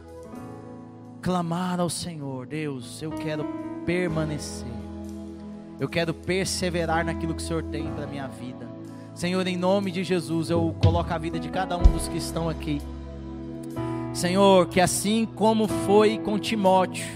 clamar 1.23 1.81
ao 1.81 1.89
Senhor: 1.89 2.47
Deus, 2.47 3.01
eu 3.01 3.11
quero 3.11 3.47
permanecer, 3.87 4.69
eu 5.79 5.89
quero 5.89 6.15
perseverar 6.15 7.05
naquilo 7.05 7.35
que 7.35 7.43
o 7.43 7.47
Senhor 7.47 7.63
tem 7.65 7.85
para 7.85 8.07
minha 8.07 8.27
vida. 8.29 8.67
Senhor, 9.15 9.47
em 9.47 9.57
nome 9.57 9.91
de 9.91 10.03
Jesus, 10.03 10.51
eu 10.51 10.75
coloco 10.83 11.13
a 11.13 11.19
vida 11.19 11.39
de 11.39 11.49
cada 11.49 11.77
um 11.77 11.83
dos 11.83 12.09
que 12.09 12.19
estão 12.19 12.49
aqui. 12.49 12.81
Senhor, 14.13 14.67
que 14.69 14.81
assim 14.81 15.27
como 15.35 15.67
foi 15.69 16.19
com 16.19 16.39
Timóteo, 16.39 17.07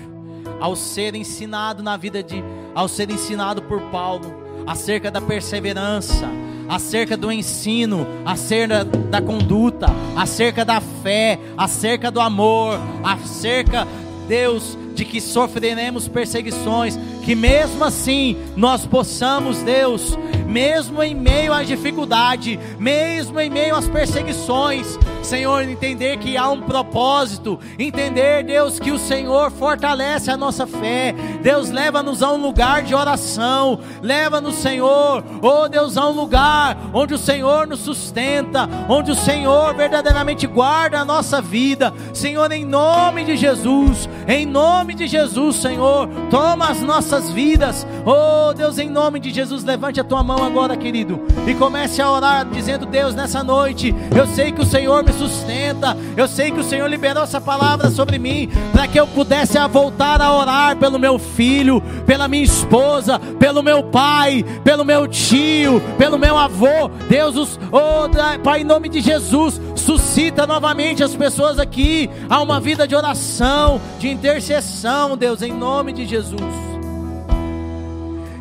ao 0.61 0.75
ser 0.75 1.15
ensinado 1.15 1.83
na 1.83 1.97
vida 1.97 2.23
de, 2.23 2.43
ao 2.75 2.89
ser 2.89 3.11
ensinado 3.11 3.63
por 3.63 3.81
Paulo, 3.91 4.35
acerca 4.67 5.11
da 5.11 5.21
perseverança, 5.21 6.29
acerca 6.69 7.17
do 7.17 7.33
ensino, 7.33 8.07
acerca 8.25 8.85
da 8.85 9.23
conduta, 9.23 9.87
acerca 10.17 10.65
da 10.65 10.81
fé, 10.81 11.39
acerca 11.57 12.11
do 12.11 12.21
amor, 12.21 12.79
acerca, 13.03 13.87
Deus, 14.29 14.77
de 14.95 15.05
que 15.05 15.21
sofreremos 15.21 16.07
perseguições, 16.09 16.99
que 17.29 17.35
mesmo 17.35 17.85
assim 17.85 18.39
nós 18.57 18.87
possamos, 18.87 19.59
Deus, 19.59 20.19
mesmo 20.47 21.03
em 21.03 21.15
meio 21.15 21.53
à 21.53 21.63
dificuldade, 21.63 22.59
mesmo 22.79 23.39
em 23.39 23.51
meio 23.51 23.77
às 23.77 23.87
perseguições, 23.87 24.99
Senhor, 25.29 25.63
entender 25.63 26.17
que 26.17 26.39
há 26.39 26.49
um 26.49 26.63
propósito, 26.63 27.61
entender, 27.79 28.43
Deus, 28.45 28.81
que 28.81 28.91
o 28.91 28.99
Senhor 28.99 29.51
fortalece 29.51 30.31
a 30.31 30.39
nossa 30.39 30.67
fé, 30.67 31.15
Deus 31.43 31.69
leva-nos 31.69 32.23
a 32.23 32.33
um 32.33 32.39
lugar 32.39 32.83
de 32.83 32.95
oração, 32.95 33.79
leva-nos, 34.01 34.55
Senhor, 34.55 35.23
oh 35.43 35.69
Deus, 35.69 35.99
a 35.99 36.09
um 36.09 36.13
lugar 36.13 36.79
onde 36.95 37.13
o 37.13 37.19
Senhor 37.19 37.67
nos 37.67 37.81
sustenta, 37.81 38.67
onde 38.89 39.11
o 39.11 39.15
Senhor 39.15 39.75
verdadeiramente 39.75 40.47
guarda 40.47 41.01
a 41.01 41.05
nossa 41.05 41.43
vida, 41.43 41.93
Senhor, 42.15 42.51
em 42.51 42.65
nome 42.65 43.23
de 43.23 43.37
Jesus, 43.37 44.09
em 44.27 44.47
nome 44.47 44.95
de 44.95 45.07
Jesus, 45.07 45.57
Senhor, 45.57 46.09
toma 46.31 46.71
as 46.71 46.81
nossas 46.81 47.29
vidas, 47.31 47.87
oh 48.07 48.55
Deus, 48.55 48.79
em 48.79 48.89
nome 48.89 49.21
de 49.21 49.31
Jesus, 49.31 49.63
levante 49.63 50.01
a 50.01 50.05
tua 50.05 50.23
mão 50.23 50.43
agora, 50.43 50.75
querido, 50.75 51.21
e 51.47 51.55
comece 51.55 52.01
a 52.01 52.11
orar, 52.11 52.49
dizendo: 52.49 52.87
Deus, 52.87 53.15
nessa 53.15 53.45
noite, 53.45 53.95
eu 54.17 54.27
sei 54.29 54.53
que 54.53 54.63
o 54.63 54.67
Senhor 54.67 55.05
me 55.05 55.18
sustenta. 55.19 55.97
Eu 56.17 56.29
sei 56.29 56.51
que 56.51 56.61
o 56.61 56.65
Senhor 56.65 56.89
liberou 56.89 57.25
essa 57.25 57.41
palavra 57.41 57.91
sobre 57.91 58.19
mim 58.19 58.49
para 58.73 58.87
que 58.87 58.99
eu 58.99 59.07
pudesse 59.07 59.59
voltar 59.69 60.21
a 60.23 60.33
orar 60.33 60.77
pelo 60.77 60.99
meu 60.99 61.19
filho, 61.19 61.83
pela 62.07 62.29
minha 62.29 62.45
esposa, 62.45 63.19
pelo 63.39 63.63
meu 63.63 63.83
pai, 63.83 64.45
pelo 64.63 64.85
meu 64.85 65.07
tio, 65.09 65.83
pelo 65.99 66.19
meu 66.19 66.39
avô. 66.39 66.89
Deus, 67.09 67.37
os, 67.37 67.61
oh, 67.73 68.09
Pai, 68.43 68.61
em 68.61 68.65
nome 68.65 68.89
de 68.89 69.01
Jesus, 69.01 69.61
suscita 69.75 70.47
novamente 70.47 71.03
as 71.03 71.15
pessoas 71.15 71.59
aqui 71.59 72.09
a 72.29 72.41
uma 72.41 72.61
vida 72.61 72.87
de 72.87 72.95
oração, 72.95 73.81
de 73.99 74.09
intercessão, 74.09 75.17
Deus, 75.17 75.43
em 75.43 75.53
nome 75.53 75.93
de 75.93 76.07
Jesus. 76.07 76.69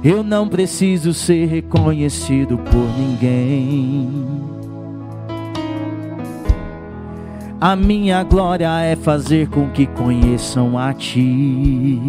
Eu 0.04 0.24
não 0.24 0.48
preciso 0.48 1.14
ser 1.14 1.48
reconhecido 1.48 2.58
por 2.58 2.88
ninguém. 2.98 4.57
A 7.60 7.76
minha 7.76 8.22
glória 8.24 8.70
é 8.82 8.96
fazer 8.96 9.50
com 9.50 9.72
que 9.72 9.88
conheçam 9.88 10.78
a 10.78 10.94
Ti 10.94 12.00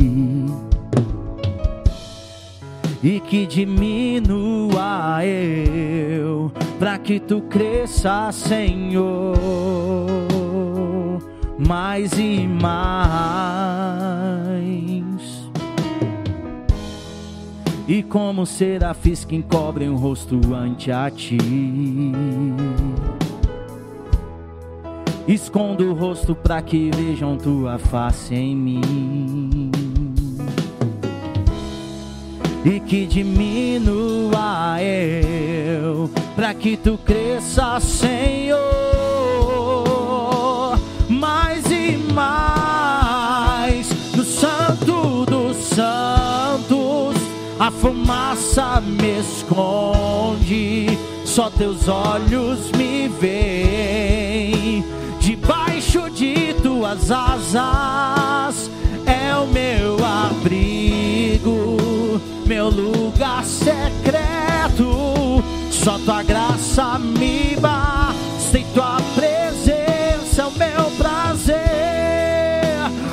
e 3.02 3.18
que 3.20 3.46
diminua 3.46 5.24
eu, 5.24 6.52
para 6.78 6.98
que 6.98 7.18
Tu 7.18 7.40
cresça, 7.42 8.30
Senhor, 8.30 9.38
mais 11.58 12.12
e 12.18 12.46
mais. 12.46 12.68
E 17.88 18.02
como 18.02 18.44
serafins 18.44 19.24
que 19.24 19.34
encobrem 19.34 19.88
o 19.88 19.96
rosto 19.96 20.38
ante 20.54 20.92
a 20.92 21.10
Ti 21.10 21.38
Escondo 25.28 25.90
o 25.90 25.92
rosto 25.92 26.34
para 26.34 26.62
que 26.62 26.90
vejam 26.96 27.36
tua 27.36 27.76
face 27.78 28.34
em 28.34 28.56
mim. 28.56 29.70
E 32.64 32.80
que 32.80 33.04
diminua 33.06 34.82
eu, 34.82 36.08
para 36.34 36.54
que 36.54 36.78
tu 36.78 36.98
cresça, 37.04 37.78
Senhor, 37.78 38.56
mais 41.10 41.62
e 41.70 41.98
mais. 42.14 43.90
No 44.16 44.24
Santo 44.24 45.26
dos 45.26 45.56
Santos, 45.58 47.16
a 47.60 47.70
fumaça 47.70 48.80
me 48.80 49.20
esconde, 49.20 50.98
só 51.26 51.50
teus 51.50 51.86
olhos 51.86 52.72
me 52.72 53.08
veem 53.08 54.18
debaixo 55.98 56.10
de 56.10 56.54
tuas 56.62 57.10
asas 57.10 58.70
é 59.04 59.34
o 59.34 59.46
meu 59.46 59.96
abrigo, 60.04 61.76
meu 62.46 62.68
lugar 62.68 63.44
secreto. 63.44 65.42
Só 65.70 65.98
tua 65.98 66.22
graça 66.22 66.98
me 66.98 67.56
basta 67.60 68.58
e 68.58 68.64
tua 68.74 68.98
presença 69.14 70.42
é 70.42 70.46
o 70.46 70.52
meu 70.52 70.90
prazer. 70.96 71.58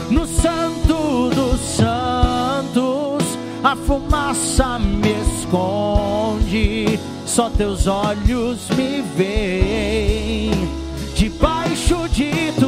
No 0.09 0.27
Santo 0.27 1.29
dos 1.29 1.59
Santos, 1.61 3.23
a 3.63 3.75
fumaça 3.75 4.77
me 4.79 5.13
esconde, 5.21 6.99
só 7.25 7.49
teus 7.49 7.87
olhos 7.87 8.69
me 8.69 9.01
veem 9.15 10.74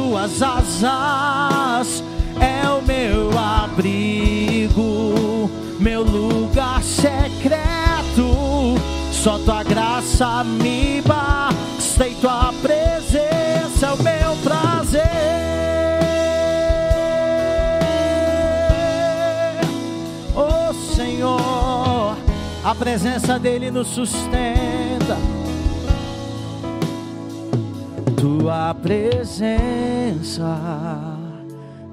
tuas 0.08 0.42
asas 0.42 2.02
é 2.40 2.66
o 2.70 2.80
meu 2.80 3.30
abrigo, 3.38 4.70
meu 5.78 6.02
lugar 6.02 6.82
secreto. 6.82 7.58
Só 9.12 9.38
tua 9.40 9.62
graça 9.62 10.42
me 10.44 11.02
basta 11.02 12.08
e 12.08 12.14
tua 12.14 12.54
presença 12.62 13.86
é 13.86 13.92
o 13.92 14.02
meu 14.02 14.36
prazer. 14.42 15.02
Oh 20.34 20.72
Senhor, 20.94 22.16
a 22.64 22.74
presença 22.74 23.38
dele 23.38 23.70
nos 23.70 23.88
sustenta 23.88 24.47
Tua 28.20 28.74
presença, 28.74 30.58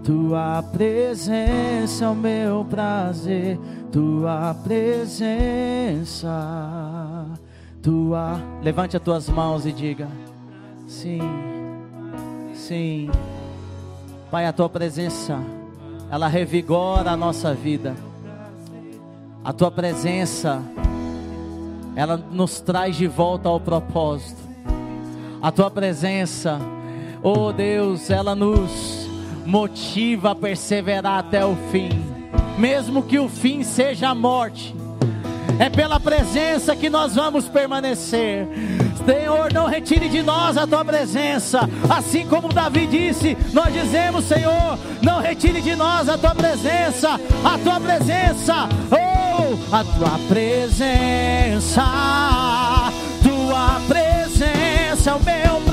tua 0.04 0.64
presença 0.72 2.06
é 2.06 2.10
o 2.10 2.16
meu 2.16 2.66
prazer, 2.66 3.60
tua 3.92 4.56
presença, 4.64 6.32
tua. 7.80 8.42
Levante 8.64 8.98
as 8.98 9.04
tuas 9.04 9.30
mãos 9.30 9.68
e 9.68 9.72
diga: 9.72 10.08
Sim, 10.88 11.22
sim. 12.56 13.12
Pai, 14.32 14.48
a 14.48 14.54
tua 14.54 14.68
presença, 14.68 15.40
ela 16.10 16.28
revigora 16.28 17.12
a 17.12 17.18
nossa 17.18 17.54
vida. 17.54 17.96
A 19.44 19.54
tua 19.54 19.70
presença, 19.70 20.60
ela 21.96 22.18
nos 22.18 22.60
traz 22.62 22.96
de 22.96 23.06
volta 23.06 23.48
ao 23.48 23.60
propósito. 23.60 24.55
A 25.46 25.52
tua 25.52 25.70
presença, 25.70 26.60
oh 27.22 27.54
Deus, 27.54 28.10
ela 28.10 28.34
nos 28.34 29.08
motiva 29.46 30.32
a 30.32 30.36
perseverar 30.36 31.20
até 31.20 31.46
o 31.46 31.56
fim, 31.72 31.90
mesmo 32.58 33.04
que 33.04 33.20
o 33.20 33.30
fim 33.30 33.62
seja 33.62 34.10
a 34.10 34.16
morte. 34.16 34.76
É 35.60 35.70
pela 35.70 36.00
presença 36.00 36.76
que 36.76 36.90
nós 36.90 37.14
vamos 37.14 37.48
permanecer. 37.48 38.48
Senhor, 39.06 39.54
não 39.54 39.68
retire 39.68 40.10
de 40.10 40.24
nós 40.24 40.58
a 40.58 40.66
tua 40.66 40.84
presença. 40.84 41.70
Assim 41.96 42.26
como 42.26 42.52
Davi 42.52 42.88
disse, 42.88 43.38
nós 43.54 43.72
dizemos, 43.72 44.26
Senhor, 44.26 44.80
não 45.04 45.22
retire 45.22 45.62
de 45.62 45.76
nós 45.76 46.10
a 46.10 46.18
tua 46.18 46.34
presença, 46.34 47.20
a 47.44 47.58
tua 47.60 47.80
presença, 47.80 48.68
oh, 48.90 49.76
a 49.76 49.84
tua 49.84 50.18
presença, 50.28 51.84
tua 53.22 53.80
presença 53.88 54.15
é 55.08 55.14
o 55.14 55.20
meu 55.20 55.65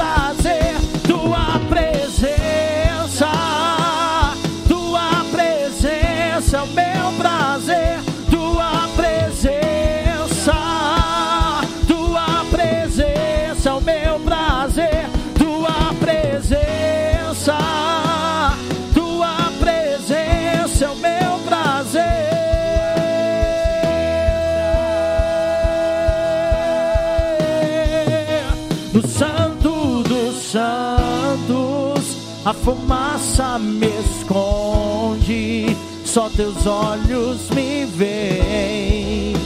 a 32.44 32.52
fumaça 32.52 33.56
me 33.58 33.86
esconde, 33.86 35.76
só 36.04 36.28
teus 36.28 36.66
olhos 36.66 37.48
me 37.50 37.84
veem. 37.84 39.36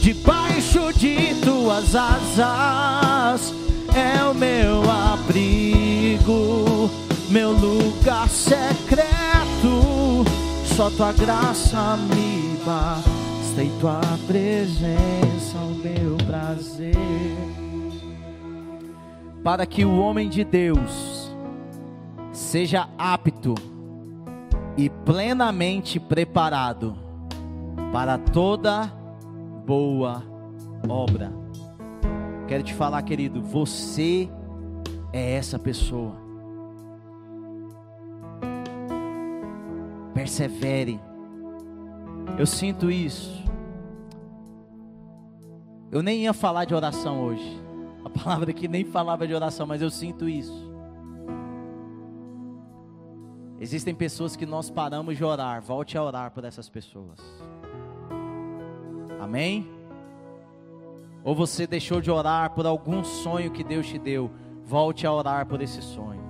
Debaixo 0.00 0.92
de 0.94 1.34
tuas 1.36 1.94
asas 1.94 3.54
é 3.94 4.24
o 4.24 4.34
meu 4.34 4.82
abrigo, 4.90 6.90
meu 7.28 7.52
lugar 7.52 8.28
secreto. 8.28 10.24
Só 10.64 10.90
tua 10.90 11.12
graça 11.12 11.96
me 11.96 12.58
basta 12.66 13.62
e 13.62 13.70
tua 13.78 14.00
presença 14.26 15.58
o 15.58 15.74
meu 15.76 16.16
prazer. 16.26 16.96
Para 19.44 19.64
que 19.64 19.84
o 19.84 19.96
homem 19.98 20.28
de 20.28 20.42
Deus 20.42 21.11
seja 22.32 22.88
apto 22.96 23.54
e 24.76 24.88
plenamente 24.88 26.00
preparado 26.00 26.96
para 27.92 28.16
toda 28.16 28.86
boa 29.66 30.22
obra. 30.88 31.30
Quero 32.48 32.62
te 32.62 32.74
falar, 32.74 33.02
querido, 33.02 33.42
você 33.42 34.28
é 35.12 35.34
essa 35.34 35.58
pessoa. 35.58 36.16
Persevere. 40.14 41.00
Eu 42.38 42.46
sinto 42.46 42.90
isso. 42.90 43.42
Eu 45.90 46.02
nem 46.02 46.22
ia 46.22 46.32
falar 46.32 46.64
de 46.64 46.74
oração 46.74 47.22
hoje. 47.22 47.62
A 48.04 48.08
palavra 48.08 48.50
aqui 48.50 48.66
nem 48.66 48.84
falava 48.84 49.26
de 49.26 49.34
oração, 49.34 49.66
mas 49.66 49.82
eu 49.82 49.90
sinto 49.90 50.28
isso. 50.28 50.71
Existem 53.62 53.94
pessoas 53.94 54.34
que 54.34 54.44
nós 54.44 54.68
paramos 54.68 55.16
de 55.16 55.22
orar. 55.22 55.62
Volte 55.62 55.96
a 55.96 56.02
orar 56.02 56.32
por 56.32 56.44
essas 56.44 56.68
pessoas. 56.68 57.20
Amém? 59.20 59.70
Ou 61.22 61.32
você 61.32 61.64
deixou 61.64 62.00
de 62.00 62.10
orar 62.10 62.50
por 62.50 62.66
algum 62.66 63.04
sonho 63.04 63.52
que 63.52 63.62
Deus 63.62 63.86
te 63.86 64.00
deu. 64.00 64.32
Volte 64.64 65.06
a 65.06 65.12
orar 65.12 65.46
por 65.46 65.62
esse 65.62 65.80
sonho. 65.80 66.20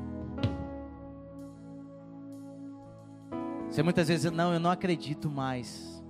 Você 3.70 3.82
muitas 3.82 4.08
vezes, 4.08 4.30
não, 4.30 4.52
eu 4.52 4.60
não 4.60 4.70
acredito 4.70 5.30
mais 5.30 6.04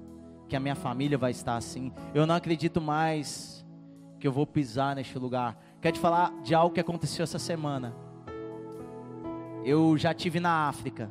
que 0.48 0.56
a 0.56 0.60
minha 0.60 0.74
família 0.74 1.16
vai 1.16 1.30
estar 1.30 1.54
assim. 1.54 1.92
Eu 2.12 2.26
não 2.26 2.34
acredito 2.34 2.80
mais 2.80 3.64
que 4.18 4.26
eu 4.26 4.32
vou 4.32 4.44
pisar 4.44 4.96
neste 4.96 5.16
lugar. 5.20 5.56
Quero 5.80 5.94
te 5.94 6.00
falar 6.00 6.32
de 6.42 6.52
algo 6.52 6.74
que 6.74 6.80
aconteceu 6.80 7.22
essa 7.22 7.38
semana. 7.38 7.94
Eu 9.64 9.96
já 9.96 10.12
tive 10.12 10.40
na 10.40 10.68
África. 10.68 11.10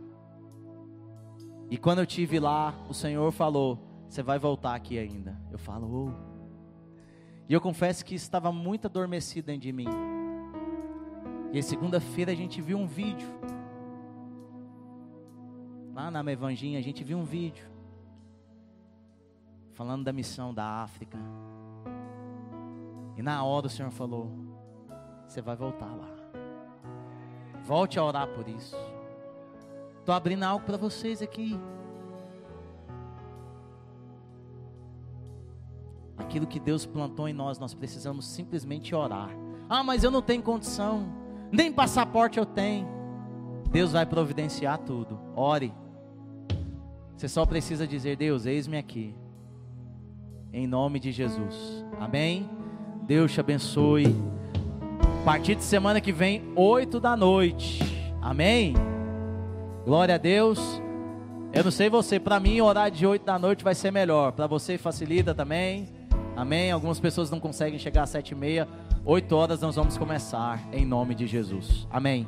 E 1.69 1.77
quando 1.77 1.99
eu 1.99 2.05
tive 2.05 2.39
lá, 2.39 2.75
o 2.89 2.93
Senhor 2.93 3.31
falou: 3.31 3.79
"Você 4.09 4.21
vai 4.21 4.37
voltar 4.37 4.75
aqui 4.75 4.99
ainda". 4.99 5.39
Eu 5.51 5.57
falo: 5.57 6.09
"Oh". 6.09 6.31
E 7.47 7.53
eu 7.53 7.61
confesso 7.61 8.05
que 8.05 8.15
estava 8.15 8.51
muito 8.51 8.87
adormecido 8.87 9.47
dentro 9.47 9.61
de 9.61 9.71
mim. 9.71 9.87
E 11.53 11.61
segunda-feira 11.61 12.31
a 12.31 12.35
gente 12.35 12.61
viu 12.61 12.77
um 12.77 12.87
vídeo. 12.87 13.27
Lá 15.93 16.09
na 16.09 16.31
Evanginha 16.31 16.79
a 16.79 16.81
gente 16.81 17.03
viu 17.03 17.17
um 17.17 17.25
vídeo 17.25 17.69
falando 19.73 20.03
da 20.03 20.13
missão 20.13 20.53
da 20.53 20.65
África. 20.83 21.17
E 23.17 23.21
na 23.21 23.43
hora 23.43 23.67
o 23.67 23.69
Senhor 23.69 23.91
falou: 23.91 24.29
Você 25.27 25.41
vai 25.41 25.55
voltar 25.55 25.93
lá. 25.93 26.20
Volte 27.71 27.97
a 27.97 28.03
orar 28.03 28.27
por 28.27 28.49
isso. 28.49 28.75
Estou 29.97 30.13
abrindo 30.13 30.43
algo 30.43 30.65
para 30.65 30.75
vocês 30.75 31.21
aqui. 31.21 31.57
Aquilo 36.17 36.45
que 36.45 36.59
Deus 36.59 36.85
plantou 36.85 37.29
em 37.29 37.33
nós, 37.33 37.57
nós 37.57 37.73
precisamos 37.73 38.27
simplesmente 38.27 38.93
orar. 38.93 39.29
Ah, 39.69 39.85
mas 39.85 40.03
eu 40.03 40.11
não 40.11 40.21
tenho 40.21 40.43
condição, 40.43 41.07
nem 41.49 41.71
passaporte 41.71 42.37
eu 42.37 42.45
tenho. 42.45 42.85
Deus 43.71 43.93
vai 43.93 44.05
providenciar 44.05 44.77
tudo. 44.79 45.17
Ore. 45.33 45.73
Você 47.15 47.29
só 47.29 47.45
precisa 47.45 47.87
dizer: 47.87 48.17
Deus, 48.17 48.45
eis-me 48.45 48.77
aqui. 48.77 49.15
Em 50.51 50.67
nome 50.67 50.99
de 50.99 51.13
Jesus. 51.13 51.85
Amém? 52.01 52.49
Deus 53.03 53.31
te 53.31 53.39
abençoe. 53.39 54.13
A 55.21 55.23
partir 55.23 55.53
de 55.53 55.63
semana 55.63 56.01
que 56.01 56.11
vem, 56.11 56.41
8 56.55 56.99
da 56.99 57.15
noite. 57.15 57.79
Amém? 58.19 58.73
Glória 59.85 60.15
a 60.15 60.17
Deus. 60.17 60.81
Eu 61.53 61.63
não 61.63 61.69
sei 61.69 61.91
você, 61.91 62.19
para 62.19 62.39
mim, 62.39 62.59
horário 62.59 62.97
de 62.97 63.05
8 63.05 63.23
da 63.23 63.37
noite 63.37 63.63
vai 63.63 63.75
ser 63.75 63.91
melhor. 63.91 64.31
Para 64.31 64.47
você 64.47 64.79
facilita 64.79 65.35
também. 65.35 65.89
Amém? 66.35 66.71
Algumas 66.71 66.99
pessoas 66.99 67.29
não 67.29 67.39
conseguem 67.39 67.77
chegar 67.77 68.01
às 68.01 68.09
7 68.09 68.31
e 68.31 68.35
meia. 68.35 68.67
8 69.05 69.35
horas 69.35 69.61
nós 69.61 69.75
vamos 69.75 69.95
começar, 69.95 70.59
em 70.73 70.85
nome 70.85 71.13
de 71.13 71.27
Jesus. 71.27 71.87
Amém. 71.91 72.27